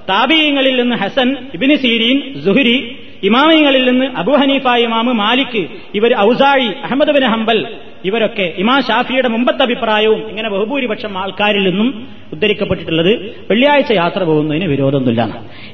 താബീയങ്ങളിൽ 0.08 0.76
നിന്ന് 0.80 0.96
ഹസൻ 0.96 1.36
ഇബ്നു 1.54 1.76
സീരീൻ 1.76 2.34
ജുഹുരി 2.44 2.98
ഇമാമിയങ്ങളിൽ 3.22 3.90
നിന്ന് 3.90 4.06
അബു 4.16 4.32
ഹനീഫ 4.32 4.66
ഇമാമ് 4.76 5.12
മാലിക് 5.12 5.66
ഇവർ 5.94 6.18
ഔസായി 6.18 6.68
അഹമ്മദ് 6.84 7.12
ബിൻ 7.14 7.24
ഹംബൽ 7.24 7.66
ഇവരൊക്കെ 8.04 8.54
ഇമാ 8.58 8.80
ഷാഫിയുടെ 8.80 9.28
മുമ്പത്തെ 9.28 9.62
അഭിപ്രായവും 9.62 10.28
ഇങ്ങനെ 10.28 10.48
ബഹുഭൂരിപക്ഷം 10.50 11.18
ആൾക്കാരിൽ 11.18 11.64
നിന്നും 11.70 12.08
ഉദ്ധരിക്കപ്പെട്ടിട്ടുള്ളത്. 12.32 13.12
വെള്ളിയാഴ്ച 13.50 13.92
യാത്ര 13.92 14.24
പോകുന്നതിന് 14.24 14.64
വിരോധമൊന്നുമില്ല. 14.64 15.22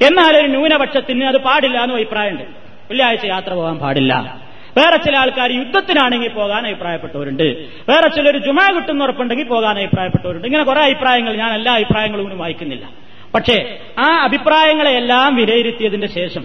എന്നാൽ 0.09 0.37
ഒരു 0.37 0.47
ന്യൂനപക്ഷത്തിന് 0.47 1.25
അത് 1.25 1.39
പാടില്ല 1.39 1.79
എന്നും 1.83 1.97
അഭിപ്രായമുണ്ട്. 1.97 2.43
വെള്ളിയാഴ്ച 2.91 3.25
യാത്ര 3.25 3.55
പോകാൻ 3.55 3.79
പാടില്ല. 3.79 4.13
വേറെ 4.79 4.97
ചില 4.97 5.17
ആൾക്കാർ 5.17 5.53
യുദ്ധത്തിനാണെങ്കിൽ 5.53 6.29
പോകാൻ 6.29 6.67
അഭിപ്രായപ്പെട്ടവരുണ്ട്. 6.67 7.43
വേറെ 7.89 8.09
ചിലർ 8.09 8.39
ജുമാ 8.39 8.71
കിട്ടുന്ന 8.71 9.05
ഉറപ്പുണ്ടെങ്കിൽ 9.05 9.45
പോകാൻ 9.45 9.79
അഭിപ്രായപ്പെട്ടവരുണ്ട്. 9.79 10.47
ഇങ്ങനെ 10.47 10.65
കുറെ 10.65 10.81
അഭിപ്രായങ്ങൾ 10.81 11.37
ഞാൻ 11.37 11.55
എല്ലാ 11.55 11.75
അഭിപ്രായങ്ങളും 11.75 12.25
കൂടി 12.25 12.37
വായിക്കുന്നില്ല. 12.37 12.91
പക്ഷേ 13.35 13.79
ആ 13.99 14.25
അഭിപ്രായങ്ങളെല്ലാം 14.25 15.37
വിലയിരുത്തിയതിന്റെ 15.37 16.07
ശേഷം 16.07 16.45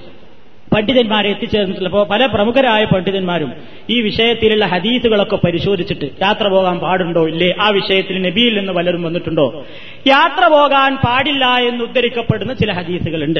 പണ്ഡിതന്മാരെ 0.75 1.29
എത്തിച്ചേർന്നിട്ടുള്ളപ്പോൾ 1.29 2.07
പല 2.07 2.25
പ്രമുഖരായ 2.25 2.85
പണ്ഡിതന്മാരും 2.85 3.53
ഈ 3.89 4.01
വിഷയത്തിലുള്ള 4.01 4.65
ഹദീസുകളൊക്കെ 4.65 5.35
പരിശോധിച്ചിട്ട് 5.35 6.05
യാത്ര 6.05 6.47
പോകാൻ 6.47 6.79
പാടുണ്ടോ 6.79 7.27
ഇല്ലേ? 7.27 7.55
ആ 7.61 7.69
വിഷയത്തിൽ 7.69 8.21
നബിയിൽ 8.21 8.57
നിന്ന് 8.57 8.73
പലരും 8.73 9.03
വന്നിട്ടുണ്ടോ? 9.03 9.65
യാത്ര 10.07 10.47
പോകാൻ 10.47 10.95
പാടില്ല 10.95 11.45
എന്ന് 11.45 11.83
ഉദ്ധരിക്കപ്പെടുന്ന 11.83 12.53
ചില 12.53 12.71
ഹദീസുകളുണ്ട്. 12.71 13.39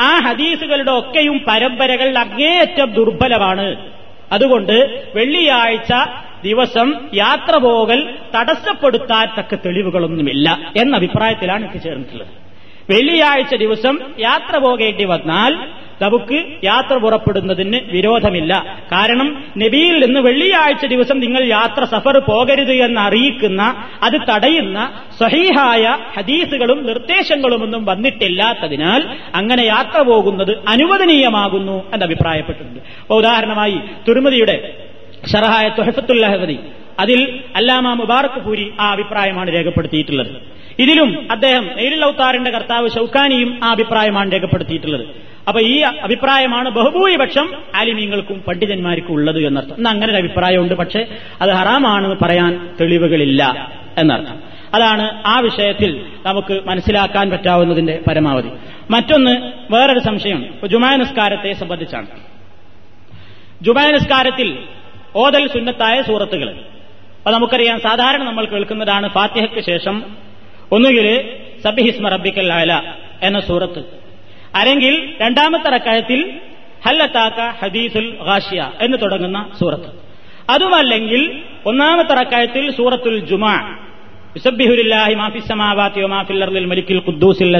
ആ 0.00 0.18
ഹദീസുകളുടെ 0.18 0.90
ഒക്കെയും 0.90 1.40
പരമ്പരകൾ 1.48 2.18
അങ്ങേയറ്റം 2.18 2.92
ദുർബലമാണ്. 2.92 3.99
അതുകൊണ്ട് 4.30 4.76
വെള്ളിയാഴ്ച 5.14 5.92
ദിവസം 6.42 6.88
യാത്ര 7.14 7.54
പോകൽ 7.56 7.98
തടസ്സപ്പെടുത്താൻ 8.34 9.26
തക്ക 9.38 9.54
തെളിവുകളൊന്നുമില്ല 9.54 10.48
എന്ന 10.76 10.92
അഭിപ്രായത്തിലാണ് 10.96 11.64
എത്തിച്ചേർന്നിട്ടുള്ളത് 11.64 12.32
വെള്ളിയാഴ്ച 12.88 13.54
ദിവസം 13.54 13.96
യാത്ര 14.18 14.56
പോകേണ്ടി 14.58 15.04
വന്നാൽ 15.04 15.52
നമുക്ക് 16.02 16.44
യാത്ര 16.64 16.96
പുറപ്പെടുന്നതിന് 16.96 17.78
വിരോധമില്ല. 17.92 18.78
കാരണം 18.92 19.28
നബിയിൽ 19.58 20.06
നിന്ന് 20.06 20.20
വെള്ളിയാഴ്ച 20.20 20.86
ദിവസം 20.86 21.20
നിങ്ങൾ 21.20 21.44
യാത്ര 21.44 21.84
സഫർ 21.84 22.18
പോകരുത് 22.18 22.72
എന്ന് 22.72 23.00
അറിയിക്കുന്ന 23.00 23.62
അത് 24.02 24.16
തടയുന്ന 24.30 24.78
സഹീഹായ 25.20 25.84
ഹദീസുകളും 26.16 26.86
നിർദ്ദേശങ്ങളും 26.86 27.62
ഒന്നും 27.62 27.84
വന്നിട്ടില്ലാത്തതിനാൽ 27.84 29.02
അങ്ങനെ 29.34 29.62
യാത്ര 29.62 30.02
പോകുന്നത് 30.02 30.52
അനുവദനീയമാകുന്നു 30.68 31.76
എന്ന് 31.94 32.06
അഭിപ്രായപ്പെട്ടിട്ടുണ്ട്. 32.06 32.80
ഉദാഹരണമായി 33.12 33.80
തുരുമതിയുടെ 34.08 34.56
ഷറഹായ 35.32 35.68
തുഹഫത്തുല്ലഹവതി 35.68 36.58
അതിൽ 36.98 37.40
അല്ലാമ 37.56 37.94
മുബാറക് 37.94 38.40
പൂരി 38.44 38.72
ആ 38.80 38.92
അഭിപ്രായമാണ് 38.92 39.54
രേഖപ്പെടുത്തിയിട്ടുള്ളത്. 39.54 40.59
ഇതിലും 40.80 41.28
അദ്ദേഹം 41.30 41.66
നെയ്ലുൽ 41.76 42.04
ഔത്താറിന്റെ 42.04 42.50
കർത്താവ് 42.50 42.90
ഷൌക്കാനിയും 42.90 43.60
ആ 43.64 43.70
അഭിപ്രായമാണ് 43.70 44.32
രേഖപ്പെടുത്തിയിട്ടുള്ളത്. 44.32 45.08
അപ്പൊ 45.48 45.60
ഈ 45.60 45.80
അഭിപ്രായമാണ് 45.80 46.68
ബഹുഭൂരിപക്ഷം 46.68 47.54
ആലിമീങ്ങൾക്കും 47.74 48.42
പണ്ഡിതന്മാർക്കും 48.48 49.12
ഉള്ളത് 49.12 49.46
എന്നർത്ഥം. 49.46 49.76
ഇന്ന് 49.76 49.90
അങ്ങനെ 49.90 50.12
ഒരു 50.12 50.18
അഭിപ്രായമുണ്ട്. 50.18 50.74
പക്ഷേ 50.74 51.06
അത് 51.40 51.50
ഹറാമാണെന്ന് 51.50 52.16
പറയാൻ 52.22 52.76
തെളിവുകളില്ല 52.80 53.72
എന്നർത്ഥം. 53.98 54.38
അതാണ് 54.74 55.22
ആ 55.26 55.40
വിഷയത്തിൽ 55.40 56.06
നമുക്ക് 56.26 56.60
മനസ്സിലാക്കാൻ 56.66 57.30
പറ്റാവുന്നതിന്റെ 57.30 57.98
പരമാവധി. 58.08 58.48
മറ്റൊന്ന് 58.90 59.52
വേറൊരു 59.70 59.98
സംശയം. 59.98 60.54
ജുമാ 60.66 60.96
നിസ്കാരത്തെ 60.96 61.52
സംബന്ധിച്ചാണ്. 61.52 62.06
ജുമാ 63.62 63.90
നിസ്കാരത്തിൽ 63.90 64.58
ഓതൽ 65.16 65.48
സുന്നത്തായ 65.48 66.02
സൂറത്തുകൾ. 66.02 66.50
അപ്പൊ 66.50 67.30
നമുക്കറിയാം 67.30 67.80
സാധാരണ 67.80 68.22
നമ്മൾ 68.22 68.44
കേൾക്കുന്നതാണ് 68.44 69.08
ഫാത്തിഹയ്ക്ക് 69.08 69.60
ശേഷം 69.60 70.29
ഒന്നുകിൽ 70.72 71.28
സബിഹിസ്മ 71.64 72.08
റബ്ബിക്കൽ 72.08 72.52
അല 72.52 72.82
എന്ന 73.22 73.40
സൂറത്ത്. 73.40 73.78
അല്ലെങ്കിൽ 74.56 75.14
രണ്ടാമത്തെ 75.20 75.70
റക്കായത്തിൽ 75.70 76.30
ഹല്ലത്താക്ക 76.86 77.64
ഹദീസുൽ 77.64 78.16
ഹാഷിയ 78.26 78.70
എന്ന് 78.80 78.98
തുടങ്ങുന്ന 79.02 79.46
സൂറത്ത്. 79.60 80.00
അതുമല്ലെങ്കിൽ 80.50 81.38
ഒന്നാമത്തെ 81.66 82.14
റക്കായത്തിൽ 82.14 82.76
സൂറത്തുൽ 82.76 83.18
ജുമാ. 83.18 83.78
മലിക്കിൽ 86.66 86.96
ഖുദ്ദൂസിൽ 86.96 87.52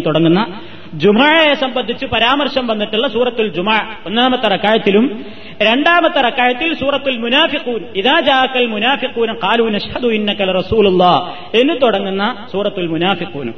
തുടങ്ങുന്ന 0.00 0.60
ജുമായെ 0.94 1.54
സംബന്ധിച്ച് 1.54 2.06
പരാമർശം 2.06 2.66
വന്നിട്ടുള്ള 2.66 3.08
സൂറത്തുൽ 3.08 3.48
ജുമാ 3.48 3.96
ഒന്നാമത്തെ 4.06 4.48
റക്കായത്തിലും 4.48 5.24
രണ്ടാമത്തെ 5.62 6.20
റക്കായത്തിൽ 6.20 6.74
സൂറത്തുൽ 6.74 7.18
മുനാഫിഖൂൻ 7.18 7.80
ഇദാ 7.96 8.20
ജാഅക്കൽ 8.20 8.66
മുനാഫിഖൂന 8.66 9.32
ഖാലൂ 9.32 9.68
നഷ്ഹദു 9.68 10.08
ഇന്നക 10.08 10.42
റസൂലുള്ളാഹ് 10.42 11.56
എന്ന് 11.56 11.80
തുടങ്ങുന്ന 11.82 12.46
സൂറത്തുൽ 12.52 12.86
മുനാഫിഖൂനും 12.86 13.54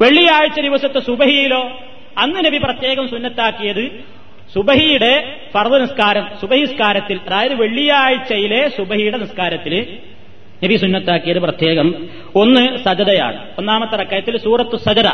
വെള്ളിയാഴ്ച 0.00 0.60
ദിവസത്തെ 0.60 1.00
സുബഹിയിലോ 1.00 1.70
അന്ന് 2.18 2.44
നബി 2.44 2.58
പ്രത്യേകം 2.58 3.08
സുന്നത്താക്കിയത് 3.08 3.84
സുബഹിയുടെ 4.54 5.36
ഫർദ് 5.54 5.82
നിസ്കാരം 5.82 6.26
സുബഹിസ്കാരത്തിൽ 6.40 7.20
അതായത് 7.26 7.54
വെള്ളിയാഴ്ചയിലെ 7.54 8.68
സുബഹിയുടെ 8.68 9.18
നിസ്കാരത്തിൽ 9.18 9.98
നബി 10.64 10.76
സുന്നത്താക്കിയത് 10.76 11.38
പ്രത്യേകം. 11.38 12.08
ഒന്ന് 12.36 12.78
സജതയാണ്. 12.84 13.38
ഒന്നാമത്തെ 13.58 13.96
റക്കയത്തിൽ 13.96 14.38
സൂറത്ത് 14.38 14.76
സജത 14.76 15.06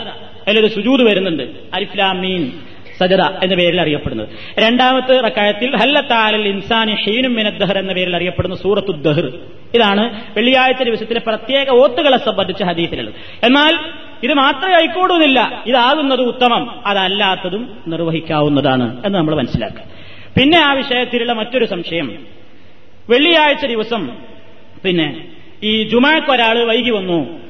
അതിലൊരു 0.48 0.66
സുജൂത് 0.66 1.02
വരുന്നുണ്ട്. 1.02 1.42
അരിഫ്ലാമീൻ 1.74 2.52
സജദ 2.98 3.20
എന്ന 3.20 3.54
പേരിൽ 3.54 3.80
അറിയപ്പെടുന്നത്. 3.80 4.28
രണ്ടാമത്തെ 4.59 5.20
റക്കായത്തിൽ 5.20 5.76
ഹല്ലത്താലൽ 5.76 6.48
ഇൻസാനി 6.48 6.92
ഹീനും 6.92 7.35
മിനദ്ദഹർ 7.35 7.78
എന്ന 7.78 7.92
പേരിൽ 7.92 8.16
അറിയപ്പെടുന്ന 8.16 8.56
സൂറത്തു 8.56 8.92
ദഹർ. 8.92 9.32
ഇതാണ് 9.74 10.20
വെള്ളിയാഴ്ച 10.37 10.82
ദിവസത്തിലെ 10.82 11.20
പ്രത്യേക 11.20 11.70
ഓത്തുകളെ 11.70 12.16
സംബന്ധിച്ച 12.16 12.62
ഹദീസിലുള്ളത്. 12.62 13.14
എന്നാൽ 13.42 13.78
ഇത് 14.22 14.35
മാത്രമേ 14.35 14.74
ആയിക്കോടുന്നില്ല. 14.74 15.62
ഇതാകുന്നത് 15.66 16.20
ഉത്തമം. 16.20 16.87
അതല്ലാത്തതും 16.87 17.78
നിർവഹിക്കാവുന്നതാണ് 17.88 19.06
എന്ന് 19.06 19.18
നമ്മൾ 19.18 19.35
മനസ്സിലാക്കുക. 19.35 19.82
പിന്നെ 20.38 20.59
ആ 20.59 20.72
വിഷയത്തിലുള്ള 20.72 21.32
മറ്റൊരു 21.32 21.64
സംശയം. 21.64 22.26
വെള്ളിയാഴ്ച 23.11 23.66
ദിവസം 23.66 24.11
പിന്നെ 24.85 25.28
ഈ 25.62 25.82
ജുമാക്ക് 25.82 26.30
ഒരാൾ 26.30 26.64
വൈകി 26.64 26.90
വന്നു. 26.90 27.40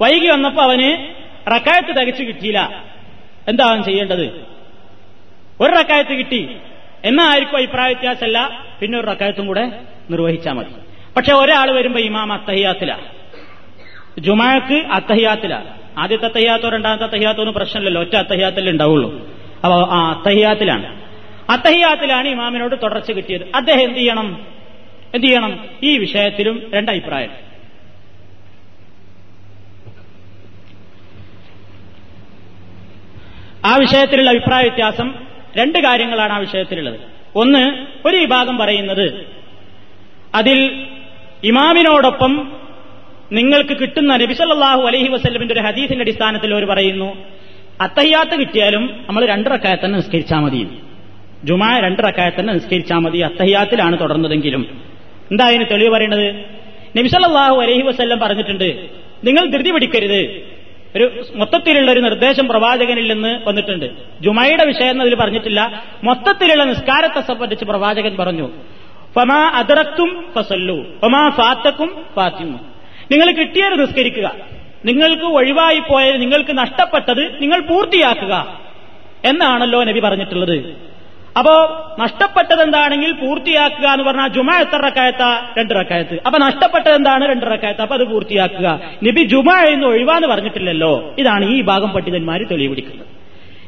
വൈകി 0.00 0.26
വന്നപ്പോൾ 0.26 0.62
അവന് 0.62 1.06
റക്കായത്ത് 1.56 2.00
തികച്ചു 2.00 2.22
കിട്ടിയില്ല. 2.22 2.84
എന്താണ് 3.48 3.84
ചെയ്യേണ്ടത്? 3.84 4.51
ഒരു 5.62 5.72
റക്കായത്ത് 5.72 6.18
കിട്ടി. 6.18 6.56
എന്നായിരിക്കും 7.04 7.56
അഭിപ്രായ 7.56 7.92
വ്യത്യാസമല്ല. 7.92 8.66
പിന്നെ 8.80 9.00
ഒരു 9.00 9.06
റക്കായത്തും 9.06 9.46
കൂടെ 9.46 9.80
നിർവഹിച്ചാൽ 10.10 10.52
മതി. 10.52 10.68
പക്ഷെ 11.16 11.32
ഒരാൾ 11.32 11.70
വരുമ്പോ 11.70 12.00
ഇമാം 12.00 12.32
അത്തഹിയാത്തില. 12.32 12.96
ജുമാക്ക് 14.18 14.74
അത്തഹിയാത്തില. 14.74 15.62
ആദ്യത്തെ 15.98 16.24
അത്തഹിയാത്തോ 16.24 16.68
രണ്ടാമത്തെ 16.68 17.04
അത്തഹിയാത്തോ 17.04 17.40
ഒന്നും 17.40 17.54
പ്രശ്നമില്ലല്ലോ. 17.54 18.02
ഒറ്റ 18.02 18.16
അത്തഹിയാത്തല്ലേ 18.16 18.72
ഉണ്ടാവുള്ളൂ. 18.72 19.28
അപ്പൊ 19.64 19.88
ആ 19.90 20.12
അത്തഹിയാത്തിലാണ്. 20.12 21.02
അത്തഹിയാത്തിലാണ് 21.50 22.28
ഇമാമിനോട് 22.28 22.76
തുടർച്ച 22.82 23.12
കിട്ടിയത്. 23.12 23.42
അദ്ദേഹം 23.54 23.80
എന്ത് 23.80 23.98
ചെയ്യണം? 23.98 24.46
എന്ത് 25.14 25.26
ചെയ്യണം? 25.26 25.64
ഈ 25.82 25.98
വിഷയത്തിലും 25.98 26.70
രണ്ടഭിപ്രായം. 26.74 27.30
ആ 33.64 33.76
വിഷയത്തിലുള്ള 33.76 34.30
അഭിപ്രായ 34.30 34.62
വ്യത്യാസം 34.62 35.31
രണ്ട് 35.56 35.78
കാര്യങ്ങളാണ് 35.78 36.32
ആ 36.32 36.38
വിഷയത്തിലുള്ളത്. 36.38 36.98
ഒന്ന് 37.36 37.86
ഒരു 38.08 38.16
വിഭാഗം 38.16 38.58
പറയുന്നത് 38.58 39.26
അതിൽ 40.34 40.86
ഇമാമിനോടൊപ്പം 41.44 42.52
നിങ്ങൾക്ക് 43.32 43.76
കിട്ടുന്ന 43.80 44.16
നബിസല്ലാഹു 44.16 44.82
അലഹി 44.82 45.08
വസ്ലമിന്റെ 45.08 45.54
ഒരു 45.54 45.60
ഹദീസിന്റെ 45.60 46.02
അടിസ്ഥാനത്തിൽ 46.02 46.52
അവർ 46.54 46.64
പറയുന്നു 46.64 47.16
അത്തയ്യാത്ത് 47.80 48.40
കിട്ടിയാലും 48.40 49.04
നമ്മൾ 49.06 49.26
രണ്ട് 49.26 49.50
തന്നെ 49.84 49.96
നിസ്കരിച്ചാൽ 49.96 50.38
മതി. 50.38 50.68
ജുമാ 51.44 51.78
രണ്ട് 51.78 52.02
തന്നെ 52.40 52.52
നിസ്കരിച്ചാൽ 52.54 52.98
മതി. 52.98 53.18
അത്തയ്യാത്തിലാണ് 53.18 54.00
തുടർന്നതെങ്കിലും. 54.00 54.62
എന്താ 55.30 55.46
അതിന് 55.46 55.64
തെളിവ് 55.70 55.90
പറയുന്നത് 55.94 56.26
നബിസല്ലാഹു 56.98 57.60
അലഹി 57.60 57.82
വസ്ല്ലം 57.82 58.18
പറഞ്ഞിട്ടുണ്ട് 58.18 58.88
നിങ്ങൾ 59.24 59.46
ധൃതി 59.46 59.70
പിടിക്കരുത്. 59.70 60.51
ഒരു 60.96 61.24
മൊത്തത്തിലുള്ള 61.34 61.90
ഒരു 61.90 62.00
നിർദ്ദേശം 62.00 62.48
പ്രവാചകനിൽ 62.48 63.12
നിന്ന് 63.12 63.40
വന്നിട്ടുണ്ട്. 63.48 63.90
ജുമയുടെ 64.20 64.64
വിഷയം 64.64 65.00
അതിൽ 65.00 65.14
പറഞ്ഞിട്ടില്ല. 65.14 65.82
മൊത്തത്തിലുള്ള 66.04 66.64
നിസ്കാരത്തെ 66.64 67.20
സംബന്ധിച്ച് 67.20 67.64
പ്രവാചകൻ 67.64 68.16
പറഞ്ഞു 68.16 68.50
ഫമാ 69.14 69.50
അതിറക്കും 69.54 70.26
ഫസല്ലു 70.34 70.84
ഫമാ 71.02 71.28
ഫാത്തക്കും 71.28 72.04
ഫാത്തിമു. 72.16 72.58
നിങ്ങൾ 73.10 73.30
കിട്ടിയത് 73.30 73.80
നിസ്കരിക്കുക. 73.80 74.34
നിങ്ങൾക്ക് 74.84 75.22
ഒഴിവായി 75.22 75.78
പോയത് 75.78 76.20
നിങ്ങൾക്ക് 76.20 76.58
നഷ്ടപ്പെട്ടത് 76.58 77.42
നിങ്ങൾ 77.42 77.60
പൂർത്തിയാക്കുക. 77.60 78.60
എന്നാണല്ലോ 79.24 79.84
നബി 79.84 80.00
പറഞ്ഞിട്ടുള്ളത്. 80.00 80.91
അപ്പോ 81.38 81.54
നഷ്ടപ്പെട്ടത് 81.98 82.62
എന്താണെങ്കിൽ 82.62 83.12
പൂർത്തിയാക്കുക 83.12 83.88
എന്ന് 83.88 84.04
പറഞ്ഞാൽ 84.04 84.28
ജുമ 84.28 84.50
എത്ര 84.54 84.76
റക്കായത്ത? 84.76 85.24
രണ്ട് 85.58 85.74
റക്കായത്ത്. 85.74 86.20
അപ്പൊ 86.26 86.38
നഷ്ടപ്പെട്ടത് 86.38 86.92
എന്താണ് 86.92 87.28
രണ്ട് 87.28 87.46
റക്കായത്ത്. 87.46 87.82
അപ്പൊ 87.82 87.94
അത് 87.96 88.04
പൂർത്തിയാക്കുക. 88.04 88.80
നബി 89.04 89.22
ജുമ 89.22 89.52
എന്ന് 89.52 89.86
ഒഴിവാന്ന് 89.86 90.28
പറഞ്ഞിട്ടില്ലല്ലോ. 90.28 91.14
ഇതാണ് 91.18 91.44
ഈ 91.44 91.62
ഭാഗം 91.62 91.90
പണ്ഡിതന്മാർ 91.90 92.42
തെളിവിടിക്കുന്നത് 92.50 93.06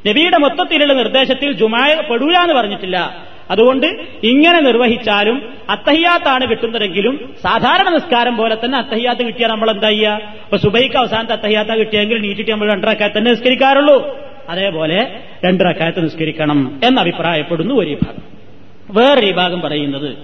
നബിയുടെ 0.08 0.38
മൊത്തത്തിലുള്ള 0.38 0.92
നിർദ്ദേശത്തിൽ 0.92 1.52
ജുമായ 1.52 1.94
പെടൂല 2.10 2.36
എന്ന് 2.36 2.54
പറഞ്ഞിട്ടില്ല. 2.54 3.16
അതുകൊണ്ട് 3.50 3.86
ഇങ്ങനെ 4.24 4.60
നിർവഹിച്ചാലും 4.60 5.52
അത്തഹിയാത്താണ് 5.70 6.50
കിട്ടുന്നതെങ്കിലും 6.50 7.34
സാധാരണ 7.42 7.88
നിസ്കാരം 7.88 8.36
പോലെ 8.36 8.54
തന്നെ 8.54 8.78
അത്തഹിയാത്ത് 8.78 9.26
കിട്ടിയാൽ 9.26 9.50
നമ്മൾ 9.50 9.70
എന്താ 9.70 9.88
ചെയ്യുക 9.88 10.20
അപ്പൊ 10.44 10.56
സുബൈക്ക് 10.56 10.96
അവസാനത്തെ 10.96 11.32
അത്തഹിയാത്ത 11.32 11.68
കിട്ടിയെങ്കിൽ 11.68 12.18
നീട്ടിട്ട് 12.18 12.50
നമ്മൾ 12.50 12.72
രണ്ടരക്കാലത്ത് 12.72 13.18
തന്നെ 13.18 13.30
നിസ്കരിക്കാറുള്ളൂ. 13.30 13.98
അതേപോലെ 14.49 15.22
രണ്ടരക്കാലത്ത് 15.45 16.05
നിസ്കരിക്കണം 16.05 16.80
എന്ന് 16.84 17.01
അഭിപ്രായപ്പെടുന്നു 17.01 17.74
ഒരു 17.74 17.90
വിഭാഗം. 17.90 18.22
വേറൊരു 18.90 19.26
വിഭാഗം 19.26 19.61
പറയുന്നത് 19.61 20.16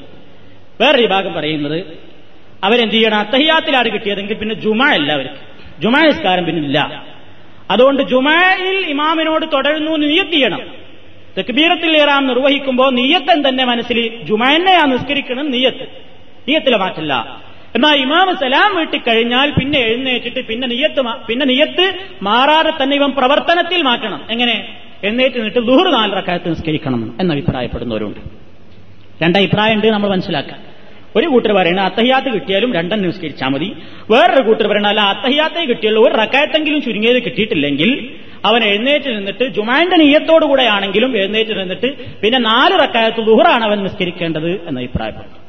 വേറൊരു 0.81 1.03
വിഭാഗം 1.03 1.33
പറയുന്നത് 1.33 1.85
അവരെന്ത് 2.65 2.95
ചെയ്യണം? 2.95 3.19
അത്തഹിയാത്തിലാണ് 3.19 3.91
കിട്ടിയതെങ്കിൽ 3.91 4.35
പിന്നെ 4.35 4.55
ജുമ 4.55 4.85
അവർക്ക്. 4.85 5.81
ജുമാ 5.81 6.03
നിസ്കാരം 6.03 6.45
പിന്നെ 6.45 6.63
ഇല്ല. 6.63 7.05
അതുകൊണ്ട് 7.71 8.03
ജുമായിൽ 8.03 8.87
ഇമാമിനോട് 8.87 9.47
തുടരുന്നു 9.53 9.97
നിയത്ത് 9.97 10.31
ചെയ്യണം. 10.31 10.61
തെക്കുബീറത്തിൽ 11.39 11.97
ഇറാം 11.97 12.27
നിർവഹിക്കുമ്പോൾ 12.27 12.93
നീയത്തൻ 12.93 13.49
തന്നെ 13.49 13.65
മനസ്സിൽ 13.65 14.23
ജുമാനെയാ 14.23 14.85
നിസ്കരിക്കണം 14.85 15.51
നീയത്ത്. 15.51 15.83
നീയത്തിലെ 16.49 16.79
മാറ്റില്ല. 16.79 17.43
എന്നാൽ 17.75 17.97
ഇമാം 17.97 18.37
സലാം 18.37 18.77
വീട്ടിൽ 18.77 18.99
കഴിഞ്ഞാൽ 18.99 19.51
പിന്നെ 19.51 19.79
എഴുന്നേറ്റിട്ട് 19.79 20.47
പിന്നെ 20.47 20.69
നിയത്ത് 20.69 21.01
പിന്നെ 21.27 21.47
നിയത്ത് 21.47 21.95
മാറാതെ 22.23 22.73
തന്നെ 22.83 22.97
ഇവൻ 22.97 23.11
പ്രവർത്തനത്തിൽ 23.11 23.83
മാറ്റണം. 23.83 24.21
എങ്ങനെ? 24.31 24.77
എഴുന്നേറ്റ് 25.05 25.37
നിന്നിട്ട് 25.37 25.59
ദൂർ 25.59 25.91
നാല് 25.93 26.13
റക്കായത്ത് 26.17 26.51
നിസ്കരിക്കണം 26.51 27.17
എന്ന് 27.21 27.35
അഭിപ്രായപ്പെടുന്നവരുണ്ട്. 27.35 28.21
രണ്ടഭിപ്രായം 29.23 29.75
ഉണ്ട് 29.75 29.87
നമ്മൾ 29.87 30.11
മനസ്സിലാക്കാം 30.11 30.59
ഒരു 31.17 31.27
കൂട്ടർ 31.27 31.53
പറയണ 31.53 31.81
അത്തഹിയാത്ത് 31.81 32.29
കിട്ടിയാലും 32.35 32.75
രണ്ടെണ്ണം 32.75 33.09
നിസ്കരിച്ചാൽ 33.09 33.49
മതി. 33.49 33.73
വേറൊരു 34.11 34.43
കൂട്ടർ 34.43 34.67
പറയണ 34.67 34.87
അല്ല 34.87 35.01
അത്തഹിയാത്തേ 35.01 35.65
കിട്ടിയുള്ളൂ. 35.65 36.09
ഒരു 36.09 36.15
റക്കായത്തെങ്കിലും 36.15 36.83
ചുരുങ്ങിയത് 36.83 37.23
കിട്ടിയിട്ടില്ലെങ്കിൽ 37.23 38.11
അവൻ 38.45 38.65
എഴുന്നേറ്റ് 38.65 39.17
നിന്നിട്ട് 39.17 39.45
ജുമാന്റെ 39.49 39.97
നീയത്തോടുകൂടെ 39.97 40.63
ആണെങ്കിലും 40.63 41.17
എഴുന്നേറ്റ് 41.17 41.61
നിന്നിട്ട് 41.61 42.21
പിന്നെ 42.21 42.39
നാല് 42.39 42.83
റക്കായത്ത് 42.83 43.27
ദുഹറാണ് 43.27 43.65
അവൻ 43.65 43.83
നിസ്കരിക്കേണ്ടത് 43.83 44.69
എന്ന് 44.69 44.81
അഭിപ്രായപ്പെടുന്നു. 44.81 45.40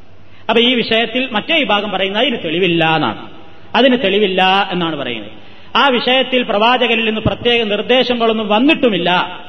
അപ്പൊ 0.51 0.63
ഈ 0.63 0.75
വിഷയത്തിൽ 0.75 1.29
മറ്റേ 1.31 1.59
വിഭാഗം 1.59 1.91
പറയുന്നത് 1.91 2.23
അതിന് 2.23 2.37
തെളിവില്ല 2.45 2.95
എന്നാണ്. 2.95 3.29
അതിന് 3.75 3.97
തെളിവില്ല 4.03 4.69
എന്നാണ് 4.71 4.95
പറയുന്നത്. 4.95 5.31
ആ 5.75 5.87
വിഷയത്തിൽ 5.87 6.43
പ്രവാചകരിൽ 6.43 7.05
നിന്ന് 7.05 7.21
പ്രത്യേക 7.21 7.63
നിർദ്ദേശങ്ങളൊന്നും 7.63 8.47
വന്നിട്ടുമില്ല. 8.47 9.41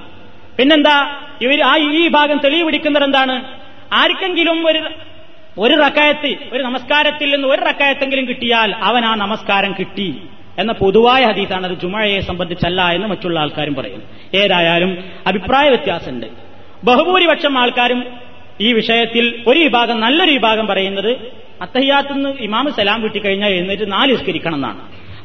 പിന്നെന്താ? 0.58 1.20
ഇവർ 1.42 1.62
ആ 1.62 1.76
ഈ 1.76 2.08
ഭാഗം 2.08 2.38
തെളിവ് 2.38 2.66
പിടിക്കുന്നത് 2.66 3.04
എന്താണ്? 3.04 3.44
ആർക്കെങ്കിലും 3.92 4.68
ഒരു 4.68 4.80
ഒരു 5.58 5.74
റക്കായത്ത് 5.74 6.36
ഒരു 6.52 6.62
നമസ്കാരത്തിൽ 6.62 7.34
നിന്ന് 7.34 7.48
ഒരു 7.48 7.62
റക്കായത്തെങ്കിലും 7.62 8.28
കിട്ടിയാൽ 8.28 8.74
അവൻ 8.74 9.04
ആ 9.04 9.14
നമസ്കാരം 9.14 9.74
കിട്ടി 9.78 10.22
എന്ന 10.58 10.72
പൊതുവായ 10.72 11.24
ഹദീസാണ് 11.24 11.66
അത് 11.66 11.80
ജുമഴയെ 11.80 12.20
സംബന്ധിച്ചല്ല 12.20 12.82
എന്ന് 12.82 13.08
മറ്റുള്ള 13.08 13.40
ആൾക്കാരും 13.40 13.74
പറയുന്നു. 13.74 14.04
ഏതായാലും 14.34 14.98
അഭിപ്രായ 15.26 15.68
വ്യത്യാസമുണ്ട്. 15.68 16.26
ബഹുഭൂരിപക്ഷം 16.84 17.58
ആൾക്കാരും 17.58 18.04
ഈ 18.60 18.72
വിഷയത്തിൽ 18.72 19.42
ഒരു 19.46 19.58
വിഭാഗം 19.58 20.00
നല്ലൊരു 20.00 20.30
വിഭാഗം 20.30 20.66
പറയുന്നത് 20.66 21.16
അത്തഹിയാത്തുനിന്ന് 21.62 22.30
ഇമാമ 22.40 22.68
സലാം 22.68 23.02
കിട്ടിക്കഴിഞ്ഞാൽ 23.04 23.50
എഴുന്നേറ്റ് 23.50 23.92
നാല് 23.92 24.12
നിസ്കരിക്കണം 24.12 24.54
എന്നാണ് 24.54 24.78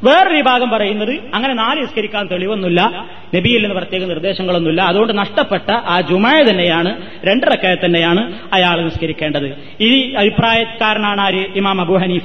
വേറൊരു 0.04 0.34
വിഭാഗം 0.34 0.70
പറയുന്നത് 0.70 1.20
അങ്ങനെ 1.34 1.54
നാല് 1.54 1.82
നിസ്കരിക്കാൻ 1.82 2.28
തെളിവൊന്നുമില്ല 2.28 3.06
നബിയിൽ 3.36 3.62
നിന്ന് 3.62 3.76
പ്രത്യേക 3.76 4.04
നിർദ്ദേശങ്ങളൊന്നുമില്ല. 4.04 4.82
അതുകൊണ്ട് 4.82 5.18
നഷ്ടപ്പെട്ട 5.18 5.72
ആ 5.72 6.02
ജുമായ 6.02 6.44
തന്നെയാണ് 6.44 7.02
രണ്ടരക്കായ 7.24 7.76
തന്നെയാണ് 7.86 8.40
അയാൾ 8.54 8.82
നിസ്കരിക്കേണ്ടത്. 8.82 9.58
ഈ 9.82 10.14
അഭിപ്രായക്കാരനാണ് 10.14 11.22
ആര്? 11.22 11.46
ഇമാം 11.56 11.82
അബു 11.82 11.94
ഹനീഫ. 11.94 12.24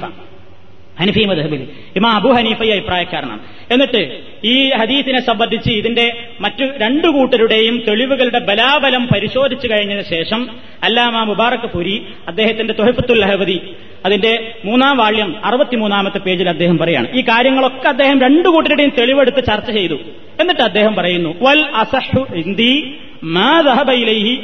ഹനഫി 0.99 1.25
മദഹബിൽ. 1.25 1.67
ഇമാ 1.95 2.15
അബു 2.15 2.29
ഹനീഫയെ 2.29 2.71
അഭിപ്രായക്കാരനാണ്. 2.71 3.39
എന്നിട്ട് 3.71 4.21
ഈ 4.43 4.69
ഹദീസിനെ 4.69 5.21
സംബന്ധിച്ച് 5.21 5.69
ഇതിന്റെ 5.69 6.27
മറ്റു 6.41 6.65
രണ്ടു 6.77 7.07
കൂട്ടരുടെയും 7.07 7.83
തെളിവുകളുടെ 7.87 8.39
ബലാബലം 8.39 9.07
പരിശോധിച്ചു 9.07 9.67
കഴിഞ്ഞതിന് 9.67 10.03
ശേഷം 10.03 10.49
അല്ലാമ 10.83 11.23
മുബാറക് 11.23 11.71
പുരി 11.71 12.05
അദ്ദേഹത്തിന്റെ 12.27 12.73
തൊഹഫത്തുൽ 12.73 13.19
ലഹബദി 13.19 13.61
അതിന്റെ 14.05 14.55
മൂന്നാം 14.65 14.97
വാള്യം 14.97 15.45
അറുപത്തിമൂന്നാമത്തെ 15.45 16.17
പേജിൽ 16.17 16.49
അദ്ദേഹം 16.49 16.77
പറയാണ്. 16.77 17.11
ഈ 17.11 17.21
കാര്യങ്ങളൊക്കെ 17.21 17.89
അദ്ദേഹം 17.89 18.21
രണ്ടു 18.21 18.49
കൂട്ടരുടെയും 18.49 18.93
തെളിവെടുത്ത് 18.99 19.43
ചർച്ച 19.43 19.71
ചെയ്തു. 19.71 19.93
എന്നിട്ട് 20.39 20.61
അദ്ദേഹം 20.61 20.95
പറയുന്നു 20.95 21.35
വൽ 21.41 21.65
അസഹു 21.75 22.27
ഇന്ദി 22.35 22.95
മാ 23.23 23.61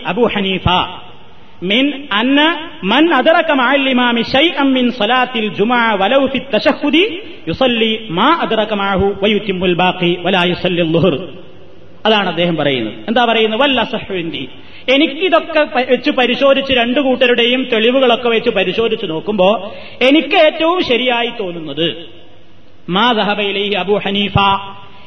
അബു 0.05 0.29
ഹനീഫ. 0.35 0.69
മിൻ 1.61 1.85
അന്ന 2.11 2.39
മൻ 2.83 3.03
അദറക 3.13 3.51
മഅൽ 3.61 3.87
ഇമാമി 3.89 4.21
ശൈഅൻ 4.33 4.67
മിൻ 4.75 4.85
സ്വലാത്തിൽ 4.91 5.45
ജുമാ 5.57 5.81
വലൗ 6.01 6.21
ഫി 6.27 6.39
തശഹുദി 6.53 7.03
യുസല്ലി 7.47 7.91
മാ 8.09 8.27
അദറക 8.41 8.73
മഅഹു 8.73 9.07
വയുതിമ്മുൽ 9.23 9.75
ബാഖി 9.81 10.11
വലാ 10.25 10.43
യുസല്ലി 10.45 10.85
ളുഹർ 10.89 11.15
അതാണ് 12.05 12.27
അദ്ദേഹം 12.29 12.55
പറയുന്നത്. 12.55 12.93
എന്താ 13.07 13.23
പറയുന്നത്? 13.25 13.59
വല്ല 13.61 13.79
സഹുവിന്റെ 13.93 14.43
എനിക്കിതൊക്കെ 14.87 15.61
വെച്ച് 15.89 16.11
പരിശോധിച്ച് 16.11 16.73
രണ്ടു 16.73 16.99
കൂട്ടരുടെയും 16.99 17.61
തെളിവുകളൊക്കെ 17.73 18.29
വെച്ച് 18.29 18.49
പരിശോധിച്ച് 18.49 19.05
നോക്കുമ്പോൾ 19.05 19.53
എനിക്ക് 20.09 20.37
ഏറ്റവും 20.47 20.79
ശരിയായി 20.91 21.31
തോന്നുന്നത് 21.39 21.87
മാ 22.89 23.05
ദഹബയിലെ 23.19 23.65
അബു 23.81 23.95
ഹനീഫ 24.05 24.37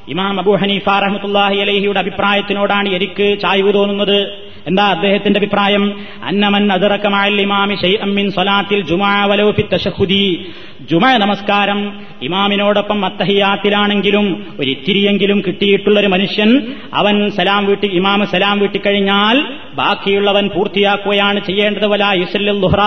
ഇമാം 0.08 0.40
അബു 0.40 0.52
ഹനീഫ 0.56 0.88
റഹ്മത്തുല്ലാഹി 0.88 1.58
അലഹിയുടെ 1.58 1.98
അഭിപ്രായത്തിനോടാണ് 1.98 2.88
എനിക്ക് 2.88 3.38
ചായ്വ് 3.42 3.74
തോന്നുന്നത്. 3.74 4.18
എന്താ 4.66 4.84
അദ്ദേഹത്തിന്റെ 4.88 5.38
അഭിപ്രായം? 5.40 5.84
അന്നമൻ 6.24 6.72
അതിറക്കമാലിമാമി 6.72 7.74
സലാത്തിൽ 8.30 8.80
ജുമാ 8.80 9.14
ജുമാവലോഫി 9.14 9.62
ഫി 9.62 10.44
നമസ്കാരം. 10.90 12.00
ഇമാമിനോടൊപ്പം 12.22 13.04
അത്തഹിയാത്തിലാണെങ്കിലും 13.04 14.46
ഒരിത്തിരിയെങ്കിലും 14.60 15.42
കിട്ടിയിട്ടുള്ളൊരു 15.46 16.06
മനുഷ്യൻ 16.06 16.74
അവൻ 16.94 17.30
സലാം 17.30 17.66
വീട്ടി 17.66 17.88
ഇമാമ് 17.88 18.26
സലാം 18.26 18.58
വീട്ടിക്കഴിഞ്ഞാൽ 18.58 19.40
ബാക്കിയുള്ളവൻ 19.74 20.48
പൂർത്തിയാക്കുകയാണ് 20.48 21.46
ചെയ്യേണ്ടത്. 21.46 21.86
വല 21.86 22.04
യുസല്ലുഹ്റ 22.14 22.80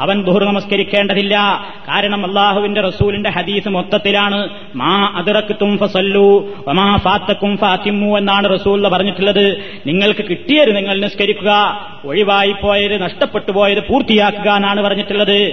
അവൻ 0.00 0.22
ദുഹർ 0.22 0.44
നമസ്കരിക്കേണ്ടതില്ല. 0.44 1.64
കാരണം 1.88 2.26
അള്ളാഹുവിന്റെ 2.26 2.80
റസൂലിന്റെ 2.80 3.30
ഹദീസ് 3.30 3.68
മൊത്തത്തിലാണ്. 3.68 4.48
മാ 4.74 5.12
അതിറക്കുത്തും 5.16 5.78
ഫസല്ലു 5.78 6.54
വമാ 6.68 6.96
ഫാത്തക്കും 6.96 7.56
ഫാത്തിമു 7.56 8.18
എന്നാണ് 8.18 8.54
റസൂൽ 8.54 8.88
പറഞ്ഞിട്ടുള്ളത്. 8.88 9.56
നിങ്ങൾക്ക് 9.86 10.24
കിട്ടിയത് 10.30 10.76
നിങ്ങൾ 10.76 11.00
നിസ്കരിക്കുക. 11.00 11.80
ഒഴിവായി 12.04 12.54
പോയത് 12.62 13.02
നഷ്ടപ്പെട്ടു 13.02 13.52
പോയത് 13.52 13.86
പൂർത്തിയാക്കുക 13.86 14.50
എന്നാണ് 14.50 14.82
പറഞ്ഞിട്ടുള്ളത്. 14.82 15.52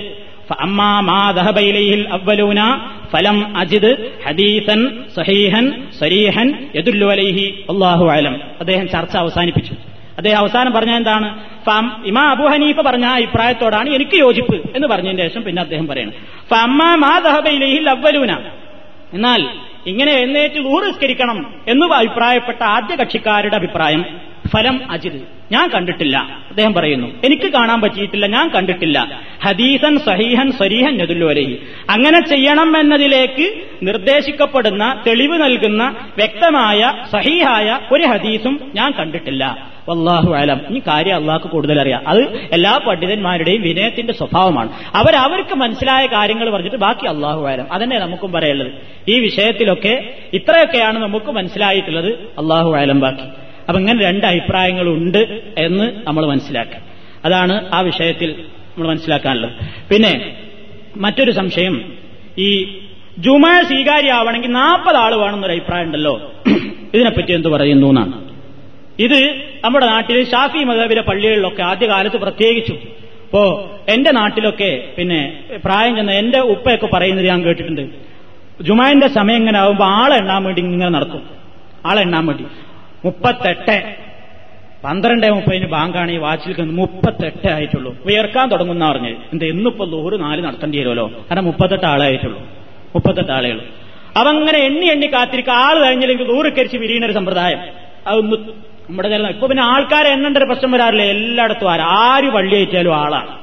فأما 0.51 1.01
ما 1.03 1.23
ذهب 1.33 1.57
إليه 1.61 1.91
الأولون 1.97 2.61
فلم 3.13 3.37
أجد 3.57 3.85
حديثا 4.23 4.77
صحيحا 5.11 5.63
صريحا 5.93 6.45
يدل 6.75 7.01
عليه 7.05 7.39
الله 7.71 7.99
أعلم 8.09 8.35
അദ്ദേഹം 8.63 8.87
ചർച്ച 8.95 9.15
അവസാനിപ്പിച്ചു 9.17 9.75
അദ്ദേഹം 10.19 10.39
അവസാനം 10.39 10.71
പറഞ്ഞ 10.73 10.93
എന്താണ് 10.93 11.29
ഇമാ 12.07 12.25
അബു 12.33 12.47
ഹനീഫ 12.53 12.79
പറഞ്ഞ 12.81 13.07
അഭിപ്രായത്തോടാണ് 13.17 13.89
എനിക്ക് 13.91 14.17
യോജിപ്പ് 14.17 14.57
എന്ന് 14.77 14.87
പറഞ്ഞതിന് 14.89 15.23
ശേഷം 15.23 15.43
പിന്നെ 15.47 15.61
അദ്ദേഹം 15.63 15.87
പറയുന്നത് 15.91 16.19
ഫമ്മ 16.51 16.81
മാ 17.05 17.13
ദഹബയിലേഹിൽ 17.27 17.89
അവലൂന 17.89 18.33
എന്നാൽ 19.13 19.41
ഇങ്ങനെ 19.87 20.13
എഴുന്നേറ്റ് 20.19 20.61
ഊറിസ്കരിക്കണം 20.73 21.39
എന്ന് 21.67 21.87
അഭിപ്രായപ്പെട്ട 22.01 22.61
ആദ്യ 22.77 22.95
കക്ഷിക്കാരുടെ 23.01 23.57
അഭിപ്രായം 23.57 24.03
ഫലം 24.48 24.92
അജിത് 24.92 25.36
ഞാൻ 25.52 25.70
കണ്ടിട്ടില്ല. 25.70 26.18
അദ്ദേഹം 26.50 26.74
പറയുന്നു 26.74 27.08
എനിക്ക് 27.08 27.52
കാണാൻ 27.52 27.82
പറ്റിയിട്ടില്ല 27.82 28.28
ഞാൻ 28.28 28.50
കണ്ടിട്ടില്ല. 28.50 29.22
ഹദീസൻ 29.44 29.98
സഹീഹൻ 29.98 30.52
സരീഹൻ 30.52 30.98
ഞതുല്ലോരയിൽ 30.98 31.58
അങ്ങനെ 31.90 32.28
ചെയ്യണം 32.28 32.80
എന്നതിലേക്ക് 32.80 33.54
നിർദ്ദേശിക്കപ്പെടുന്ന 33.84 35.04
തെളിവ് 35.08 35.44
നൽകുന്ന 35.44 35.96
വ്യക്തമായ 36.18 36.94
സഹീഹായ 37.14 37.80
ഒരു 37.92 38.04
ഹദീസും 38.04 38.72
ഞാൻ 38.76 38.92
കണ്ടിട്ടില്ല. 39.00 39.46
അള്ളാഹു 39.76 40.34
അലം. 40.34 40.62
ഈ 40.70 40.82
കാര്യം 40.88 41.16
അള്ളാഹ്ക്ക് 41.16 41.48
കൂടുതൽ 41.48 41.82
അറിയാം. 41.82 42.08
അത് 42.08 42.50
എല്ലാ 42.52 42.80
പണ്ഡിതന്മാരുടെയും 42.88 43.62
വിനയത്തിന്റെ 43.62 44.14
സ്വഭാവമാണ്. 44.14 44.70
അവർ 44.96 45.16
അവർക്ക് 45.16 45.56
മനസ്സിലായ 45.56 46.06
കാര്യങ്ങൾ 46.06 46.50
പറഞ്ഞിട്ട് 46.50 46.78
ബാക്കി 46.78 47.08
അള്ളാഹു 47.08 47.46
അലം. 47.46 47.74
അതന്നെ 47.74 48.00
നമുക്കും 48.00 48.32
പറയുള്ളത് 48.32 48.72
ഈ 49.08 49.20
വിഷയത്തിലൊക്കെ 49.20 50.14
ഇത്രയൊക്കെയാണ് 50.34 51.00
നമുക്ക് 51.00 51.32
മനസ്സിലായിട്ടുള്ളത്. 51.32 52.10
അള്ളാഹു 52.14 52.74
അലം 52.74 53.00
ബാക്കി. 53.00 53.45
അപ്പൊ 53.68 53.80
ഇങ്ങനെ 53.80 54.04
രണ്ട് 54.04 54.26
അഭിപ്രായങ്ങളുണ്ട് 54.26 55.42
എന്ന് 55.58 55.92
നമ്മൾ 56.08 56.26
മനസ്സിലാക്കുക. 56.26 56.78
അതാണ് 57.26 57.70
ആ 57.74 57.80
വിഷയത്തിൽ 57.80 58.32
നമ്മൾ 58.32 58.88
മനസ്സിലാക്കാനുള്ളത്. 58.88 59.52
പിന്നെ 59.90 60.36
മറ്റൊരു 60.98 61.32
സംശയം. 61.32 61.94
ഈ 62.38 62.80
ജുമ 63.20 63.62
സ്വീകാര്യമാവണമെങ്കിൽ 63.68 64.52
നാൽപ്പത് 64.52 64.96
ആൾ 64.96 65.16
വേണമെന്നൊരു 65.16 65.54
അഭിപ്രായം 65.54 65.86
ഉണ്ടല്ലോ. 65.86 66.32
ഇതിനെപ്പറ്റി 66.94 67.32
എന്ത് 67.32 67.48
പറയുന്നു 67.48 67.88
എന്നാണ്. 67.88 68.26
ഇത് 69.00 69.42
നമ്മുടെ 69.64 69.86
നാട്ടിൽ 69.86 70.24
ഷാഫി 70.24 70.64
മതബിലെ 70.64 71.02
പള്ളികളിലൊക്കെ 71.02 71.62
ആദ്യകാലത്ത് 71.62 72.18
പ്രത്യേകിച്ചു. 72.18 72.74
ഇപ്പോ 72.74 73.72
എന്റെ 73.90 74.12
നാട്ടിലൊക്കെ 74.12 74.84
പിന്നെ 74.98 75.40
പ്രായം 75.66 75.96
ചെന്ന 75.96 76.12
എന്റെ 76.12 76.40
ഉപ്പയൊക്കെ 76.40 76.88
പറയുന്നത് 76.94 77.26
ഞാൻ 77.26 77.46
കേട്ടിട്ടുണ്ട്. 77.46 77.90
ജുമാന്റെ 78.62 79.08
സമയം 79.08 79.36
ഇങ്ങനെ 79.36 79.60
ആവുമ്പോൾ 79.60 79.86
ആളെണ്ണാൻ 79.86 80.44
വേണ്ടി 80.44 80.62
ഇങ്ങനെ 80.62 80.90
നടക്കും. 80.90 81.22
ആളെ 81.86 82.02
എണ്ണാൻ 82.02 82.26
വേണ്ടി. 82.26 82.46
മുപ്പത്തെട്ട്. 83.06 83.96
പന്ത്രണ്ട് 84.84 85.28
മുപ്പതിന് 85.32 85.68
ബാങ്കാണ് 85.68 86.12
ഈ 86.12 86.18
വാച്ചിൽ 86.18 86.62
മുപ്പത്തെട്ട് 86.62 87.52
ആയിട്ടുള്ളൂ. 87.52 87.98
ഉയർക്കാൻ 88.06 88.50
തുടങ്ങുന്ന 88.50 88.92
പറഞ്ഞ്. 88.92 89.08
എന്ത് 89.08 89.46
ഇന്നിപ്പോ 89.46 89.86
ലോഹറ് 89.86 90.22
നാല് 90.22 90.42
നടത്തേണ്ടി 90.42 90.80
വരുമല്ലോ? 90.80 91.08
കാരണം 91.08 91.46
മുപ്പത്തെട്ട് 91.46 91.86
ആളെ 91.86 92.06
ആയിട്ടുള്ളൂ. 92.06 92.40
മുപ്പത്തെട്ട് 92.96 93.32
ആളുകൾ. 93.32 93.60
അവങ്ങനെ 94.18 94.60
എണ്ണി 94.60 94.86
എണ്ണി 94.86 95.08
കാത്തിരിക്കുക 95.08 95.54
ആൾ 95.54 95.86
കഴിഞ്ഞില്ലെങ്കിൽ 95.86 96.28
നൂറ് 96.28 96.54
കരിച്ച് 96.54 96.78
വിരിയുന്ന 96.78 97.06
ഒരു 97.06 97.14
സമ്പ്രദായം. 97.14 97.60
അതൊന്ന് 98.08 98.36
നമ്മുടെ 98.90 99.10
ചില 99.10 99.28
ഇപ്പൊ 99.28 99.48
പിന്നെ 99.48 99.64
ആൾക്കാരെ 99.64 100.10
എണ്ണേണ്ട 100.10 100.38
ഒരു 100.38 100.46
പ്രശ്നം 100.46 100.72
വരാറില്ല. 100.72 101.04
എല്ലായിടത്തും 101.04 101.72
ആരും? 101.72 101.84
ആര് 101.84 102.30
പള്ളി 102.30 102.56
അയച്ചാലും 102.56 102.96
ആളാണ്. 102.96 103.38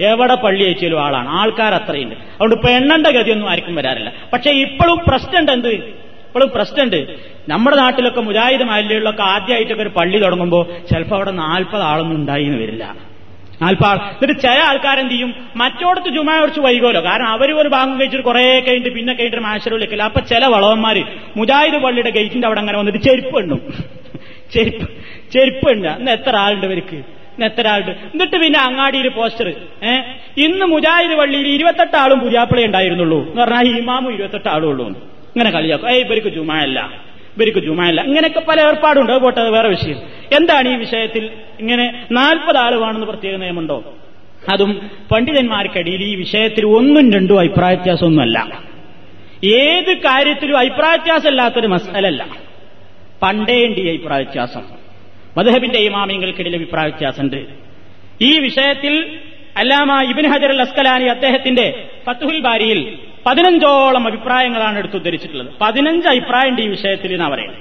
എവിടെ 0.00 0.34
പള്ളി 0.34 0.64
അയച്ചാലും 0.64 1.04
ആളാണ്. 1.04 1.28
ആൾക്കാർ 1.28 1.74
അത്രയുണ്ട്. 1.74 2.14
അതുകൊണ്ട് 2.14 2.54
ഇപ്പൊ 2.54 2.68
എണ്ണേണ്ട 2.68 3.06
ഗതിയൊന്നും 3.06 3.50
ആർക്കും 3.50 3.74
വരാറില്ല. 3.74 4.12
പക്ഷെ 4.32 4.50
ഇപ്പോഴും 4.50 4.98
പ്രശ്നമുണ്ട് 5.08 5.52
എന്ത്? 5.52 6.03
ഇപ്പോഴും 6.34 6.52
പ്രശ്നമുണ്ട്. 6.54 7.16
നമ്മുടെ 7.48 7.76
നാട്ടിലൊക്കെ 7.76 8.20
മുജാഹിദ് 8.20 8.62
മല്ലികളിലൊക്കെ 8.62 9.22
ആദ്യമായിട്ടൊക്കെ 9.22 9.82
ഒരു 9.82 9.88
പള്ളി 9.88 10.18
തുടങ്ങുമ്പോൾ 10.18 10.62
ചിലപ്പോൾ 10.90 11.16
അവിടെ 11.16 11.30
നാൽപ്പത് 11.30 11.82
ആളൊന്നും 11.82 12.16
ഉണ്ടായി 12.16 12.44
എന്ന് 12.44 12.58
വരില്ല. 12.58 12.84
നാൽപ്പത് 13.62 13.88
ആൾ 13.88 13.96
എന്നിട്ട് 13.96 14.42
ചില 14.42 14.58
ആൾക്കാരെന്ത് 14.68 15.12
ചെയ്യും? 15.12 15.34
മറ്റോടത്ത് 15.56 16.08
ജുമാ 16.08 16.40
കുറച്ച് 16.40 16.60
വൈകോലോ. 16.60 17.04
കാരണം 17.04 17.26
അവർ 17.26 17.52
ഒരു 17.52 17.68
ഭാഗം 17.68 18.00
കഴിച്ചിട്ട് 18.00 18.24
കുറെ 18.24 18.60
കഴിഞ്ഞിട്ട് 18.60 18.96
പിന്നെ 18.96 19.12
കഴിഞ്ഞിട്ട് 19.12 19.44
മാശരൂലേക്കില്ല 19.44 20.02
അപ്പൊ 20.02 20.20
ചില 20.20 20.44
വളവന്മാര് 20.46 21.02
മുജാഹിദ് 21.36 21.82
പള്ളിയുടെ 21.82 22.10
ഗേറ്റിന്റെ 22.10 22.46
അവിടെ 22.46 22.60
അങ്ങനെ 22.60 22.78
വന്നിട്ട് 22.78 22.98
ചെരുപ്പ് 22.98 23.38
എണ്ണും. 23.38 23.60
ചെരുപ്പ് 24.54 24.88
ചെരുപ്പ് 25.32 25.70
എണ്ണ 25.70 25.86
ഇന്ന് 26.00 26.12
എത്ര 26.12 26.36
ആളുണ്ട് 26.36 26.66
ഇവർക്ക്? 26.66 26.96
ഇന്ന് 27.34 27.46
എത്ര 27.46 27.66
ആളുണ്ട്? 27.68 27.90
എന്നിട്ട് 27.90 28.36
പിന്നെ 28.36 28.60
അങ്ങാടിയിൽ 28.60 29.08
പോസ്റ്റർ 29.08 29.48
ഏഹ് 29.82 30.02
ഇന്ന് 30.44 30.66
മുജാഹിദ് 30.66 31.18
പള്ളിയിൽ 31.18 31.48
ഇരുപത്തെട്ട് 31.48 31.96
ആളും 31.96 32.20
പുതിയാപ്പിളേ 32.20 32.64
ഉണ്ടായിരുന്നുള്ളൂ. 32.66 33.20
എന്ന് 33.28 33.42
പറഞ്ഞാൽ 33.42 33.78
ഇമാമും 33.78 34.14
ഇരുപത്തെട്ട് 34.14 34.48
ആളും 34.48 35.14
ഇങ്ങനെ 35.36 35.50
കളിയാക്കും. 35.50 35.90
ഏയ് 35.90 36.04
ഇവർക്ക് 36.04 36.28
ജുമായല്ല. 36.28 37.04
ഇവർക്ക് 37.36 37.58
ജുമായല്ല. 37.58 38.00
ഇങ്ങനെയൊക്കെ 38.00 38.40
പല 38.40 38.60
ഏർപ്പാടുണ്ട്. 38.60 39.12
അത് 39.12 39.22
പോട്ടെ 39.22 39.42
വേറെ 39.42 39.68
വിഷയം. 39.68 39.98
എന്താണ് 40.32 40.68
ഈ 40.68 40.74
വിഷയത്തിൽ 40.76 41.30
ഇങ്ങനെ 41.60 42.06
നാൽപ്പത് 42.12 42.56
ആൾ 42.56 42.74
വേണമെന്ന് 42.74 43.06
പ്രത്യേക 43.06 43.36
നിയമമുണ്ടോ? 43.36 43.94
അതും 44.52 44.90
പണ്ഡിതന്മാർക്കിടയിൽ 45.12 46.02
ഈ 46.02 46.14
വിഷയത്തിൽ 46.14 46.66
ഒന്നും 46.66 47.12
രണ്ടും 47.12 47.38
അഭിപ്രായ 47.38 47.74
വ്യത്യാസമൊന്നുമല്ല 47.74 48.62
ഏത് 49.44 49.96
കാര്യത്തിലും 49.96 50.58
അഭിപ്രായ 50.58 50.96
വ്യത്യാസമില്ലാത്തൊരു 50.96 51.66
മസലല്ല 51.66 52.26
പണ്ടേ 53.22 53.66
ഉണ്ട് 53.66 53.80
ഈ 53.80 53.88
അഭിപ്രായ 53.88 54.22
വ്യത്യാസം 54.22 54.62
മധുഹബിന്റെ 55.36 55.78
ഇമാമിങ്ങൾക്കിടയിൽ 55.78 56.56
അഭിപ്രായ 56.56 56.88
വ്യത്യാസമുണ്ട് 56.88 57.46
ഈ 58.20 58.38
വിഷയത്തിൽ 58.38 59.18
അല്ലാമ 59.56 60.10
ഇബിൻ 60.10 60.26
ഹജർ 60.26 60.46
അൽ 60.46 60.60
അസ്കലാനി 60.60 61.04
അദ്ദേഹത്തിന്റെ 61.04 61.88
ഫത്തുഹുൽ 62.06 62.40
ബാരിയിൽ 62.40 62.98
പതിനഞ്ചോളം 63.26 64.06
അഭിപ്രായങ്ങളാണ് 64.06 64.78
എടുത്തുദ്ധരിച്ചിട്ടുള്ളത് 64.78 65.48
പതിനഞ്ച് 65.60 66.08
അഭിപ്രായമുണ്ട് 66.08 66.62
ഈ 66.62 66.68
വിഷയത്തിൽ 66.68 67.12
എന്നാ 67.12 67.28
പറയുന്നത്? 67.28 67.58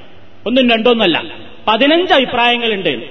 ഒന്നും 0.47 0.69
രണ്ടൊന്നുമല്ല. 0.69 1.23
പതിനഞ്ച് 1.67 2.13
അഭിപ്രായങ്ങളുണ്ട്. 2.13 3.09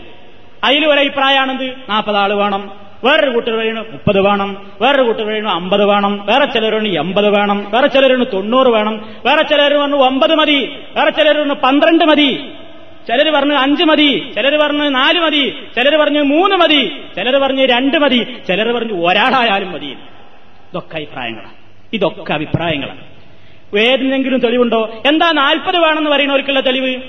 അതിൽ 0.64 0.86
ഒരു 0.86 1.00
അഭിപ്രായമാണെന്ത്? 1.00 1.74
നാൽപ്പത് 1.88 2.16
ആൾ 2.16 2.32
വേണം. 2.32 2.70
വേറൊരു 3.04 3.30
കൂട്ടർ 3.30 3.52
വേണു 3.52 3.80
മുപ്പത് 3.80 4.20
വേണം. 4.20 4.72
വേറൊരു 4.80 5.02
കൂട്ടർ 5.02 5.26
വേണു 5.26 5.48
അമ്പത് 5.48 5.84
വേണം. 5.84 6.26
വേറെ 6.26 6.44
പറഞ്ഞു 6.44 7.00
എൺപത് 7.00 7.28
വേണം. 7.28 7.70
വേറെ 7.70 7.86
പറഞ്ഞു 7.86 8.24
തൊണ്ണൂറ് 8.24 8.68
വേണം. 8.68 9.08
വേറെ 9.26 9.42
ചിലർ 9.42 9.74
പറഞ്ഞു 9.74 9.96
ഒമ്പത് 9.96 10.34
മതി. 10.34 10.76
വേറെ 10.96 11.10
ചിലർ 11.10 11.38
പറഞ്ഞു 11.38 11.54
പന്ത്രണ്ട് 11.54 12.04
മതി. 12.04 12.48
ചിലർ 13.08 13.30
പറഞ്ഞു 13.34 13.54
അഞ്ച് 13.54 13.84
മതി. 13.84 14.32
ചിലർ 14.34 14.56
പറഞ്ഞു 14.56 14.84
നാല് 14.84 15.20
മതി. 15.20 15.54
ചിലർ 15.76 15.96
പറഞ്ഞു 15.96 16.22
മൂന്ന് 16.22 16.56
മതി. 16.56 17.00
ചിലർ 17.16 17.38
പറഞ്ഞു 17.38 17.66
രണ്ട് 17.66 17.98
മതി. 17.98 18.36
ചിലർ 18.48 18.72
പറഞ്ഞു 18.72 19.06
ഒരാളായാലും 19.06 19.72
മതി. 19.72 19.86
ഇതൊക്കെ 19.86 20.96
അഭിപ്രായങ്ങളാണ്. 20.96 21.61
ഇതൊക്കെ 21.92 22.32
അഭിപ്രായങ്ങളാണ്. 22.32 23.12
ഏതിനെങ്കിലും 23.78 24.40
തെളിവുണ്ടോ? 24.40 25.02
എന്താ 25.06 25.32
നാൽപ്പത് 25.32 25.78
വേണമെന്ന് 25.78 26.10
പറയുന്നവർക്കുള്ള 26.10 26.60
തെളിവ്? 26.60 27.02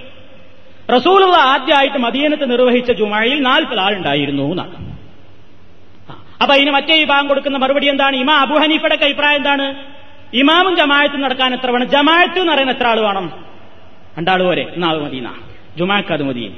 റസൂലുള്ള 0.95 1.37
ആദ്യമായിട്ട് 1.37 1.97
മദീനത്ത് 1.97 2.51
നിർവഹിച്ച 2.51 2.91
ജുമായിൽ 2.91 3.41
നാൽപ്പത് 3.41 3.79
ആളുണ്ടായിരുന്നു 3.79 4.43
എന്നാണ്. 4.43 4.93
അപ്പൊ 6.41 6.55
അതിന് 6.55 6.71
മറ്റേ 6.71 6.99
വിഭാഗം 6.99 7.27
കൊടുക്കുന്ന 7.27 7.57
മറുപടി 7.57 7.89
എന്താണ്? 7.89 8.15
ഇമാ 8.15 8.33
അബു 8.33 8.53
ഹനീഫയുടെ 8.53 9.05
അഭിപ്രായം 9.05 9.37
എന്താണ്? 9.37 9.75
ഇമാമും 10.33 10.75
ജമായത്തും 10.75 11.21
നടക്കാൻ 11.21 11.53
എത്ര 11.53 11.71
വേണം? 11.71 11.89
ജമായത്ത് 11.89 12.39
എന്ന് 12.39 12.53
പറയുന്ന 12.53 12.71
എത്ര 12.71 12.87
ആൾ 12.87 12.99
വേണം? 12.99 13.45
രണ്ടാൾ 14.17 14.43
പോരെ. 14.43 14.67
എന്നാൾ 14.75 15.01
മദീന. 15.01 15.29
ജുമാക്ക് 15.77 16.13
അത് 16.13 16.23
മതി. 16.23 16.57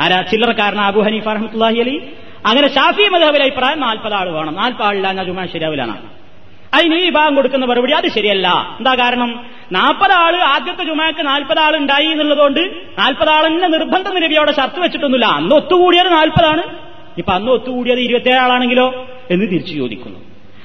ആരാ? 0.00 0.22
ചില്ലറക്കാരൻ 0.22 0.80
അബു 0.80 1.00
ഹനീഫ് 1.00 1.26
റഹ്മത്തുല്ലാഹി 1.26 1.78
അലി. 1.78 2.12
അങ്ങനെ 2.46 2.68
ഷാഫി 2.68 3.08
മദബിലെ 3.08 3.44
അഭിപ്രായം 3.44 3.80
നാൽപ്പത് 3.80 4.14
ആൾ 4.14 4.28
വേണം. 4.30 4.54
നാൽപ്പത് 4.54 4.86
ആളില്ല 4.86 5.12
ഞാൻ 5.12 5.26
ജുമാ 5.26 5.46
ശരിയാവില്ലാണ് 5.46 6.17
അതിന് 6.74 6.94
ഈ 6.94 7.04
വിഭാഗം 7.04 7.34
കൊടുക്കുന്ന 7.34 7.66
മറുപടി 7.66 7.92
അത് 7.92 8.08
ശരിയല്ല. 8.08 8.76
എന്താ 8.78 8.94
കാരണം? 8.94 9.46
നാൽപ്പത് 9.72 10.12
ആൾ 10.12 10.36
ആദ്യത്തെ 10.36 10.84
ജുമാക്ക് 10.84 11.26
നാൽപ്പത് 11.26 11.58
ആൾ 11.58 11.76
ഉണ്ടായി 11.76 12.06
എന്നുള്ളതുകൊണ്ട് 12.06 12.60
നാൽപ്പത് 12.98 13.30
ആളെന്നെ 13.30 13.68
നിർബന്ധം 13.68 14.38
അവിടെ 14.38 14.52
ഷർത്ത് 14.52 14.80
വെച്ചിട്ടൊന്നുമില്ല. 14.80 15.26
അന്ന് 15.26 15.54
ഒത്തുകൂടിയത് 15.54 16.12
നാൽപ്പതാണ്. 16.12 16.62
ഇപ്പൊ 17.18 17.32
അന്ന് 17.32 17.52
ഒത്തുകൂടിയത് 17.52 18.00
ഇരുപത്തിയേഴ് 18.00 18.40
ആളാണെങ്കിലോ 18.40 19.06
എന്ന് 19.30 19.46
തിരിച്ചു 19.46 19.74
ചോദിക്കുന്നു. 19.74 20.18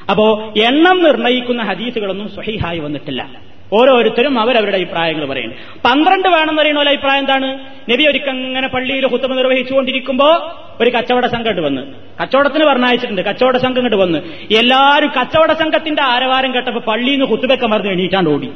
അപ്പോ 0.09 0.53
എണ്ണം 0.57 1.03
നിർണയിക്കുന്ന 1.03 1.63
ഹദീസുകളൊന്നും 1.63 2.29
സ്വഹിഹായി 2.29 2.79
വന്നിട്ടില്ല. 2.79 3.52
ഓരോരുത്തരും 3.73 4.39
അവരവരുടെ 4.39 4.75
അഭിപ്രായങ്ങൾ 4.75 5.25
പറയുന്നു 5.25 5.55
പന്ത്രണ്ട് 5.85 6.27
വേണമെന്ന് 6.27 6.61
പറയുന്ന 6.61 6.81
അഭിപ്രായം 6.81 7.19
എന്താണ്? 7.19 7.59
നബി 7.91 8.03
ഒരിക്കങ്ങനെ 8.03 8.67
പള്ളിയിൽ 8.67 9.07
ഹുത്തമ 9.07 9.33
നിർവഹിച്ചുകൊണ്ടിരിക്കുമ്പോ 9.33 10.57
ഒരു 10.81 10.89
കച്ചവട 10.89 11.25
സംഘം 11.25 11.49
ഇട്ട് 11.49 11.61
വന്ന്. 11.61 11.81
കച്ചവടത്തിന് 12.23 12.65
പറഞ്ഞയച്ചിട്ടുണ്ട്. 12.65 13.21
കച്ചവട 13.21 13.57
സംഘം 13.57 13.77
ഇങ്ങോട്ട് 13.77 13.95
വന്ന്. 13.95 14.19
എല്ലാവരും 14.53 15.11
കച്ചവട 15.21 15.51
സംഘത്തിന്റെ 15.51 16.01
ആരവാരം 16.01 16.55
കേട്ടപ്പോ 16.55 16.79
പള്ളിയിൽ 16.79 17.11
നിന്ന് 17.11 17.25
കുത്തുവെക്കം 17.25 17.69
മറന്ന് 17.69 17.91
എണീറ്റാണ്ട് 17.91 18.29
ഓടി. 18.29 18.49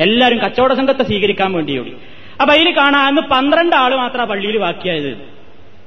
എല്ലാവരും 0.00 0.38
കച്ചവട 0.38 0.72
സംഘത്തെ 0.72 1.02
സ്വീകരിക്കാൻ 1.02 1.52
വേണ്ടി 1.52 1.78
ഓടി. 1.78 1.92
അപ്പൊ 2.40 2.54
അതിൽ 2.54 2.76
കാണാൻ 2.76 3.02
അന്ന് 3.02 3.22
പന്ത്രണ്ട് 3.22 3.76
ആൾ 3.76 3.94
മാത്രമാണ് 3.94 4.30
പള്ളിയിൽ 4.30 4.58
ബാക്കിയായത്. 4.58 5.40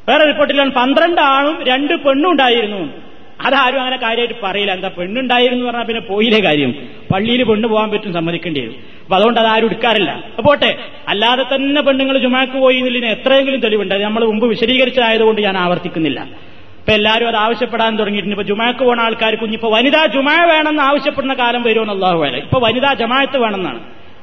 വേറെ 0.09 0.25
റിപ്പോർട്ടിലാണ് 0.25 0.71
പന്ത്രണ്ട് 0.71 1.21
ആളും 1.21 1.63
രണ്ട് 1.63 1.93
പെണ്ണും 1.93 2.31
ഉണ്ടായിരുന്നു. 2.31 3.12
അതാരും 3.39 3.79
അങ്ങനെ 3.79 3.97
കാര്യമായിട്ട് 3.97 4.35
പറയില്ല. 4.43 4.71
എന്താ 4.71 4.87
പെണ്ണുണ്ടായിരുന്നു 4.87 5.65
പറഞ്ഞാൽ 5.65 5.85
പിന്നെ 5.85 5.99
പോയില്ലേ 5.99 6.39
കാര്യം? 6.39 6.73
പള്ളിയിൽ 7.11 7.43
പെണ്ണ് 7.43 7.67
പോകാൻ 7.67 7.91
പറ്റും 7.91 8.13
സമ്മതിക്കേണ്ടി 8.13 8.61
വരും. 8.61 8.75
അപ്പൊ 9.03 9.15
അതുകൊണ്ട് 9.15 9.39
അതാരും 9.39 9.65
എടുക്കാറില്ല. 9.65 10.11
അപ്പൊ 10.11 10.43
പോട്ടെ. 10.43 10.77
അല്ലാതെ 11.07 11.43
തന്നെ 11.55 11.81
പെണ്ണുങ്ങൾ 11.81 12.17
ജുമാക്ക് 12.17 12.57
പോയി 12.57 12.77
എന്നുള്ളതിന് 12.77 13.05
എത്രയെങ്കിലും 13.05 13.61
തെളിവുണ്ട്. 13.61 13.95
നമ്മൾ 13.95 14.25
മുമ്പ് 14.25 14.45
വിശദീകരിച്ചതായതുകൊണ്ട് 14.45 15.41
ഞാൻ 15.41 15.57
ആവർത്തിക്കുന്നില്ല. 15.57 16.19
ഇപ്പൊ 16.79 16.93
എല്ലാവരും 16.93 17.27
അത് 17.27 17.35
ആവശ്യപ്പെടാൻ 17.35 17.99
തുടങ്ങിയിട്ടുണ്ട്. 17.99 18.35
ഇപ്പൊ 18.37 18.47
ജുമാക്ക് 18.51 18.79
പോണ 18.79 19.01
ആൾക്കാർക്ക് 19.01 19.43
ഇപ്പൊ 19.43 19.69
വനിതാ 19.69 20.05
ജുമാ 20.05 20.45
വേണമെന്ന് 20.45 20.83
ആവശ്യപ്പെടുന്ന 20.83 21.33
കാലം 21.33 21.63
വരുമെന്ന് 21.63 21.93
അള്ളാഹു 21.93 22.17
വേല 22.17 22.35
ഇപ്പൊ 22.35 22.59
വനിതാ 22.59 22.93
ജമായത്ത് 22.93 23.37
വേണമെന്നാണ്. 23.37 23.79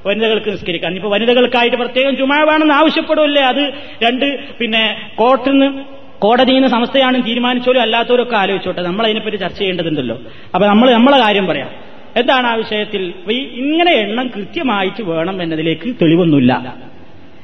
വനിതകൾക്ക് 0.07 0.51
നിസ്കരിക്കാൻ. 0.51 0.97
ഇപ്പൊ 0.97 1.09
വനിതകൾക്കായിട്ട് 1.09 1.77
പ്രത്യേകം 1.77 2.17
ജുമാ 2.17 2.45
വേണമെന്ന് 2.51 2.75
ആവശ്യപ്പെടില്ലേ 2.75 3.43
അത് 3.43 3.73
രണ്ട് 4.03 4.57
പിന്നെ 4.61 5.13
കോർട്ടിൽ 5.15 5.53
നിന്ന് 5.53 6.00
കോടതിയിൽ 6.21 6.55
നിന്ന് 6.55 6.69
സമസ്തയാണ് 6.69 7.27
തീരുമാനിച്ചോലും 7.27 7.81
അല്ലാത്തവരൊക്കെ 7.81 8.37
ആലോചിച്ചോട്ടെ. 8.37 8.83
നമ്മൾ 8.83 9.05
അതിനെപ്പറ്റി 9.05 9.37
ചർച്ച 9.37 9.59
ചെയ്യേണ്ടതുണ്ടല്ലോ. 9.59 10.19
അപ്പൊ 10.55 10.69
നമ്മൾ 10.69 10.91
നമ്മളെ 10.91 11.19
കാര്യം 11.19 11.47
പറയാം. 11.47 11.69
എന്താണ് 12.17 12.47
ആ 12.47 12.55
വിഷയത്തിൽ? 12.55 13.15
ഇങ്ങനെ 13.33 13.93
എണ്ണം 13.93 14.31
കൃത്യമായിട്ട് 14.37 15.03
വേണം 15.03 15.43
എന്നതിലേക്ക് 15.43 15.95
തെളിവൊന്നുമില്ല. 16.03 16.75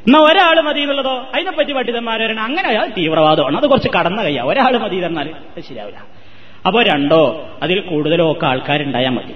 എന്നാ 0.06 0.20
ഒരാൾ 0.20 0.60
മതി 0.60 0.80
എന്നുള്ളതോ? 0.80 1.26
അതിനെപ്പറ്റി 1.34 1.72
പണ്ഡിതന്മാർ 1.72 2.22
പറയണം 2.22 2.42
അങ്ങനെ 2.42 2.68
അത് 2.68 2.90
തീവ്രവാദമാണ്. 2.98 3.56
അത് 3.56 3.66
കുറച്ച് 3.66 3.88
കടന്ന 3.88 4.22
കയ്യാ. 4.22 4.44
ഒരാൾ 4.44 4.78
മതി 4.78 5.06
തന്നാൽ 5.06 5.30
ശരിയാവില്ല. 5.68 6.04
അപ്പോ 6.66 6.82
രണ്ടോ 6.82 7.48
അതിൽ 7.62 7.80
കൂടുതലോ 7.80 8.32
ഒക്കെ 8.32 8.46
ആൾക്കാരുണ്ടായാൽ 8.46 9.10
മതി. 9.10 9.34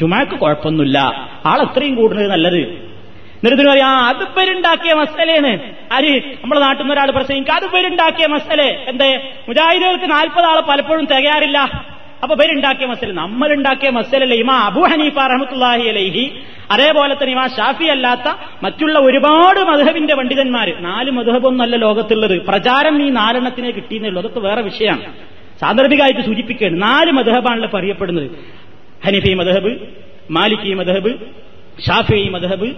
ചുമക്ക് 0.00 0.32
കുഴപ്പമൊന്നുമില്ല. 0.32 0.98
ആൾ 1.46 1.62
എത്രയും 1.62 1.94
കൂടുന്നത് 1.94 2.30
നല്ലത് 2.30 2.89
എന്നിട്ട് 3.44 3.70
പറയാ 3.70 3.86
അത് 3.86 4.24
പേരുണ്ടാക്കിയ 4.28 4.92
മസലേന്ന്. 4.94 5.58
ആര് 5.92 6.20
നമ്മുടെ 6.42 6.60
നാട്ടിൽ 6.60 6.82
നിന്ന് 6.82 6.94
ഒരാൾ 6.94 7.10
പ്രസംഗിക്കുക 7.10 7.54
അത് 7.54 7.66
പേരുണ്ടാക്കിയ 7.70 8.26
മസലെ. 8.26 8.84
എന്തേ? 8.88 9.34
മുജാഹിദുകൾക്ക് 9.48 10.10
നാൽപ്പത് 10.10 10.44
ആളെ 10.44 10.60
പലപ്പോഴും 10.60 11.04
തികയാറില്ല. 11.04 11.58
അപ്പൊ 12.22 12.36
പേരുണ്ടാക്കിയ 12.36 12.86
മസല 12.86 13.12
നമ്മളുണ്ടാക്കിയ 13.12 13.90
മസലല്ലേ? 13.90 14.36
ഇമാ 14.36 14.60
അബു 14.66 14.80
ഹനീഫ 14.80 15.14
റഹമത്തുല്ലാഹി 15.14 15.88
അലൈഹി. 15.88 16.40
അതേപോലെ 16.70 17.14
തന്നെ 17.14 17.32
ഇമാ 17.32 17.46
ഷാഫി 17.46 17.84
അല്ലാത്ത 17.84 18.36
മറ്റുള്ള 18.62 18.98
ഒരുപാട് 18.98 19.60
മധുഹബിന്റെ 19.60 20.14
പണ്ഡിതന്മാര് 20.14 20.72
നാല് 20.80 21.10
മധുഹബൊന്നല്ല 21.10 21.76
ലോകത്തുള്ളത്. 21.76 22.46
പ്രചാരം 22.46 23.02
ഈ 23.02 23.10
നാലെണ്ണത്തിനെ 23.10 23.70
കിട്ടിയെന്നുള്ളൂ 23.70 24.22
അതൊക്കെ 24.22 24.40
വേറെ 24.40 24.62
വിഷയമാണ് 24.62 25.04
സാന്ദർഭികമായിട്ട് 25.60 26.20
സൂചിപ്പിക്കുകയാണ്. 26.20 26.82
നാല് 26.82 27.12
മധുഹബാണല്ലോ 27.12 27.68
പറയപ്പെടുന്നത്. 27.74 28.30
ഹനിഫി 29.06 29.34
മധഹബ് 29.34 29.78
മാലിക്കി 30.30 30.74
മധഹബ് 30.74 31.12
ഷാഫി 31.86 32.28
മധഹബ് 32.28 32.70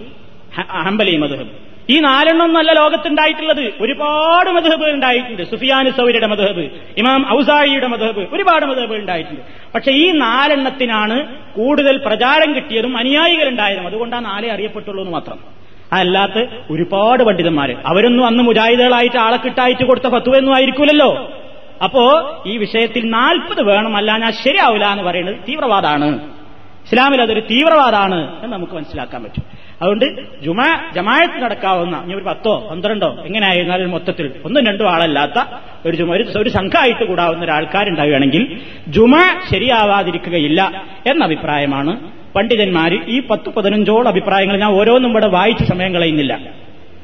ഹംബലി 0.57 1.17
മധുഹബ്. 1.17 1.49
ഈ 1.89 1.99
നാലെണ്ണം 1.99 2.53
നല്ല 2.53 2.71
ലോകത്തുണ്ടായിട്ടുള്ളത് 2.71 3.73
ഒരുപാട് 3.81 4.49
മധുഹബ് 4.49 4.83
ഉണ്ടായിട്ടുണ്ട്. 4.83 5.43
സുഫിയാൻ 5.43 5.91
സൗരിയുടെ 5.91 6.27
മധുഹബ് 6.27 6.69
ഇമാം 6.97 7.39
ഔസായിയുടെ 7.39 7.87
മധുഹബ് 7.87 8.35
ഒരുപാട് 8.35 8.65
മധുഹബ് 8.65 8.93
ഉണ്ടായിട്ടുണ്ട്. 8.93 9.41
പക്ഷെ 9.75 9.91
ഈ 9.91 10.11
നാലെണ്ണത്തിനാണ് 10.11 11.27
കൂടുതൽ 11.55 11.97
പ്രചാരം 11.97 12.55
കിട്ടിയതും 12.55 12.97
അനുയായികളുണ്ടായതും 12.97 13.87
അതുകൊണ്ടാണ് 13.87 14.25
നാലേ 14.25 14.49
അറിയപ്പെട്ടുള്ളൂ 14.49 15.03
എന്ന് 15.03 15.13
മാത്രം 15.13 15.39
അല്ലാത്ത 15.93 16.45
ഒരുപാട് 16.71 17.23
പണ്ഡിതന്മാര്. 17.23 17.75
അവരൊന്നും 17.85 18.25
അന്ന് 18.25 18.43
മുജാഹിദുകളായിട്ട് 18.43 19.17
ആളെ 19.17 19.37
കിട്ടായിട്ട് 19.37 19.83
കൊടുത്ത 19.83 20.07
പത്തുവെന്നും 20.07 20.55
ആയിരിക്കൂലല്ലോ. 20.55 21.31
അപ്പോ 21.83 22.03
ഈ 22.47 22.57
വിഷയത്തിൽ 22.57 23.09
നാൽപ്പത് 23.09 23.61
വേണം 23.61 23.95
അല്ല 23.95 24.17
ഞാൻ 24.17 24.31
ശരിയാവില്ല 24.31 24.85
എന്ന് 24.85 25.03
പറയുന്നത് 25.03 25.35
തീവ്രവാദമാണ് 25.35 26.32
ഇസ്ലാമിൽ 26.85 27.21
അതൊരു 27.21 27.39
തീവ്രവാദമാണ് 27.39 28.43
എന്ന് 28.43 28.53
നമുക്ക് 28.53 28.73
മനസ്സിലാക്കാൻ 28.73 29.23
പറ്റും. 29.23 29.43
അതുകൊണ്ട് 29.81 30.05
ജുമാ 30.43 30.67
ജമായത്ത് 30.95 31.43
നടക്കാവുന്ന 31.43 32.01
ഇനി 32.05 32.13
ഒരു 32.13 32.23
പത്തോ 32.23 32.67
പന്ത്രണ്ടോ 32.71 33.09
എങ്ങനെയായിരുന്നാലും 33.25 33.91
മൊത്തത്തിൽ 33.91 34.31
ഒന്നും 34.45 34.65
രണ്ടും 34.65 34.89
ആളല്ലാത്ത 34.89 35.39
ഒരു 35.87 35.95
ജുമ 35.95 36.11
ഒരു 36.37 36.49
സംഘമായിട്ട് 36.49 37.03
കൂടാവുന്ന 37.03 37.43
ഒരാൾക്കാരുണ്ടാവുകയാണെങ്കിൽ 37.43 38.43
ജുമ 38.87 39.15
ശരിയാവാതിരിക്കുകയില്ല 39.51 40.61
എന്ന 41.07 41.23
അഭിപ്രായമാണ് 41.23 41.93
പണ്ഡിതന്മാർ 42.35 42.93
ഈ 43.07 43.17
പത്ത് 43.19 43.49
പതിനഞ്ചോളം 43.49 44.07
അഭിപ്രായങ്ങൾ 44.07 44.57
ഞാൻ 44.57 44.71
ഓരോന്നും 44.71 45.11
ഇവിടെ 45.11 45.27
വായിച്ച 45.27 45.63
സമയം 45.63 45.93
കളയുന്നില്ല. 45.93 46.33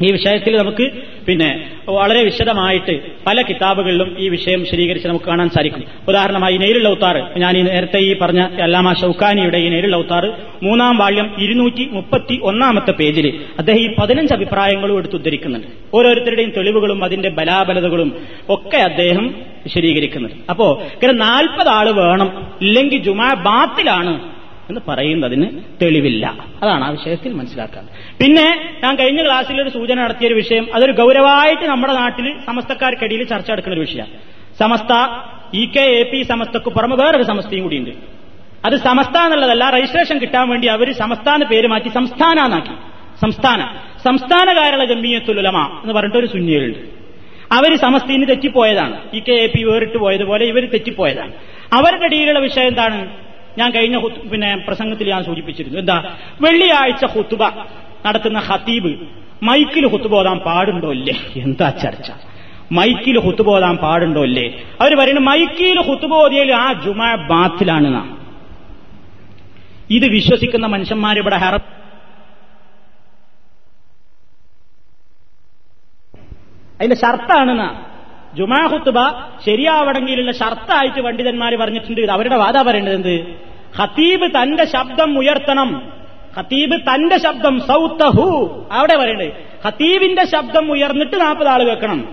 ഈ 0.04 0.12
വിഷയത്തിൽ 0.12 0.58
നമുക്ക് 0.58 0.92
പിന്നെ 1.28 1.70
വളരെ 1.90 2.24
വിശദമായിട്ട് 2.24 3.00
പല 3.28 3.42
കിതാബുകളിലും 3.42 4.16
ഈ 4.20 4.30
വിഷയം 4.30 4.66
സ്ഥിരീകരിച്ച് 4.66 5.08
നമുക്ക് 5.08 5.26
കാണാൻ 5.26 5.50
സാധിക്കും. 5.50 5.84
ഉദാഹരണമായി 6.08 6.58
നെയ്രുൽ 6.58 6.88
ഉത്താറ് 6.88 7.40
ഞാൻ 7.40 7.58
ഈ 7.58 7.62
നേരത്തെ 7.62 7.98
ഈ 7.98 8.20
പറഞ്ഞ 8.20 8.40
അല്ലാമ 8.62 8.94
ഷൌക്കാനിയുടെ 8.94 9.58
ഈ 9.58 9.70
നെയ്രുൽ 9.70 9.96
ഉത്താറ് 9.96 10.30
മൂന്നാം 10.64 10.98
വാള്യം 10.98 11.36
ഇരുന്നൂറ്റി 11.40 11.90
മുപ്പത്തി 11.92 12.40
ഒന്നാമത്തെ 12.44 12.92
പേജിൽ 12.92 13.40
അദ്ദേഹം 13.60 13.80
ഈ 13.80 13.96
പതിനഞ്ച് 14.00 14.34
അഭിപ്രായങ്ങളും 14.34 14.98
എടുത്തുദ്ധരിക്കുന്നുണ്ട് 14.98 15.68
ഓരോരുത്തരുടെയും 15.94 16.54
തെളിവുകളും 16.58 17.04
അതിന്റെ 17.04 17.30
ബലാബലതകളും 17.30 18.16
ഒക്കെ 18.50 18.78
അദ്ദേഹം 18.78 19.36
വിശദീകരിക്കുന്നുണ്ട്. 19.64 20.36
അപ്പോ 20.50 20.82
ഇങ്ങനെ 20.94 21.14
നാൽപ്പത് 21.14 21.68
ആൾ 21.68 21.92
വേണം 21.92 22.48
ഇല്ലെങ്കിൽ 22.62 23.04
ജുമാ 23.04 23.34
ബാത്തിലാണ് 23.34 24.39
എന്ന് 24.70 24.82
പറയുന്നതിന് 24.88 25.46
തെളിവില്ല. 25.82 26.26
അതാണ് 26.64 26.84
ആ 26.84 26.90
വിഷയത്തിൽ 26.90 27.34
മനസ്സിലാക്കാൻ 27.34 27.84
പിന്നെ 28.22 28.48
ഞാൻ 28.84 28.96
കഴിഞ്ഞ 28.96 29.22
ക്ലാസ്സിൽ 29.26 29.62
ഒരു 29.62 29.70
സൂചന 29.70 29.98
നടത്തിയ 30.04 30.28
ഒരു 30.28 30.34
വിഷയം. 30.34 30.66
അതൊരു 30.76 30.92
ഗൗരവമായിട്ട് 30.92 31.66
നമ്മുടെ 31.66 31.94
നാട്ടിൽ 31.94 32.28
സമസ്തക്കാർക്കിടയിൽ 32.48 33.24
ചർച്ച 33.24 33.52
നടക്കുന്ന 33.52 33.74
ഒരു 33.74 33.82
വിഷയമാണ്. 33.82 34.14
Samastha 34.60 34.94
E 35.58 35.66
K 35.66 35.86
A 36.00 36.04
P 36.12 36.20
സമസ്തക്ക് 36.24 36.70
പുറമെ 36.76 36.96
വേറൊരു 36.96 37.24
സമസ്തയും 37.24 37.64
കൂടിയുണ്ട്. 37.64 37.90
അത് 38.66 38.76
സമസ്ത 38.88 39.18
എന്നുള്ളതല്ല 39.18 39.70
രജിസ്ട്രേഷൻ 39.70 40.18
കിട്ടാൻ 40.18 40.50
വേണ്ടി 40.50 40.68
അവർ 40.68 40.92
സംസ്ഥാന 40.94 41.44
പേര് 41.44 41.68
മാറ്റി 41.68 41.90
സംസ്ഥാന. 41.90 43.62
സംസ്ഥാന 44.04 44.48
കേരള 44.60 44.84
ജമ്മിയത്തുലമ 44.86 45.58
എന്ന് 45.84 45.94
പറഞ്ഞിട്ട് 45.94 46.18
ഒരു 46.18 46.26
സുന്നിയുണ്ട് 46.26 46.80
അവർ 47.52 47.72
സമസ്തീന് 47.78 48.28
തെറ്റിപ്പോയതാണ്. 48.28 48.98
ഇ 49.14 49.20
കെ 49.20 49.38
എ 49.46 49.48
പി 49.48 49.64
വേറിട്ട് 49.64 49.98
പോയതുപോലെ 49.98 50.46
ഇവർ 50.46 50.64
തെറ്റിപ്പോയതാണ്. 50.76 51.34
അവരുടെ 51.74 52.06
ഇടയിലുള്ള 52.06 52.40
വിഷയം 52.40 52.68
എന്താണ്? 52.68 53.00
ഞാൻ 53.60 53.70
കഴിഞ്ഞ 53.72 53.98
പിന്നെ 54.32 54.56
പ്രസംഗത്തിൽ 54.68 55.10
ഞാൻ 55.10 55.24
സൂചിപ്പിച്ചിരുന്നു. 55.24 55.80
എന്താ? 55.80 55.98
വെള്ളിയാഴ്ച 56.42 57.06
ഹുത്തുബ 57.06 57.44
നടത്തുന്ന 58.06 58.40
ഹത്തീബ് 58.40 58.92
മൈക്കിൽ 59.44 59.88
ഹുത്തുബ 59.88 60.14
ഓതാൻ 60.16 60.38
പാടുണ്ടോ 60.38 60.92
ഇല്ലേ? 60.92 61.16
എന്താ 61.36 61.70
ചർച്ച? 61.70 62.12
മൈക്കിൽ 62.72 63.20
ഹുത്തുബ 63.20 63.50
ഓതാൻ 63.50 63.76
പാടുണ്ടോ 63.78 64.24
ഇല്ലേ? 64.24 64.48
അവർ 64.82 64.92
പറയുന്നത് 65.00 65.26
മൈക്കിൽ 65.26 65.80
ഹുത്തുബ 65.90 66.14
ആ 66.64 66.74
ജുമ 66.86 67.16
ബാത്തിലാണ് 67.32 67.92
ഇത് 69.90 70.06
വിശ്വസിക്കുന്ന 70.06 70.66
മനുഷ്യന്മാരിവിടെ 70.68 71.36
ഹറ 71.36 71.56
അതിന്റെ 76.80 76.96
ഷർത്താണ് 76.96 77.54
ജുമാ 78.36 78.66
ഹുത്തുബ 78.66 79.00
ശരിയാവണമെങ്കിലുള്ള 79.46 80.32
ഷർത്തായിട്ട് 80.32 81.02
പണ്ഡിതന്മാർ 81.02 81.56
പറഞ്ഞിട്ടുണ്ട്. 81.56 82.12
അവരുടെ 82.12 82.36
വാദ 82.36 82.62
പറയേണ്ടത് 82.62 82.94
എന്ത്? 82.94 83.36
ഖത്തീബ് 83.82 84.32
തന്റെ 84.42 84.66
ശബ്ദം 84.66 85.20
ഉയർത്തണം. 85.20 85.92
ഖത്തീബ് 86.40 86.82
തന്റെ 86.82 87.18
ശബ്ദം 87.18 87.60
സൗത്തഹു. 87.60 88.68
അവിടെ 88.72 88.96
പറയണ്ടേ. 88.96 89.32
ഖത്തീബിന്റെ 89.68 90.26
ശബ്ദം 90.26 90.72
ഉയർന്നിട്ട് 90.72 91.22
നാൽപ്പത് 91.22 91.48
ആൾ 91.48 91.64
കേൾക്കണം. 91.64 92.08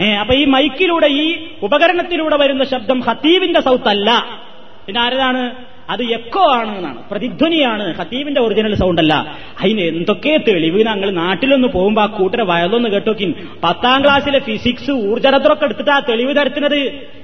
ഏ 0.00 0.12
അപ്പൊ 0.14 0.34
ഈ 0.34 0.44
മൈക്കിലൂടെ 0.44 1.06
ഈ 1.06 1.46
ഉപകരണത്തിലൂടെ 1.62 2.36
വരുന്ന 2.36 2.64
ശബ്ദം 2.64 3.02
ഖത്തീബിന്റെ 3.08 3.60
സൗത്തല്ല. 3.60 4.40
പിന്നെ 4.86 5.00
ആരതാണ്? 5.00 5.50
അത് 5.88 6.02
എക്കോ 6.02 6.42
ആണ് 6.54 6.76
എന്നാണ് 6.76 6.98
പ്രതിധ്വനിയാണ്. 7.10 7.94
ഹത്തീബിന്റെ 7.98 8.40
ഒറിജിനൽ 8.40 8.74
സൗണ്ട് 8.74 9.00
അല്ല 9.00 9.14
അതിന് 9.62 9.80
എന്തൊക്കെ 9.80 10.40
തെളിവ്? 10.48 10.80
ഞങ്ങൾ 10.84 11.10
നാട്ടിലൊന്ന് 11.10 11.68
പോകുമ്പോ 11.68 12.02
ആ 12.02 12.06
കൂട്ടരെ 12.06 12.44
വയലൊന്ന് 12.44 12.88
കേട്ടോക്കിൻ. 12.88 13.34
പത്താം 13.64 14.04
ക്ലാസ്സിലെ 14.04 14.38
ഫിസിക്സ് 14.38 14.90
ഊർജരത്രൊക്കെ 14.90 15.64
എടുത്തിട്ട് 15.64 15.90
ആ 15.90 15.98
തെളിവ് 16.08 16.36
തരത്തിനത് 16.36 16.78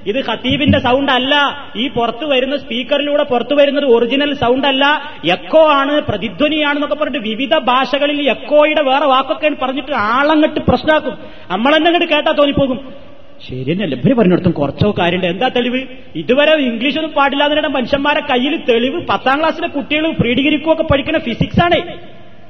ഇത് 0.07 0.25
ഹത്തീബിന്റെ 0.31 0.79
സൗണ്ട് 0.79 1.12
അല്ല 1.12 1.35
ഈ 1.77 1.89
പുറത്തു 1.89 2.27
വരുന്ന 2.27 2.57
സ്പീക്കറിലൂടെ 2.57 3.23
പുറത്തു 3.23 3.55
വരുന്നത് 3.55 3.85
ഒറിജിനൽ 3.85 4.35
സൗണ്ട് 4.35 4.67
അല്ല 4.67 4.85
എക്കോ 5.25 5.69
ആണ് 5.73 6.01
പ്രതിധ്വനിയാണ് 6.01 6.77
എന്നൊക്കെ 6.77 6.95
പറഞ്ഞിട്ട് 6.95 7.29
വിവിധ 7.29 7.59
ഭാഷകളിൽ 7.59 8.29
എക്കോയുടെ 8.31 8.83
വേറെ 8.83 9.07
വാക്കൊക്കെ 9.07 9.51
പറഞ്ഞിട്ട് 9.62 9.93
ആളങ്ങട്ട് 9.93 10.61
പ്രശ്നമാക്കും 10.61 11.19
നമ്മളെന്നങ്ങോട്ട് 11.51 12.15
കേട്ടാ 12.15 12.33
തോന്നിപ്പോകും. 12.33 13.03
ശരി 13.43 13.72
തന്നെയല്ലേ 13.72 13.99
ഇവർ 13.99 14.14
പറഞ്ഞിടത്തും 14.14 14.53
കുറച്ചോ 14.53 14.95
കാര്യമുണ്ട്. 14.99 15.26
എന്താ 15.26 15.49
തെളിവ്? 15.49 15.80
ഇതുവരെ 16.16 16.53
ഇംഗ്ലീഷ് 16.53 16.99
ഒന്നും 16.99 17.12
പാടില്ല 17.12 17.45
എന്നിട്ട് 17.45 17.68
മനുഷ്യന്മാരെ 17.68 18.20
കയ്യിൽ 18.20 18.57
തെളിവ് 18.57 19.07
പത്താം 19.07 19.41
ക്ലാസ്സിലെ 19.41 19.68
കുട്ടികൾ 19.68 20.11
പ്രീ 20.11 20.35
ഡിഗ്രിക്കും 20.35 20.72
ഒക്കെ 20.72 20.82
പഠിക്കുന്ന 20.82 21.18
ഫിസിക്സ് 21.18 21.61
ആണ്. 21.61 21.99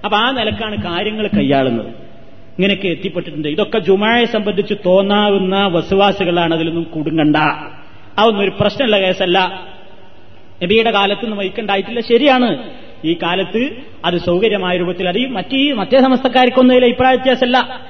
അപ്പൊ 0.04 0.18
ആ 0.18 0.30
നിലക്കാണ് 0.30 0.82
കാര്യങ്ങൾ 0.82 1.26
കൈയാളുന്നത്. 1.26 1.86
ഇങ്ങനെയൊക്കെ 1.86 2.88
എത്തിപ്പെട്ടിട്ടുണ്ട്. 2.88 3.48
ഇതൊക്കെ 3.48 3.78
ജുമായെ 3.78 4.24
സംബന്ധിച്ച് 4.24 4.74
തോന്നാവുന്ന 4.86 5.66
വസുവാസുകളാണ് 5.66 6.54
അതിലൊന്നും 6.54 6.82
കുടുങ്ങണ്ട. 6.82 7.36
അതൊന്നും 8.18 8.40
ഒരു 8.40 8.52
പ്രശ്നമുള്ള 8.60 8.98
കേസല്ല. 8.98 9.68
നബിയുടെ 10.62 10.90
കാലത്തൊന്നും 10.90 11.38
വൈക്കുണ്ടായിട്ടില്ല. 11.38 12.00
ശരിയാണ്. 12.00 12.70
ഈ 13.04 13.14
കാലത്ത് 13.22 13.70
അത് 14.04 14.18
സൗകര്യമായ 14.18 14.76
രൂപത്തിൽ 14.76 15.08
അത് 15.08 15.26
മറ്റേ 15.26 15.72
മറ്റേ 15.72 16.00
സമസ്തക്കാർക്കൊന്നും 16.00 16.74
അതിൽ 16.74 16.84
അഭിപ്രായ 16.84 17.14
വ്യത്യാസമല്ല. 17.14 17.80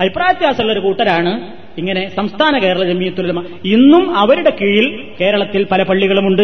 അഭിപ്രായ 0.00 0.32
വ്യത്യാസമുള്ള 0.32 0.72
ഒരു 0.72 0.80
കൂട്ടരാണ് 0.80 1.52
ഇങ്ങനെ 1.78 2.10
സംസ്ഥാന 2.16 2.58
കേരള 2.58 2.84
ജമീയത്തുലമ 2.84 3.44
ഇന്നും 3.64 4.16
അവരുടെ 4.16 4.50
കീഴിൽ 4.50 5.04
കേരളത്തിൽ 5.20 5.66
പല 5.70 5.82
പള്ളികളുമുണ്ട്. 5.82 6.42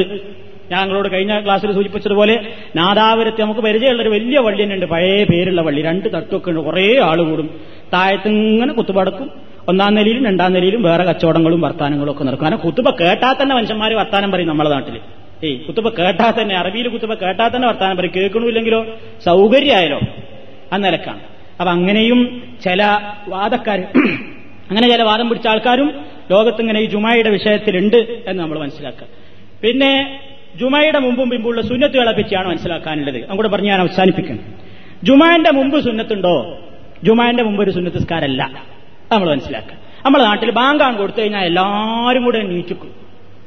ഞങ്ങളോട് 0.70 1.12
കഴിഞ്ഞ 1.12 1.40
ക്ലാസ്സിൽ 1.44 1.72
സൂചിപ്പിച്ചതുപോലെ 1.72 2.52
നാദാപുരത്ത് 2.76 3.42
നമുക്ക് 3.42 3.60
പരിചയമുള്ള 3.60 4.02
ഒരു 4.02 4.08
വലിയ 4.08 4.40
പള്ളി 4.40 4.62
തന്നെയുണ്ട് 4.62 4.86
പഴയ 4.86 5.24
പേരുള്ള 5.24 5.62
പള്ളി. 5.62 5.82
രണ്ട് 5.82 6.08
തട്ടൊക്കെ 6.14 6.50
ഉണ്ട്. 6.50 6.60
കുറേ 6.60 7.00
ആൾ 7.00 7.22
കൂടും. 7.22 7.50
താഴത്ത് 7.92 8.28
ഇങ്ങനെ 8.28 8.72
കുത്തുപടക്കും. 8.72 9.30
ഒന്നാം 9.68 9.94
നിലയിലും 9.94 10.26
രണ്ടാം 10.26 10.52
നിലയിലും 10.52 10.82
വേറെ 10.82 11.04
കച്ചവടങ്ങളും 11.04 11.60
വർത്താനങ്ങളും 11.60 12.12
ഒക്കെ 12.12 12.24
നടക്കും. 12.24 12.44
കാരണം 12.44 12.58
കുത്തുബ 12.58 12.90
കേട്ടാൽ 12.90 13.42
തന്നെ 13.42 13.56
മനുഷ്യന്മാർ 13.56 13.94
വർത്താനം 13.94 14.30
പറയും 14.30 14.48
നമ്മുടെ 14.48 14.70
നാട്ടിൽ 14.70 15.00
ഏയ് 15.44 15.58
കുത്തുബ 15.58 15.88
കേട്ടാൽ 15.88 16.42
തന്നെ 16.42 16.56
അറബിയിൽ 16.56 16.88
കുത്തുബ 16.88 17.14
കേട്ടാൽ 17.14 17.56
തന്നെ 17.56 17.68
വർത്താനം 17.68 17.96
പറയും. 17.96 18.12
കേൾക്കണമില്ലെങ്കിലോ? 18.16 18.86
സൗകര്യമായാലോ? 19.24 20.00
ആ 20.72 20.76
നിലക്കാണ്. 20.76 21.33
അപ്പൊ 21.60 21.70
അങ്ങനെയും 21.70 22.20
ചില 22.64 22.82
വാദക്കാർ 23.28 23.80
അങ്ങനെ 24.70 24.88
ചില 24.88 25.02
വാദം 25.02 25.28
പിടിച്ച 25.28 25.46
ആൾക്കാരും 25.46 25.88
ലോകത്തിങ്ങനെ 26.30 26.80
ഈ 26.80 26.86
ജുമായുടെ 26.86 27.30
വിഷയത്തിലുണ്ട് 27.30 27.96
എന്ന് 27.96 28.42
നമ്മൾ 28.42 28.58
മനസ്സിലാക്കുക. 28.58 29.06
പിന്നെ 29.62 30.20
ജുമായുടെ 30.56 30.98
മുമ്പും 30.98 31.30
പിമ്പുള്ള 31.30 31.60
സുന്നത്തുകളെ 31.60 32.12
പറ്റിയാണ് 32.12 32.48
മനസ്സിലാക്കാനുള്ളത്. 32.48 33.20
അങ്ങോട്ട് 33.30 33.52
പറഞ്ഞ് 33.54 33.68
ഞാൻ 33.68 33.80
അവസാനിപ്പിക്കണം 33.80 34.44
ജുമാന്റെ 35.04 35.50
മുമ്പ് 35.50 35.80
സുന്നത്തുണ്ടോ? 35.80 36.34
ജുമാന്റെ 37.04 37.42
മുമ്പ് 37.42 37.62
ഒരു 37.62 37.70
സുന്നത്തസ്കാരല്ല. 37.70 38.42
നമ്മൾ 39.12 39.28
മനസ്സിലാക്കുക. 39.28 39.76
നമ്മുടെ 40.04 40.24
നാട്ടിൽ 40.24 40.50
ബാങ്കാണ് 40.50 40.96
കൊടുത്തു 40.96 41.20
കഴിഞ്ഞാൽ 41.20 41.44
എല്ലാവരും 41.44 42.24
കൂടെ 42.24 42.42
നീറ്റിക്കും. 42.42 42.90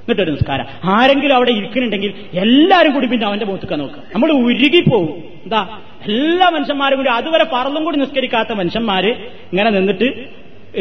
എന്നിട്ടൊരു 0.07 0.31
നിസ്കാരം. 0.31 0.65
ആരെങ്കിലും 0.95 1.35
അവിടെ 1.35 1.51
ഇരിക്കുന്നുണ്ടെങ്കിൽ 1.51 2.11
എല്ലാവരും 2.43 2.91
കൂടി 2.93 3.07
പിന്നെ 3.07 3.25
അവന്റെ 3.27 3.45
മുഖത്തേക്ക് 3.45 3.79
നോക്കുക 3.81 4.03
നമ്മൾ 4.13 4.29
ഉരുകിപ്പോവും 4.31 5.09
എന്താ? 5.45 5.61
എല്ലാ 6.07 6.49
മനുഷ്യന്മാരും 6.55 6.97
കൂടി 6.97 7.09
അതുവരെ 7.09 7.45
പറന്നും 7.53 7.83
കൂടി 7.83 7.97
നിസ്കരിക്കാത്ത 7.97 8.51
മനുഷ്യന്മാര് 8.59 9.11
ഇങ്ങനെ 9.51 9.69
നിന്നിട്ട് 9.69 10.07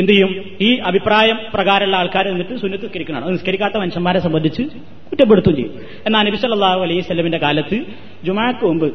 എന്ത് 0.01 0.13
ചെയ്യും? 0.13 0.31
ഈ 0.61 0.69
അഭിപ്രായം 0.91 1.37
പ്രകാരമുള്ള 1.55 1.97
ആൾക്കാർ 1.97 2.25
നിന്നിട്ട് 2.31 2.55
സുന്നത്ത് 2.63 2.85
നിസ്കരിക്കണം 2.85 3.31
നിസ്കരിക്കാത്ത 3.33 3.77
മനുഷ്യന്മാരെ 3.77 4.21
സംബന്ധിച്ച് 4.27 4.63
കുറ്റപ്പെടുത്തുകയും 5.11 5.57
ചെയ്യും. 5.57 5.73
എന്നാൽ 6.07 6.23
നബി 6.29 6.37
സല്ലല്ലാഹു 6.37 6.81
അലൈഹി 6.81 7.01
സ്വലമിന്റെ 7.01 7.39
കാലത്ത് 7.39 7.79
ജുമാക്ക് 8.25 8.65
മുമ്പ് 8.65 8.89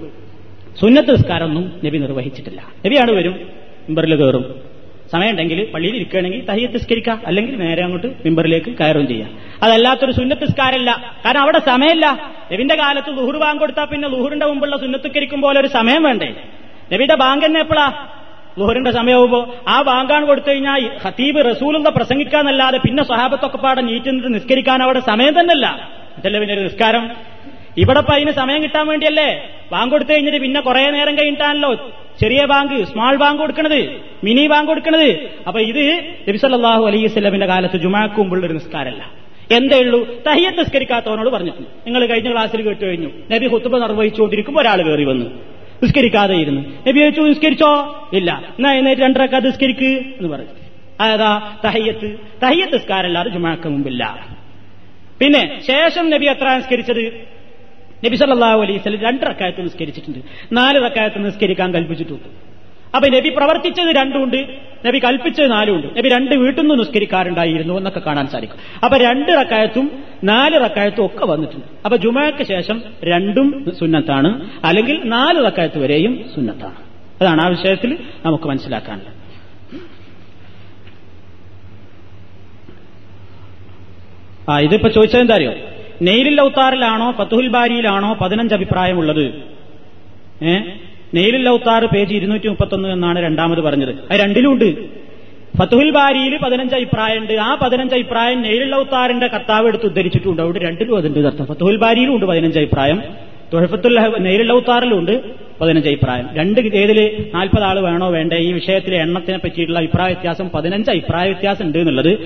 സുന്നത്ത് 0.82 1.12
നിസ്കാരമൊന്നും 1.16 1.66
നബി 1.86 1.98
നിർവഹിച്ചിട്ടില്ല. 1.98 2.62
നബിയാണ് 2.86 3.12
വരും 3.12 3.36
മെമ്പറിൽ 3.88 4.16
കയറും. 4.16 4.46
സമയമുണ്ടെങ്കിൽ 5.12 5.60
പള്ളിയിൽ 5.74 5.96
ഇരിക്കുകയാണെങ്കിൽ 5.96 6.42
തഹിയ 6.50 6.68
തിസ്കരിക്കുക. 6.68 7.16
അല്ലെങ്കിൽ 7.30 7.56
നേരെ 7.64 7.82
അങ്ങോട്ട് 7.86 8.10
മിമ്പറിലേക്ക് 8.26 8.72
കയറും 8.80 9.06
ചെയ്യാം. 9.08 9.30
അതല്ലാത്തൊരു 9.64 10.14
സുന്നത്ത് 10.20 10.44
നിസ്കാരമല്ല 10.44 10.92
കാരണം 11.26 11.42
അവിടെ 11.42 11.60
സമയമില്ല. 11.72 12.06
നബിന്റെ 12.52 12.76
കാലത്ത് 12.76 13.10
ലുഹുർ 13.18 13.38
ബാങ്ക് 13.44 13.60
കൊടുത്താൽ 13.60 13.86
പിന്നെ 13.86 14.08
ലുഹുറിന്റെ 14.08 14.46
മുമ്പുള്ള 14.46 14.78
സുന്നത്തുക്കരിക്കും 14.78 15.42
പോലെ 15.42 15.60
ഒരു 15.60 15.70
സമയം 15.78 16.04
വേണ്ടേ? 16.04 16.30
നബിയുടെ 16.94 17.16
ബാങ്ക് 17.16 17.46
തന്നെ 17.46 17.60
എപ്പോഴാ 17.60 17.88
ലുഹറിന്റെ 18.60 18.92
സമയമാകുമ്പോ 18.92 19.40
ആ 19.68 19.82
ബാങ്കാണ് 19.82 20.26
കൊടുത്തു 20.26 20.50
കഴിഞ്ഞാൽ 20.50 20.82
ഹത്തീബ് 21.04 21.46
റസൂലുള്ള 21.52 21.90
പ്രസംഗിക്കാന്നല്ലാതെ 21.90 22.78
പിന്നെ 22.78 23.04
സ്വഹാബത്തൊക്കെ 23.04 23.58
പാടെ 23.58 23.82
നീറ്റ് 23.82 24.34
നിസ്കരിക്കാൻ 24.36 24.84
അവിടെ 24.84 25.02
സമയം 25.12 25.34
തന്നെയല്ല. 25.40 25.68
അതല്ല 26.18 26.40
പിന്നെ 26.40 26.54
ഒരു 26.54 26.62
നിസ്കാരം? 26.62 27.04
ഇവിടെ 27.78 28.04
അതിന് 28.12 28.32
സമയം 28.32 28.64
കിട്ടാൻ 28.64 28.88
വേണ്ടിയല്ലേ? 28.88 29.50
ബാങ്ക് 29.72 29.92
കൊടുത്തു 29.92 30.12
കഴിഞ്ഞിട്ട് 30.12 30.38
പിന്നെ 30.38 30.62
കുറെ 30.62 30.92
നേരം 30.92 31.18
കഴിഞ്ഞിട്ടാണല്ലോ. 31.18 31.92
ചെറിയ 32.22 32.46
ബാങ്ക് 32.46 32.86
സ്മാൾ 32.86 33.16
ബാങ്ക് 33.16 33.42
കൊടുക്കണത് 33.42 34.02
മിനി 34.24 34.48
ബാങ്ക് 34.48 34.68
കൊടുക്കണത്. 34.68 35.30
അപ്പൊ 35.48 35.60
ഇത് 35.60 36.06
നബിസല്ലാഹു 36.30 36.86
അലൈഹി 36.86 37.08
സ്വലമിന്റെ 37.08 37.46
കാലത്ത് 37.46 37.78
ജുമാക്ക് 37.78 38.16
മുമ്പുള്ള 38.20 38.46
ഒരു 38.46 38.54
നിസ്കാരമല്ല. 38.54 39.22
എന്തേ 39.56 39.80
ഉള്ളൂ? 39.80 40.24
തഹിയത്ത് 40.28 40.60
നിസ്കരിക്കാത്തവനോട് 40.60 41.30
പറഞ്ഞിട്ടുണ്ട് 41.30 41.70
നിങ്ങൾ 41.86 42.06
കഴിഞ്ഞ 42.06 42.32
ക്ലാസ്സിൽ 42.32 42.62
കേട്ടു 42.62 42.86
കഴിഞ്ഞു. 42.86 43.10
നബി 43.32 43.48
ഹുത്തുബ 43.48 43.78
നിർവഹിച്ചുകൊണ്ടിരിക്കുമ്പോൾ 43.78 44.62
ഒരാൾ 44.62 44.82
കയറി 44.82 45.04
വന്നു. 45.04 45.26
നിസ്കരിക്കാതെ 45.84 46.36
ഇരുന്നു. 46.36 46.62
നബി 46.88 47.00
ചോദിച്ചു 47.00 47.22
നിസ്കരിച്ചോ? 47.22 48.02
ഇല്ല. 48.14 48.44
എന്നാ 48.50 48.74
എന്നേറ്റ് 48.74 49.02
രണ്ടരക്ക 49.02 49.36
നിസ്കരിക്ക് 49.36 49.86
എന്ന് 49.86 50.28
പറഞ്ഞു. 50.28 50.48
അതാ 51.02 51.56
തഹയ്യത്ത്. 51.66 52.18
തഹയ്യത്ത് 52.44 52.74
നിസ്കാരമല്ലാതെ 52.74 53.30
ജുമാക്ക് 53.30 53.68
മുമ്പില്ല. 53.68 54.28
പിന്നെ 55.22 55.62
ശേഷം 55.68 56.10
നബി 56.10 56.26
എത്ര 56.26 56.56
നിസ്കരിച്ചത്? 56.56 57.41
നബി 58.06 58.16
സല്ലാഹു 58.16 58.62
അലൈഹി 58.62 58.78
സ്വലം 58.78 59.00
രണ്ട് 59.00 59.26
റക്കായത്ത് 59.26 59.64
നിസ്കരിച്ചിട്ടുണ്ട്. 59.64 60.20
നാല് 60.52 60.86
റക്കായത്ത് 60.86 61.26
നിസ്കരിക്കാൻ 61.26 61.74
കൽപ്പിച്ചിട്ടുണ്ട്. 61.74 62.30
അപ്പൊ 62.96 63.10
നബി 63.10 63.30
പ്രവർത്തിച്ചത് 63.30 63.96
രണ്ടുമുണ്ട് 63.96 64.60
നബി 64.86 65.00
കൽപ്പിച്ചത് 65.00 65.52
നാലുമുണ്ട്. 65.52 65.88
നബി 65.98 66.10
രണ്ട് 66.10 66.36
വീട്ടിൽ 66.36 66.62
നിന്ന് 66.62 66.80
നിസ്കരിക്കാറുണ്ടായിരുന്നു 66.80 67.74
എന്നൊക്കെ 67.74 68.00
കാണാൻ 68.00 68.28
സാധിക്കും. 68.28 68.58
അപ്പൊ 68.84 68.98
രണ്ട് 68.98 69.32
റക്കായത്തും 69.42 70.04
നാല് 70.24 70.66
റക്കായത്തും 70.66 71.06
ഒക്കെ 71.06 71.26
വന്നിട്ടുണ്ട്. 71.26 71.66
അപ്പൊ 71.86 71.98
ജുമാക്ക് 71.98 72.44
ശേഷം 72.44 72.84
രണ്ടും 73.04 73.72
സുന്നത്താണ്. 73.80 74.50
അല്ലെങ്കിൽ 74.66 75.02
നാല് 75.06 75.46
റക്കായത്ത് 75.46 75.80
വരെയും 75.80 76.26
സുന്നത്താണ്. 76.36 76.76
അതാണ് 77.22 77.42
ആ 77.42 77.48
വിഷയത്തിൽ 77.48 77.98
നമുക്ക് 78.26 78.44
മനസ്സിലാക്കാനുള്ളത്. 78.44 79.22
ആ 84.50 84.60
ഇതിപ്പോ 84.60 84.90
ചോദിച്ചത് 84.90 85.22
എന്താ 85.22 85.36
അറിയോ? 85.36 85.54
നെയ്ലിൽ 86.02 86.42
ഔത്താറിലാണോ 86.42 87.12
ഫത്തുഹുൽ 87.12 87.48
ബാരിയിലാണോ 87.48 88.14
പതിനഞ്ച് 88.14 88.56
അഭിപ്രായമുള്ളത്? 88.56 89.24
ഏ? 90.44 90.58
നെയ്ലിൽ 91.14 91.50
ഔത്താർ 91.50 91.86
പേജ് 91.86 92.14
ഇരുന്നൂറ്റി 92.14 92.48
മുപ്പത്തൊന്ന് 92.48 92.90
എന്നാണ് 92.90 93.24
രണ്ടാമത് 93.24 93.60
പറഞ്ഞത്. 93.62 93.90
അത് 93.90 94.20
രണ്ടിലുണ്ട്. 94.20 94.86
ഫത്തുഹുൽ 95.58 95.90
ബാരിയിൽ 95.90 96.38
പതിനഞ്ച് 96.38 96.76
അഭിപ്രായമുണ്ട്. 96.76 97.34
ആ 97.34 97.56
പതിനഞ്ച് 97.56 97.96
അഭിപ്രായം 97.96 98.42
നെയ്ലിൽ 98.42 98.76
ഔത്താറിന്റെ 98.76 99.28
കർത്താവ് 99.28 99.68
എടുത്ത് 99.68 99.86
ഉദ്ധരിച്ചിട്ടുണ്ട് 99.86 100.42
അവിടെ 100.42 100.60
രണ്ടിലും 100.60 100.98
അതുണ്ട്. 100.98 101.20
അർത്ഥം 101.20 101.46
ഫത്തുഹുൽ 101.46 101.76
ബാരിയിലും 101.78 102.16
ഉണ്ട് 102.16 102.26
പതിനഞ്ച് 102.26 102.60
അഭിപ്രായം. 102.60 103.04
തൊഴഫത്തുൽ 103.54 104.00
നെയ്ലിൽ 104.20 104.52
ഉണ്ട്. 104.94 105.24
പതിനഞ്ച് 105.62 105.88
അഭിപ്രായം. 105.90 106.30
രണ്ട് 106.34 106.60
ഏതിൽ 106.62 107.26
നാൽപ്പത് 107.36 107.64
ആൾ 107.64 107.80
വേണോ 107.80 108.10
വേണ്ടേ? 108.10 108.38
ഈ 108.38 108.52
വിഷയത്തിലെ 108.52 108.98
എണ്ണത്തിനെ 108.98 109.38
പറ്റിയിട്ടുള്ള 109.38 109.80
അഭിപ്രായ 109.80 110.14
വ്യത്യാസം 110.14 110.50
പതിനഞ്ച് 110.50 110.92
അഭിപ്രായ 110.92 111.26
വ്യത്യാസം 111.26 111.66
ഉണ്ട് 111.66 111.78
എന്നുള്ളത് 111.78 112.18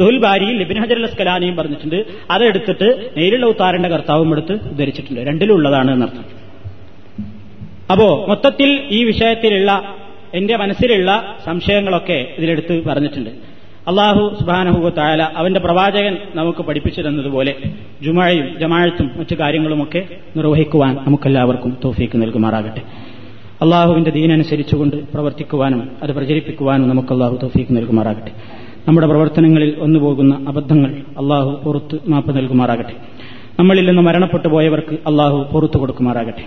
തുൽ 0.00 0.18
ബാരിയിൽ 0.18 0.56
ലിബിൻ 0.58 0.78
ഹജർ 0.82 1.02
അസ്കലാനിയും 1.02 1.56
പറഞ്ഞിട്ടുണ്ട്. 1.56 2.04
അതെടുത്തിട്ട് 2.30 3.10
നേരിലുള്ള 3.16 3.46
ഉത്താരന്റെ 3.46 3.88
കർത്താവും 3.88 4.32
എടുത്ത് 4.32 4.52
ഉദ്ധരിച്ചിട്ടുണ്ട്. 4.52 5.20
രണ്ടിലുള്ളതാണ് 5.20 5.90
എന്നർത്ഥം. 5.90 6.24
അപ്പോ 7.90 8.26
മൊത്തത്തിൽ 8.28 8.88
ഈ 8.90 9.04
വിഷയത്തിലുള്ള 9.04 9.96
എന്റെ 10.34 10.56
മനസ്സിലുള്ള 10.56 11.36
സംശയങ്ങളൊക്കെ 11.44 12.26
ഇതിലെടുത്ത് 12.38 12.84
പറഞ്ഞിട്ടുണ്ട്. 12.84 13.53
അള്ളാഹു 13.88 14.36
സുബാനഹുബ 14.40 14.88
തായാല 14.88 15.22
അവന്റെ 15.36 15.60
പ്രവാചകൻ 15.60 16.16
നമുക്ക് 16.34 16.62
പഠിപ്പിച്ചു 16.62 17.00
തന്നതുപോലെ 17.00 17.54
ജുമായും 18.02 18.58
ജമാഴത്തും 18.60 19.10
മറ്റു 19.16 19.34
കാര്യങ്ങളുമൊക്കെ 19.34 20.06
നിർവഹിക്കുവാൻ 20.36 20.98
നമുക്കെല്ലാവർക്കും 21.06 21.76
തോഫീക്ക് 21.84 22.22
നൽകുമാറാകട്ടെ. 22.22 22.82
അള്ളാഹുവിന്റെ 23.62 24.10
ദീനനുസരിച്ചുകൊണ്ട് 24.10 24.96
പ്രവർത്തിക്കുവാനും 25.12 25.90
അത് 26.02 26.12
പ്രചരിപ്പിക്കുവാനും 26.12 26.88
നമുക്ക് 26.88 27.12
അള്ളാഹു 27.12 27.38
തോഫീക്ക് 27.42 27.76
നൽകുമാറാകട്ടെ. 27.76 28.32
നമ്മുടെ 28.88 29.06
പ്രവർത്തനങ്ങളിൽ 29.06 29.76
ഒന്നുപോകുന്ന 29.80 30.44
അബദ്ധങ്ങൾ 30.48 30.92
അള്ളാഹു 30.92 31.60
പുറത്ത് 31.64 31.98
മാപ്പ് 32.08 32.36
നൽകുമാറാകട്ടെ. 32.36 32.92
നമ്മളിൽ 33.58 33.86
നിന്ന് 33.86 34.02
മരണപ്പെട്ടു 34.02 34.48
പോയവർക്ക് 34.48 34.94
അള്ളാഹു 34.94 35.46
പുറത്തു 35.52 35.78
കൊടുക്കുമാറാകട്ടെ. 35.78 36.44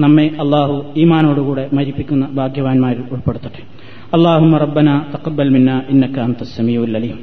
നമ്മെ 0.00 0.30
അള്ളാഹു 0.40 0.84
ഈമാനോടുകൂടെ 0.96 1.68
മരിപ്പിക്കുന്ന 1.72 2.28
ഭാഗ്യവാന്മാരിൽ 2.32 3.02
ഉൾപ്പെടുത്തട്ടെ. 3.12 3.77
اللهم 4.16 4.52
ربنا 4.54 4.94
تقبل 5.12 5.50
منا 5.52 5.76
إنك 5.92 6.16
أنت 6.18 6.40
السميع 6.40 6.80
العليم. 6.88 7.18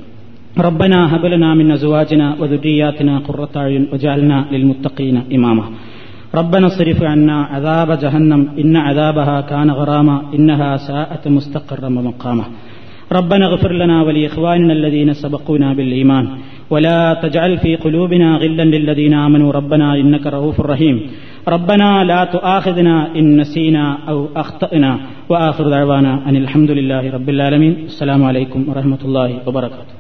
ربنا 0.68 1.16
هب 1.16 1.26
لنا 1.26 1.50
من 1.54 1.72
أزواجنا 1.72 2.28
وذرياتنا 2.40 3.14
قرة 3.28 3.54
أعين 3.58 3.84
وجعلنا 3.94 4.38
للمتقين 4.54 5.18
إماما. 5.36 5.66
ربنا 6.36 6.68
اصرف 6.68 7.04
عنا 7.04 7.38
عذاب 7.54 7.90
جهنم 8.04 8.42
إن 8.62 8.76
عذابها 8.76 9.42
كان 9.42 9.70
غراما 9.72 10.22
إنها 10.36 10.78
ساءت 10.78 11.28
مستقرا 11.28 11.90
ومقاما 11.98 12.46
ربنا 13.12 13.46
اغفر 13.46 13.72
لنا 13.72 13.98
ولإخواننا 14.04 14.74
الذين 14.74 15.14
سبقونا 15.14 15.74
بالإيمان. 15.74 16.26
ولا 16.70 17.14
تجعل 17.24 17.58
في 17.58 17.76
قلوبنا 17.76 18.38
غلا 18.38 18.64
للذين 18.64 19.14
آمنوا. 19.14 19.52
ربنا 19.52 19.96
إنك 20.02 20.28
رؤوف 20.28 20.62
رحيم. 20.62 20.98
ربنا 21.48 22.04
لا 22.04 22.26
تؤاخذنا 22.26 23.16
إن 23.16 23.38
نسينا 23.38 23.98
أو 24.10 24.28
أخطأنا. 24.36 25.00
وآخر 25.30 25.70
دعوانا 25.70 26.30
أن 26.30 26.36
الحمد 26.36 26.72
لله 26.72 27.12
رب 27.12 27.30
العالمين. 27.30 27.86
السلام 27.86 28.24
عليكم 28.24 28.70
ورحمة 28.70 29.02
الله 29.06 29.48
وبركاته. 29.48 29.96